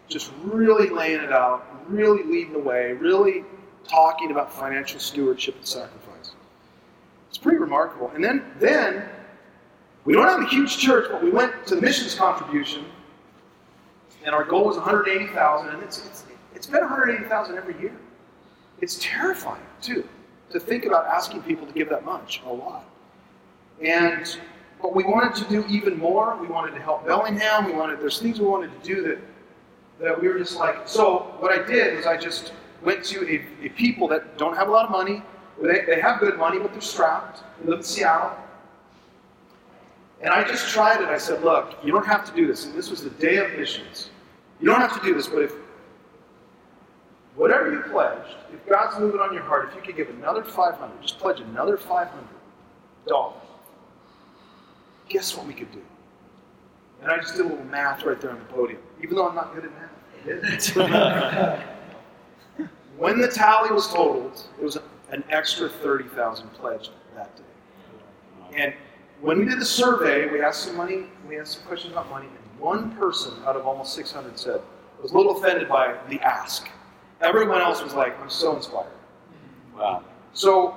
Just 0.09 0.33
really 0.43 0.91
laying 0.91 1.21
it 1.21 1.33
out, 1.33 1.65
really 1.89 2.23
leading 2.25 2.53
the 2.53 2.59
way, 2.59 2.93
really 2.93 3.45
talking 3.89 4.31
about 4.31 4.53
financial 4.53 5.01
stewardship 5.01 5.57
and 5.57 5.67
sacrifice. 5.67 6.33
It's 7.29 7.39
pretty 7.39 7.59
remarkable. 7.59 8.11
And 8.15 8.23
then, 8.23 8.45
then 8.61 9.09
we 10.05 10.13
don't 10.13 10.29
have 10.29 10.41
a 10.41 10.47
huge 10.49 10.79
church, 10.79 11.09
but 11.11 11.23
we 11.23 11.31
went 11.31 11.67
to 11.67 11.75
the 11.75 11.81
missions 11.81 12.15
contribution, 12.15 12.85
and 14.25 14.35
our 14.35 14.45
goal 14.45 14.67
was 14.67 14.77
180,000, 14.77 15.69
and 15.69 15.83
it's, 15.83 16.05
it's, 16.07 16.25
it's 16.55 16.67
been 16.67 16.83
180,000 16.83 17.57
every 17.57 17.79
year. 17.81 17.97
It's 18.81 18.99
terrifying, 19.01 19.63
too, 19.81 20.07
to 20.51 20.61
think 20.61 20.85
about 20.85 21.07
asking 21.07 21.43
people 21.43 21.67
to 21.67 21.73
give 21.73 21.89
that 21.89 22.05
much, 22.05 22.43
a 22.47 22.53
lot. 22.53 22.85
And 23.81 24.39
but 24.85 24.95
we 24.95 25.03
wanted 25.03 25.35
to 25.43 25.49
do 25.49 25.65
even 25.67 25.99
more. 25.99 26.37
We 26.39 26.47
wanted 26.47 26.73
to 26.73 26.81
help 26.81 27.07
Bellingham. 27.07 27.65
We 27.65 27.73
wanted 27.73 28.01
there's 28.01 28.21
things 28.21 28.39
we 28.39 28.47
wanted 28.47 28.71
to 28.83 28.87
do 28.87 29.03
that 29.03 29.19
that 29.99 30.21
we 30.21 30.29
were 30.29 30.39
just 30.39 30.59
like. 30.59 30.87
So 30.87 31.35
what 31.39 31.59
I 31.59 31.65
did 31.67 31.97
was 31.97 32.05
I 32.05 32.19
just 32.19 32.53
went 32.83 33.03
to 33.07 33.27
a, 33.27 33.65
a 33.65 33.71
people 33.71 34.07
that 34.09 34.37
don't 34.37 34.55
have 34.55 34.69
a 34.69 34.71
lot 34.71 34.85
of 34.85 34.91
money. 34.91 35.23
They, 35.63 35.87
they 35.87 36.01
have 36.03 36.21
good 36.21 36.37
money, 36.37 36.59
but 36.59 36.73
they're 36.73 36.83
strapped. 36.83 37.43
They 37.61 37.71
live 37.71 37.79
in 37.79 37.85
Seattle. 37.85 38.37
And 40.21 40.33
I 40.33 40.43
just 40.45 40.71
tried 40.71 41.01
it. 41.03 41.09
I 41.09 41.19
said, 41.19 41.43
look, 41.43 41.77
you 41.83 41.93
don't 41.93 42.07
have 42.07 42.25
to 42.25 42.35
do 42.35 42.47
this. 42.47 42.65
And 42.65 42.75
this 42.75 42.91
was 42.91 43.03
the 43.03 43.11
day 43.11 43.37
of 43.37 43.53
missions. 43.59 44.11
You 44.61 44.69
don't 44.69 44.81
have 44.81 44.99
to 44.99 45.05
do 45.07 45.15
this, 45.15 45.27
but 45.27 45.43
if 45.43 45.53
whatever 47.37 47.71
you 47.71 47.81
pledged, 47.91 48.37
if 48.53 48.67
God's 48.69 48.99
moving 48.99 49.21
on 49.21 49.35
your 49.35 49.43
heart, 49.43 49.69
if 49.69 49.75
you 49.75 49.83
could 49.83 49.97
give 49.97 50.09
another 50.17 50.45
500, 50.45 51.03
just 51.03 51.19
pledge 51.19 51.41
another 51.41 51.77
500 51.77 52.25
dollars. 53.07 53.37
Guess 55.09 55.37
what 55.37 55.47
we 55.47 55.53
could 55.53 55.71
do? 55.73 55.83
And 57.03 57.11
I 57.11 57.19
just 57.19 57.37
did 57.37 57.45
a 57.45 57.49
little 57.49 57.65
math 57.67 58.05
right 58.05 58.19
there 58.19 58.31
on 58.31 58.39
the 58.39 58.45
podium, 58.47 58.81
even 59.03 59.17
though 59.17 59.29
I'm 59.29 59.35
not 59.35 59.55
good 59.55 59.65
at 59.67 59.73
math. 59.73 59.91
I 60.23 60.27
did 60.27 61.61
it. 62.57 62.69
when 62.97 63.21
the 63.21 63.29
tally 63.29 63.71
was 63.71 63.89
totaled, 63.89 64.43
it 64.59 64.65
was 64.65 64.79
an 65.11 65.23
extra 65.29 65.69
30,000 65.69 66.49
pledged 66.55 66.91
that 67.15 67.37
day. 67.37 67.43
And 68.57 68.75
when 69.25 69.39
we 69.39 69.47
did 69.47 69.59
the 69.59 69.65
survey, 69.65 70.31
we 70.31 70.43
asked 70.43 70.65
some 70.65 70.77
money, 70.77 71.05
we 71.27 71.41
asked 71.41 71.55
some 71.55 71.63
questions 71.67 71.93
about 71.93 72.11
money, 72.11 72.27
and 72.27 72.61
one 72.61 72.95
person 72.95 73.33
out 73.47 73.57
of 73.57 73.67
almost 73.67 73.95
600 73.95 74.39
said, 74.39 74.61
I 74.99 75.03
was 75.03 75.13
a 75.13 75.17
little 75.17 75.39
offended 75.39 75.67
by 75.67 75.97
the 76.11 76.21
ask. 76.21 76.69
Everyone 77.23 77.63
else 77.63 77.83
was 77.83 77.95
like, 77.95 78.21
I'm 78.21 78.29
so 78.29 78.55
inspired. 78.55 78.93
Wow. 79.75 80.05
So, 80.35 80.77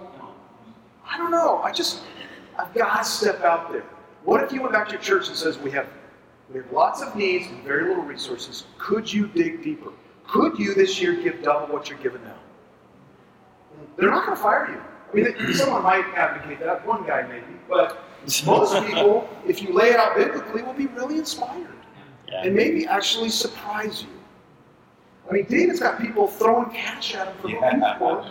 I 1.06 1.18
don't 1.18 1.32
know. 1.32 1.58
I 1.62 1.74
just, 1.74 2.04
I've 2.58 2.74
got 2.74 3.00
to 3.00 3.04
step 3.04 3.42
out 3.42 3.70
there. 3.70 3.84
What 4.24 4.42
if 4.46 4.54
you 4.54 4.62
went 4.62 4.74
back 4.74 4.88
to 4.88 4.94
your 4.94 5.02
church 5.02 5.28
and 5.28 5.36
says, 5.36 5.58
we 5.58 5.70
have, 5.72 5.88
we 6.50 6.62
have 6.62 6.72
lots 6.72 7.02
of 7.02 7.18
needs 7.18 7.48
and 7.48 7.62
very 7.64 7.90
little 7.90 8.04
resources. 8.04 8.64
Could 8.78 9.12
you 9.12 9.28
dig 9.28 9.62
deeper? 9.62 9.92
Could 10.26 10.58
you 10.58 10.74
this 10.74 11.02
year 11.02 11.16
give 11.22 11.44
double 11.44 11.74
what 11.74 11.90
you're 11.90 12.00
giving 12.00 12.24
now? 12.24 12.40
They're 13.98 14.10
not 14.10 14.26
going 14.26 14.38
to 14.38 14.42
fire 14.42 14.72
you. 14.72 14.82
I 15.12 15.34
mean, 15.34 15.54
someone 15.54 15.84
might 15.84 16.06
advocate 16.16 16.60
that. 16.62 16.86
One 16.88 17.06
guy 17.06 17.28
maybe, 17.28 17.60
but 17.70 18.07
most 18.46 18.86
people, 18.86 19.30
if 19.48 19.62
you 19.62 19.74
lay 19.74 19.90
it 19.90 19.96
out 19.96 20.16
biblically, 20.16 20.62
will 20.62 20.74
be 20.74 20.88
really 20.88 21.18
inspired 21.18 21.68
Yeah. 22.28 22.44
and 22.44 22.56
maybe 22.56 22.86
actually 22.86 23.30
surprise 23.30 24.04
you. 24.04 24.10
I 25.30 25.34
mean, 25.34 25.46
David's 25.46 25.80
got 25.80 26.00
people 26.00 26.28
throwing 26.28 26.70
cash 26.70 27.16
at 27.16 27.28
him 27.28 27.36
for 27.42 27.50
Yeah. 27.50 27.94
people. 27.94 28.26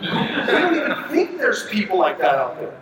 They 0.45 0.51
don't 0.51 0.75
even 0.75 1.03
think 1.09 1.37
there's 1.37 1.67
people 1.69 1.97
like 1.97 2.17
that 2.19 2.35
out 2.35 2.59
there. 2.59 2.79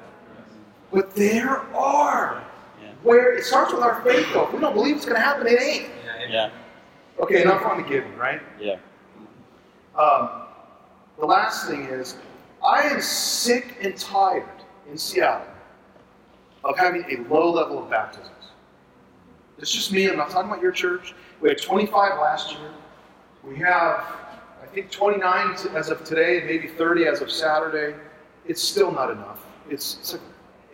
But 0.92 1.14
there 1.16 1.62
are. 1.76 2.42
Yeah. 2.82 2.90
Where 3.04 3.34
it 3.34 3.44
starts 3.44 3.74
with 3.74 3.82
our 3.84 4.02
faith, 4.04 4.28
though. 4.34 4.44
If 4.48 4.54
we 4.54 4.60
don't 4.60 4.74
believe 4.74 4.96
it's 4.98 5.06
going 5.06 5.18
to 5.18 5.22
happen, 5.26 5.48
it 5.48 5.62
ain't. 5.62 5.90
Yeah. 6.30 6.50
Okay, 7.20 7.42
enough 7.42 7.66
on 7.66 7.82
the 7.82 7.88
giving, 7.88 8.16
right? 8.18 8.42
Yeah. 8.60 8.78
Um, 9.98 10.30
the 11.18 11.26
last 11.26 11.68
thing 11.70 11.82
is, 11.86 12.18
I 12.66 12.82
am 12.84 13.02
sick 13.02 13.78
and 13.82 13.96
tired 13.98 14.44
in 14.90 14.98
Seattle 14.98 15.46
of 16.66 16.78
having 16.78 17.06
a 17.10 17.34
low 17.34 17.52
level 17.52 17.82
of 17.82 17.90
baptisms. 17.90 18.32
It's 19.60 19.72
just 19.72 19.92
me. 19.92 20.10
I'm 20.10 20.18
not 20.18 20.30
talking 20.32 20.50
about 20.52 20.62
your 20.62 20.72
church. 20.72 21.14
We 21.40 21.48
had 21.50 21.62
25 21.62 22.20
last 22.20 22.52
year. 22.52 22.72
We 23.44 23.56
have, 23.58 24.04
I 24.62 24.66
think, 24.74 24.92
29 24.92 25.56
t- 25.56 25.70
as 25.76 25.90
of 25.90 26.04
today, 26.04 26.40
and 26.40 26.48
maybe 26.48 26.68
30 26.68 27.06
as 27.06 27.22
of 27.22 27.32
Saturday. 27.32 27.96
It's 28.46 28.62
still 28.62 28.92
not 28.92 29.12
enough. 29.12 29.40
It's, 29.70 29.98
it's 30.00 30.14
a- 30.16 30.20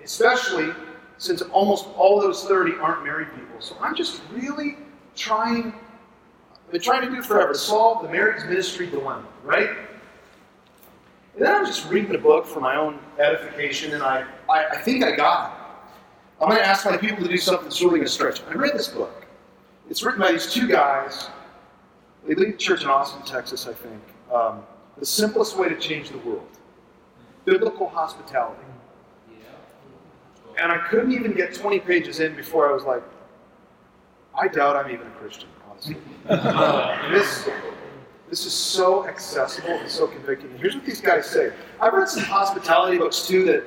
especially 0.04 0.74
since 1.18 1.42
almost 1.44 1.88
all 1.96 2.20
those 2.20 2.46
30 2.46 2.78
aren't 2.80 3.04
married 3.04 3.28
people. 3.36 3.60
So 3.60 3.76
I'm 3.82 3.96
just 3.96 4.22
really 4.34 4.78
trying. 5.16 5.74
I've 6.66 6.72
been 6.72 6.82
trying 6.82 7.08
to 7.08 7.16
do 7.16 7.22
forever 7.22 7.54
solve 7.54 8.02
the 8.02 8.10
marriage 8.10 8.44
ministry 8.48 8.88
dilemma, 8.88 9.26
right? 9.44 9.70
And 11.36 11.46
then 11.46 11.54
I'm 11.54 11.66
just 11.66 11.88
reading 11.90 12.16
a 12.16 12.18
book 12.18 12.48
for 12.48 12.60
my 12.62 12.76
own 12.76 13.00
edification, 13.20 13.94
and 13.94 14.02
I, 14.02 14.26
I, 14.50 14.66
I 14.70 14.78
think 14.78 15.04
I 15.04 15.16
got 15.16 15.52
it. 15.52 15.58
I'm 16.42 16.50
going 16.50 16.60
to 16.60 16.68
ask 16.68 16.86
my 16.86 16.98
people 16.98 17.24
to 17.24 17.30
do 17.30 17.38
something 17.38 17.66
that's 17.66 17.82
really 17.82 18.00
going 18.00 18.08
to 18.08 18.12
stretch. 18.12 18.42
I 18.50 18.54
read 18.54 18.74
this 18.74 18.88
book. 18.88 19.26
It's 19.90 20.02
written 20.02 20.20
by 20.20 20.32
these 20.32 20.52
two 20.52 20.68
guys. 20.68 21.30
They 22.28 22.34
lead 22.34 22.56
a 22.56 22.58
church 22.58 22.82
in 22.82 22.90
Austin, 22.90 23.22
Texas, 23.24 23.68
I 23.68 23.74
think. 23.74 24.02
Um, 24.34 24.64
the 24.98 25.06
simplest 25.06 25.58
way 25.58 25.70
to 25.70 25.78
change 25.78 26.10
the 26.10 26.18
world 26.20 26.48
biblical 27.46 27.88
hospitality. 27.90 28.62
And 30.60 30.72
I 30.72 30.78
couldn't 30.78 31.12
even 31.12 31.34
get 31.34 31.54
20 31.56 31.80
pages 31.80 32.20
in 32.20 32.36
before 32.36 32.70
I 32.70 32.74
was 32.74 32.84
like, 32.84 33.04
I 34.40 34.48
doubt 34.48 34.76
I'm 34.76 34.92
even 34.92 35.08
a 35.08 35.12
Christian, 35.12 35.50
honestly. 35.70 35.98
This, 37.12 37.50
this 38.30 38.46
is 38.46 38.54
so 38.54 39.08
accessible 39.08 39.72
and 39.72 39.90
so 39.90 40.08
convicting. 40.08 40.52
And 40.52 40.60
here's 40.60 40.76
what 40.76 40.86
these 40.86 41.02
guys 41.02 41.26
say. 41.26 41.52
I've 41.82 41.94
read 41.94 42.08
some 42.08 42.24
hospitality 42.24 42.98
books 42.98 43.28
too 43.28 43.44
that, 43.46 43.66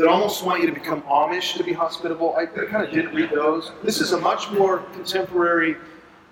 that 0.00 0.08
almost 0.08 0.42
want 0.42 0.62
you 0.62 0.66
to 0.66 0.72
become 0.72 1.02
Amish 1.02 1.56
to 1.58 1.62
be 1.62 1.74
hospitable. 1.74 2.34
I, 2.34 2.42
I 2.42 2.66
kind 2.66 2.82
of 2.82 2.90
didn't 2.90 3.14
read 3.14 3.30
those. 3.30 3.72
This 3.82 4.00
is 4.00 4.12
a 4.12 4.18
much 4.18 4.50
more 4.50 4.78
contemporary. 4.94 5.76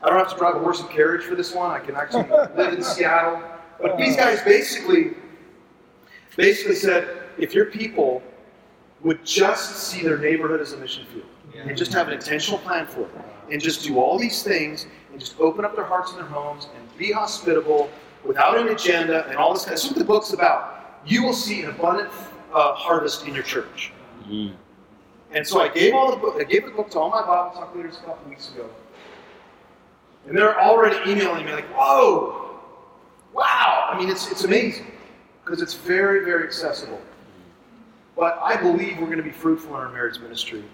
I 0.02 0.08
don't 0.08 0.18
have 0.18 0.30
to 0.30 0.36
drive 0.36 0.56
a 0.56 0.58
horse 0.58 0.80
and 0.80 0.88
carriage 0.88 1.24
for 1.24 1.34
this 1.34 1.54
one. 1.54 1.70
I 1.70 1.78
can 1.78 1.94
actually 1.94 2.28
live 2.56 2.72
in 2.72 2.82
Seattle. 2.82 3.42
But 3.78 3.98
these 3.98 4.16
guys 4.16 4.40
basically, 4.42 5.14
basically 6.34 6.76
said, 6.76 7.24
if 7.36 7.52
your 7.52 7.66
people 7.66 8.22
would 9.02 9.22
just 9.24 9.76
see 9.76 10.02
their 10.02 10.18
neighborhood 10.18 10.62
as 10.62 10.72
a 10.72 10.78
mission 10.78 11.04
field 11.06 11.26
and 11.54 11.76
just 11.76 11.92
have 11.92 12.08
an 12.08 12.14
intentional 12.14 12.58
plan 12.60 12.86
for 12.86 13.02
it 13.02 13.10
and 13.50 13.60
just 13.60 13.84
do 13.84 13.98
all 13.98 14.18
these 14.18 14.42
things 14.42 14.86
and 15.12 15.20
just 15.20 15.38
open 15.40 15.64
up 15.64 15.76
their 15.76 15.84
hearts 15.84 16.12
and 16.12 16.20
their 16.20 16.26
homes 16.26 16.68
and 16.74 16.98
be 16.98 17.12
hospitable 17.12 17.90
without 18.24 18.56
an 18.56 18.68
agenda 18.68 19.26
and 19.28 19.36
all 19.36 19.52
this 19.52 19.64
kind 19.64 19.76
of 19.76 19.82
that's 19.82 19.90
what 19.90 19.98
the 19.98 20.04
book's 20.04 20.32
about. 20.32 21.00
You 21.04 21.22
will 21.22 21.34
see 21.34 21.62
an 21.62 21.70
abundant 21.70 22.10
uh, 22.52 22.74
harvest 22.74 23.26
in 23.26 23.34
your 23.34 23.42
church. 23.44 23.92
And 25.32 25.46
so 25.46 25.60
I 25.60 25.68
gave 25.68 25.94
all 25.94 26.10
the 26.10 26.16
book, 26.16 26.36
I 26.38 26.44
gave 26.44 26.64
the 26.64 26.70
book 26.70 26.90
to 26.90 26.98
all 26.98 27.10
my 27.10 27.20
Bible 27.20 27.54
talk 27.54 27.74
leaders 27.74 27.98
a 27.98 28.06
couple 28.06 28.28
weeks 28.30 28.50
ago. 28.50 28.68
And 30.26 30.36
they're 30.36 30.58
already 30.60 31.10
emailing 31.10 31.44
me 31.44 31.52
like, 31.52 31.66
whoa, 31.66 32.60
wow. 33.32 33.88
I 33.90 33.98
mean, 33.98 34.08
it's, 34.10 34.30
it's 34.30 34.44
amazing 34.44 34.90
because 35.44 35.62
it's 35.62 35.74
very, 35.74 36.24
very 36.24 36.44
accessible. 36.44 37.00
But 38.16 38.38
I 38.42 38.56
believe 38.56 38.98
we're 38.98 39.06
going 39.06 39.18
to 39.18 39.22
be 39.22 39.30
fruitful 39.30 39.70
in 39.70 39.76
our 39.76 39.90
marriage 39.90 40.18
ministry, 40.18 40.64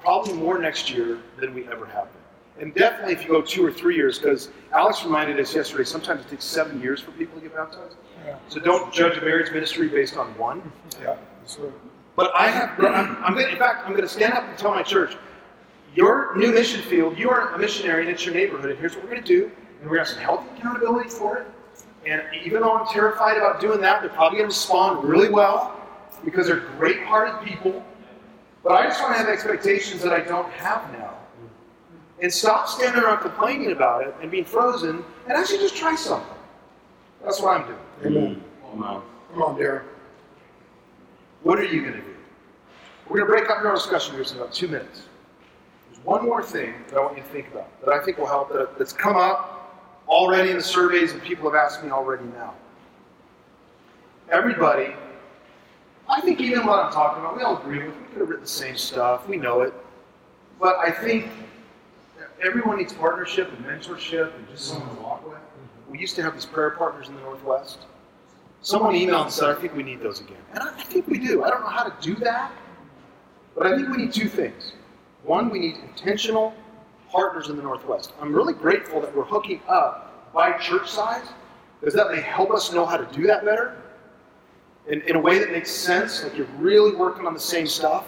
probably 0.00 0.34
more 0.34 0.58
next 0.58 0.90
year 0.90 1.18
than 1.38 1.54
we 1.54 1.66
ever 1.68 1.86
have 1.86 2.12
been. 2.12 2.19
And 2.58 2.74
definitely 2.74 3.14
if 3.14 3.22
you 3.22 3.28
go 3.28 3.40
two 3.40 3.64
or 3.64 3.72
three 3.72 3.96
years, 3.96 4.18
because 4.18 4.50
Alex 4.72 5.04
reminded 5.04 5.40
us 5.40 5.54
yesterday, 5.54 5.84
sometimes 5.84 6.24
it 6.24 6.28
takes 6.28 6.44
seven 6.44 6.80
years 6.80 7.00
for 7.00 7.10
people 7.12 7.40
to 7.40 7.46
get 7.46 7.56
baptized. 7.56 7.96
Yeah. 8.26 8.36
So 8.48 8.60
don't 8.60 8.92
judge 8.92 9.16
a 9.16 9.20
marriage 9.22 9.50
ministry 9.52 9.88
based 9.88 10.16
on 10.16 10.36
one. 10.36 10.70
Yeah. 11.00 11.16
Right. 11.58 11.72
But 12.16 12.32
I 12.34 12.50
have, 12.50 12.78
I'm, 12.80 13.16
I'm 13.24 13.34
gonna, 13.34 13.48
in 13.48 13.56
fact, 13.56 13.86
I'm 13.86 13.92
going 13.92 14.02
to 14.02 14.08
stand 14.08 14.34
up 14.34 14.44
and 14.44 14.58
tell 14.58 14.72
my 14.72 14.82
church, 14.82 15.16
your 15.94 16.36
new 16.36 16.52
mission 16.52 16.82
field, 16.82 17.18
you 17.18 17.30
are 17.30 17.54
a 17.54 17.58
missionary 17.58 18.02
and 18.02 18.10
it's 18.10 18.24
your 18.26 18.34
neighborhood, 18.34 18.70
and 18.70 18.78
here's 18.78 18.94
what 18.94 19.04
we're 19.04 19.10
going 19.10 19.22
to 19.22 19.26
do, 19.26 19.50
and 19.80 19.88
we're 19.88 19.96
going 19.96 20.06
to 20.06 20.10
have 20.10 20.18
some 20.18 20.22
healthy 20.22 20.58
accountability 20.58 21.08
for 21.08 21.38
it. 21.38 21.46
And 22.06 22.22
even 22.44 22.60
though 22.60 22.76
I'm 22.76 22.86
terrified 22.88 23.36
about 23.36 23.60
doing 23.60 23.80
that, 23.80 24.02
they're 24.02 24.10
probably 24.10 24.38
going 24.38 24.50
to 24.50 24.54
respond 24.54 25.08
really 25.08 25.30
well 25.30 25.80
because 26.24 26.46
they're 26.46 26.66
great-hearted 26.78 27.46
people. 27.46 27.82
But 28.62 28.72
I 28.72 28.86
just 28.86 29.02
want 29.02 29.14
to 29.14 29.18
have 29.18 29.28
expectations 29.28 30.02
that 30.02 30.12
I 30.12 30.20
don't 30.20 30.50
have 30.52 30.92
now. 30.92 31.14
And 32.22 32.32
stop 32.32 32.68
standing 32.68 33.02
around 33.02 33.20
complaining 33.20 33.72
about 33.72 34.06
it 34.06 34.14
and 34.20 34.30
being 34.30 34.44
frozen, 34.44 35.02
and 35.26 35.32
actually 35.32 35.58
just 35.58 35.76
try 35.76 35.96
something. 35.96 36.36
That's 37.24 37.40
what 37.40 37.60
I'm 37.60 37.66
doing. 37.66 38.16
Amen. 38.16 38.44
Wow. 38.74 39.02
Come 39.32 39.42
on, 39.42 39.56
Darren. 39.56 39.82
What 41.42 41.58
are 41.58 41.64
you 41.64 41.80
going 41.82 41.94
to 41.94 42.00
do? 42.00 42.14
We're 43.08 43.18
going 43.18 43.30
to 43.30 43.38
break 43.38 43.50
up 43.50 43.64
our 43.64 43.74
discussion 43.74 44.14
here 44.14 44.22
in 44.22 44.36
about 44.36 44.52
two 44.52 44.68
minutes. 44.68 45.02
There's 45.90 46.04
one 46.04 46.24
more 46.24 46.42
thing 46.42 46.74
that 46.88 46.96
I 46.96 47.00
want 47.00 47.16
you 47.16 47.22
to 47.22 47.28
think 47.30 47.48
about 47.48 47.68
that 47.84 47.92
I 47.92 48.04
think 48.04 48.18
will 48.18 48.26
help, 48.26 48.52
that, 48.52 48.78
that's 48.78 48.92
come 48.92 49.16
up 49.16 49.56
already 50.08 50.50
in 50.50 50.56
the 50.56 50.62
surveys 50.62 51.12
and 51.12 51.22
people 51.22 51.50
have 51.50 51.54
asked 51.54 51.82
me 51.82 51.90
already 51.90 52.24
now. 52.24 52.54
Everybody, 54.30 54.94
I 56.08 56.20
think 56.20 56.40
even 56.40 56.66
what 56.66 56.84
I'm 56.84 56.92
talking 56.92 57.22
about, 57.22 57.36
we 57.36 57.42
all 57.42 57.58
agree 57.58 57.84
with. 57.84 57.96
We 57.96 58.04
could 58.12 58.20
have 58.20 58.28
written 58.28 58.44
the 58.44 58.48
same 58.48 58.76
stuff. 58.76 59.26
We 59.28 59.36
know 59.36 59.62
it. 59.62 59.74
But 60.60 60.76
I 60.76 60.90
think 60.90 61.28
everyone 62.42 62.78
needs 62.78 62.92
partnership 62.92 63.50
and 63.52 63.64
mentorship 63.64 64.34
and 64.36 64.48
just 64.48 64.68
someone 64.68 64.96
to 64.96 65.02
walk 65.02 65.26
with. 65.28 65.38
We 65.88 65.98
used 65.98 66.16
to 66.16 66.22
have 66.22 66.34
these 66.34 66.46
prayer 66.46 66.70
partners 66.70 67.08
in 67.08 67.14
the 67.14 67.20
Northwest. 67.20 67.78
Someone 68.62 68.94
emailed 68.94 69.24
and 69.24 69.32
said, 69.32 69.48
I 69.48 69.60
think 69.60 69.74
we 69.74 69.82
need 69.82 70.00
those 70.00 70.20
again. 70.20 70.36
And 70.52 70.62
I 70.62 70.70
I 70.76 70.82
think 70.84 71.06
we 71.08 71.18
do. 71.18 71.44
I 71.44 71.50
don't 71.50 71.60
know 71.60 71.68
how 71.68 71.84
to 71.84 71.94
do 72.00 72.14
that, 72.16 72.52
but 73.54 73.66
I 73.66 73.76
think 73.76 73.88
we 73.88 73.96
need 73.96 74.12
two 74.12 74.28
things. 74.28 74.72
One, 75.22 75.50
we 75.50 75.58
need 75.58 75.76
intentional 75.76 76.54
partners 77.10 77.48
in 77.48 77.56
the 77.56 77.62
Northwest. 77.62 78.12
I'm 78.20 78.32
really 78.32 78.54
grateful 78.54 79.00
that 79.00 79.14
we're 79.14 79.24
hooking 79.24 79.60
up 79.68 80.32
by 80.32 80.52
church 80.58 80.90
size, 80.90 81.26
because 81.80 81.94
that 81.94 82.10
may 82.10 82.20
help 82.20 82.50
us 82.50 82.72
know 82.72 82.86
how 82.86 82.96
to 82.96 83.06
do 83.16 83.26
that 83.26 83.44
better 83.44 83.76
in, 84.88 85.00
in 85.02 85.16
a 85.16 85.20
way 85.20 85.38
that 85.38 85.50
makes 85.50 85.70
sense, 85.70 86.22
like 86.22 86.36
you're 86.36 86.46
really 86.58 86.94
working 86.94 87.26
on 87.26 87.34
the 87.34 87.40
same 87.40 87.66
stuff. 87.66 88.06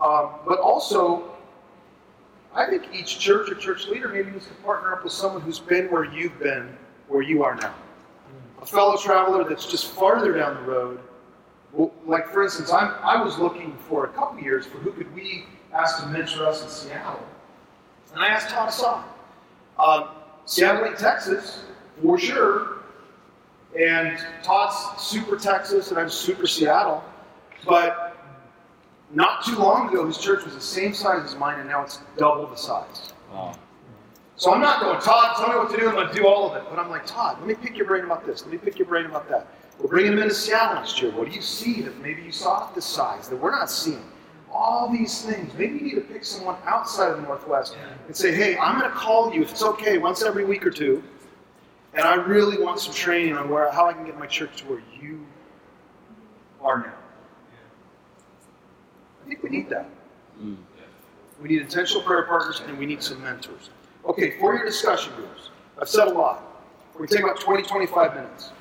Um, 0.00 0.30
but 0.46 0.58
also, 0.58 1.35
I 2.56 2.66
think 2.68 2.88
each 2.92 3.20
church 3.20 3.50
or 3.50 3.54
church 3.54 3.86
leader 3.86 4.08
maybe 4.08 4.32
needs 4.32 4.46
to 4.46 4.54
partner 4.54 4.92
up 4.94 5.04
with 5.04 5.12
someone 5.12 5.42
who's 5.42 5.60
been 5.60 5.90
where 5.90 6.04
you've 6.04 6.38
been, 6.40 6.76
where 7.06 7.22
you 7.22 7.44
are 7.44 7.54
now 7.54 7.74
a 8.66 8.66
fellow 8.66 8.96
traveler 8.96 9.44
that's 9.44 9.66
just 9.66 9.92
farther 9.92 10.32
down 10.32 10.54
the 10.56 10.62
road. 10.62 11.00
Like 12.06 12.28
for 12.28 12.42
instance, 12.42 12.72
I'm, 12.72 12.94
I 13.02 13.22
was 13.22 13.38
looking 13.38 13.76
for 13.88 14.06
a 14.06 14.08
couple 14.08 14.40
years 14.40 14.66
for 14.66 14.78
who 14.78 14.92
could 14.92 15.12
we 15.14 15.44
ask 15.72 16.02
to 16.02 16.08
mentor 16.08 16.46
us 16.46 16.62
in 16.62 16.68
Seattle, 16.68 17.20
and 18.12 18.22
I 18.22 18.28
asked 18.28 18.48
Todd 18.48 18.70
Assad. 18.70 19.04
Um, 19.78 20.08
Seattle 20.46 20.86
ain't 20.86 20.98
Texas, 20.98 21.64
for 22.02 22.18
sure, 22.18 22.78
and 23.78 24.18
Todd's 24.42 25.02
super 25.02 25.36
Texas, 25.36 25.90
and 25.90 26.00
I'm 26.00 26.08
super 26.08 26.46
Seattle, 26.46 27.04
but 27.66 28.05
not 29.12 29.44
too 29.44 29.56
long 29.56 29.88
ago, 29.88 30.06
his 30.06 30.18
church 30.18 30.44
was 30.44 30.54
the 30.54 30.60
same 30.60 30.94
size 30.94 31.24
as 31.24 31.36
mine, 31.36 31.60
and 31.60 31.68
now 31.68 31.82
it's 31.82 32.00
double 32.16 32.46
the 32.46 32.56
size. 32.56 33.12
Wow. 33.32 33.54
So 34.36 34.52
I'm 34.52 34.60
not 34.60 34.80
going, 34.80 35.00
Todd, 35.00 35.36
tell 35.36 35.48
me 35.48 35.54
what 35.56 35.70
to 35.70 35.76
do. 35.78 35.88
I'm 35.88 35.94
going 35.94 36.08
to 36.08 36.14
do 36.14 36.26
all 36.26 36.50
of 36.50 36.56
it. 36.56 36.64
But 36.68 36.78
I'm 36.78 36.90
like, 36.90 37.06
Todd, 37.06 37.38
let 37.38 37.48
me 37.48 37.54
pick 37.54 37.76
your 37.76 37.86
brain 37.86 38.04
about 38.04 38.26
this. 38.26 38.42
Let 38.42 38.52
me 38.52 38.58
pick 38.58 38.78
your 38.78 38.86
brain 38.86 39.06
about 39.06 39.28
that. 39.30 39.46
We're 39.78 39.88
bringing 39.88 40.12
them 40.12 40.22
into 40.22 40.34
Seattle 40.34 40.74
next 40.74 41.00
year. 41.00 41.10
What 41.12 41.28
do 41.28 41.34
you 41.34 41.40
see 41.40 41.80
that 41.82 41.98
maybe 42.02 42.22
you 42.22 42.32
saw 42.32 42.68
at 42.68 42.74
this 42.74 42.84
size 42.84 43.28
that 43.28 43.36
we're 43.36 43.50
not 43.50 43.70
seeing? 43.70 44.04
All 44.52 44.90
these 44.90 45.22
things. 45.22 45.52
Maybe 45.54 45.78
you 45.78 45.84
need 45.84 45.94
to 45.94 46.00
pick 46.02 46.24
someone 46.24 46.56
outside 46.64 47.10
of 47.12 47.16
the 47.16 47.22
Northwest 47.22 47.76
and 48.06 48.16
say, 48.16 48.34
hey, 48.34 48.58
I'm 48.58 48.78
going 48.78 48.90
to 48.90 48.96
call 48.96 49.32
you, 49.32 49.42
if 49.42 49.52
it's 49.52 49.62
okay, 49.62 49.98
once 49.98 50.22
every 50.22 50.44
week 50.44 50.66
or 50.66 50.70
two. 50.70 51.02
And 51.94 52.04
I 52.04 52.14
really 52.14 52.62
want 52.62 52.78
some 52.80 52.92
training 52.92 53.36
on 53.36 53.48
where 53.48 53.70
how 53.72 53.86
I 53.86 53.94
can 53.94 54.04
get 54.04 54.18
my 54.18 54.26
church 54.26 54.56
to 54.58 54.64
where 54.66 54.82
you 55.00 55.24
are 56.60 56.78
now. 56.78 56.94
I 59.26 59.28
think 59.28 59.42
we 59.42 59.50
need 59.50 59.68
that. 59.70 59.88
We 61.42 61.48
need 61.48 61.60
intentional 61.62 62.02
prayer 62.02 62.22
partners 62.22 62.62
and 62.66 62.78
we 62.78 62.86
need 62.86 63.02
some 63.02 63.20
mentors. 63.22 63.70
Okay, 64.06 64.38
for 64.38 64.54
your 64.54 64.64
discussion 64.64 65.12
groups, 65.16 65.50
I've 65.80 65.88
said 65.88 66.06
a 66.08 66.12
lot. 66.12 66.44
To 66.96 67.06
take 67.06 67.24
about 67.24 67.40
20, 67.40 67.64
25 67.64 68.14
minutes. 68.14 68.52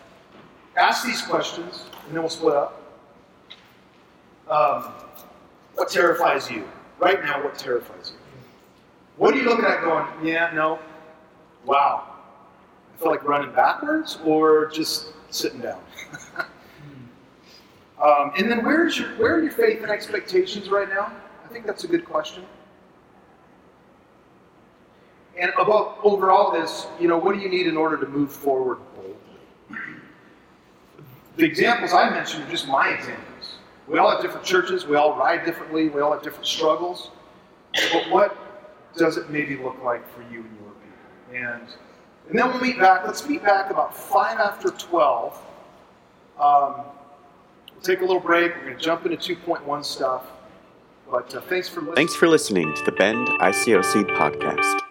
Ask 0.75 1.05
these 1.05 1.21
questions, 1.21 1.85
and 2.07 2.15
then 2.15 2.21
we'll 2.21 2.29
split 2.29 2.55
up. 2.55 2.81
Um, 4.49 4.91
what 5.75 5.89
terrifies 5.89 6.49
you? 6.49 6.67
Right 6.99 7.23
now, 7.23 7.43
what 7.43 7.57
terrifies 7.57 8.11
you? 8.11 8.17
What 9.17 9.33
are 9.33 9.37
you 9.37 9.43
looking 9.43 9.65
at 9.65 9.81
going, 9.81 10.07
yeah, 10.25 10.51
no, 10.53 10.79
wow. 11.63 12.07
I 12.93 12.97
feel 12.97 13.11
like 13.11 13.23
running 13.23 13.53
backwards 13.53 14.19
or 14.25 14.65
just 14.65 15.13
sitting 15.29 15.61
down? 15.61 15.79
um, 18.05 18.31
and 18.37 18.51
then 18.51 18.63
where's 18.63 18.97
your, 18.99 19.09
where 19.17 19.35
are 19.35 19.41
your 19.41 19.51
faith 19.51 19.81
and 19.81 19.89
expectations 19.89 20.69
right 20.69 20.87
now? 20.87 21.11
I 21.43 21.47
think 21.47 21.65
that's 21.65 21.85
a 21.85 21.87
good 21.87 22.05
question. 22.05 22.45
And 25.37 25.51
above 25.59 25.97
over 26.03 26.29
all 26.29 26.51
this, 26.51 26.85
you 26.99 27.07
know, 27.07 27.17
what 27.17 27.35
do 27.35 27.41
you 27.41 27.49
need 27.49 27.67
in 27.67 27.75
order 27.75 27.97
to 27.97 28.07
move 28.07 28.31
forward 28.31 28.77
boldly? 28.95 29.15
The 31.37 31.45
examples 31.45 31.93
I 31.93 32.09
mentioned 32.09 32.43
are 32.43 32.49
just 32.49 32.67
my 32.67 32.89
examples. 32.89 33.55
We 33.87 33.97
all 33.97 34.09
have 34.11 34.21
different 34.21 34.45
churches, 34.45 34.85
we 34.85 34.95
all 34.95 35.17
ride 35.17 35.43
differently, 35.43 35.89
we 35.89 36.01
all 36.01 36.13
have 36.13 36.21
different 36.21 36.47
struggles. 36.47 37.09
But 37.91 38.09
what 38.09 38.37
does 38.95 39.17
it 39.17 39.29
maybe 39.29 39.57
look 39.57 39.83
like 39.83 40.07
for 40.13 40.21
you 40.31 40.41
and 40.41 40.57
your 40.59 40.71
people? 40.71 41.49
And 41.49 41.67
and 42.29 42.39
then 42.39 42.47
we'll 42.49 42.61
meet 42.61 42.79
back. 42.79 43.05
Let's 43.05 43.27
meet 43.27 43.43
back 43.43 43.69
about 43.69 43.95
five 43.95 44.39
after 44.39 44.69
twelve. 44.69 45.39
Um, 46.39 46.85
take 47.85 47.99
a 47.99 48.05
little 48.05 48.19
break. 48.19 48.55
We're 48.55 48.65
going 48.65 48.77
to 48.77 48.83
jump 48.83 49.05
into 49.05 49.35
2.1 49.35 49.85
stuff. 49.85 50.25
But 51.09 51.33
uh, 51.35 51.41
thanks 51.41 51.69
for 51.69 51.81
listening. 51.81 51.95
Thanks 51.95 52.15
for 52.15 52.27
listening 52.27 52.73
to 52.73 52.83
the 52.83 52.91
Bend 52.91 53.27
ICOC 53.27 54.05
podcast. 54.17 54.84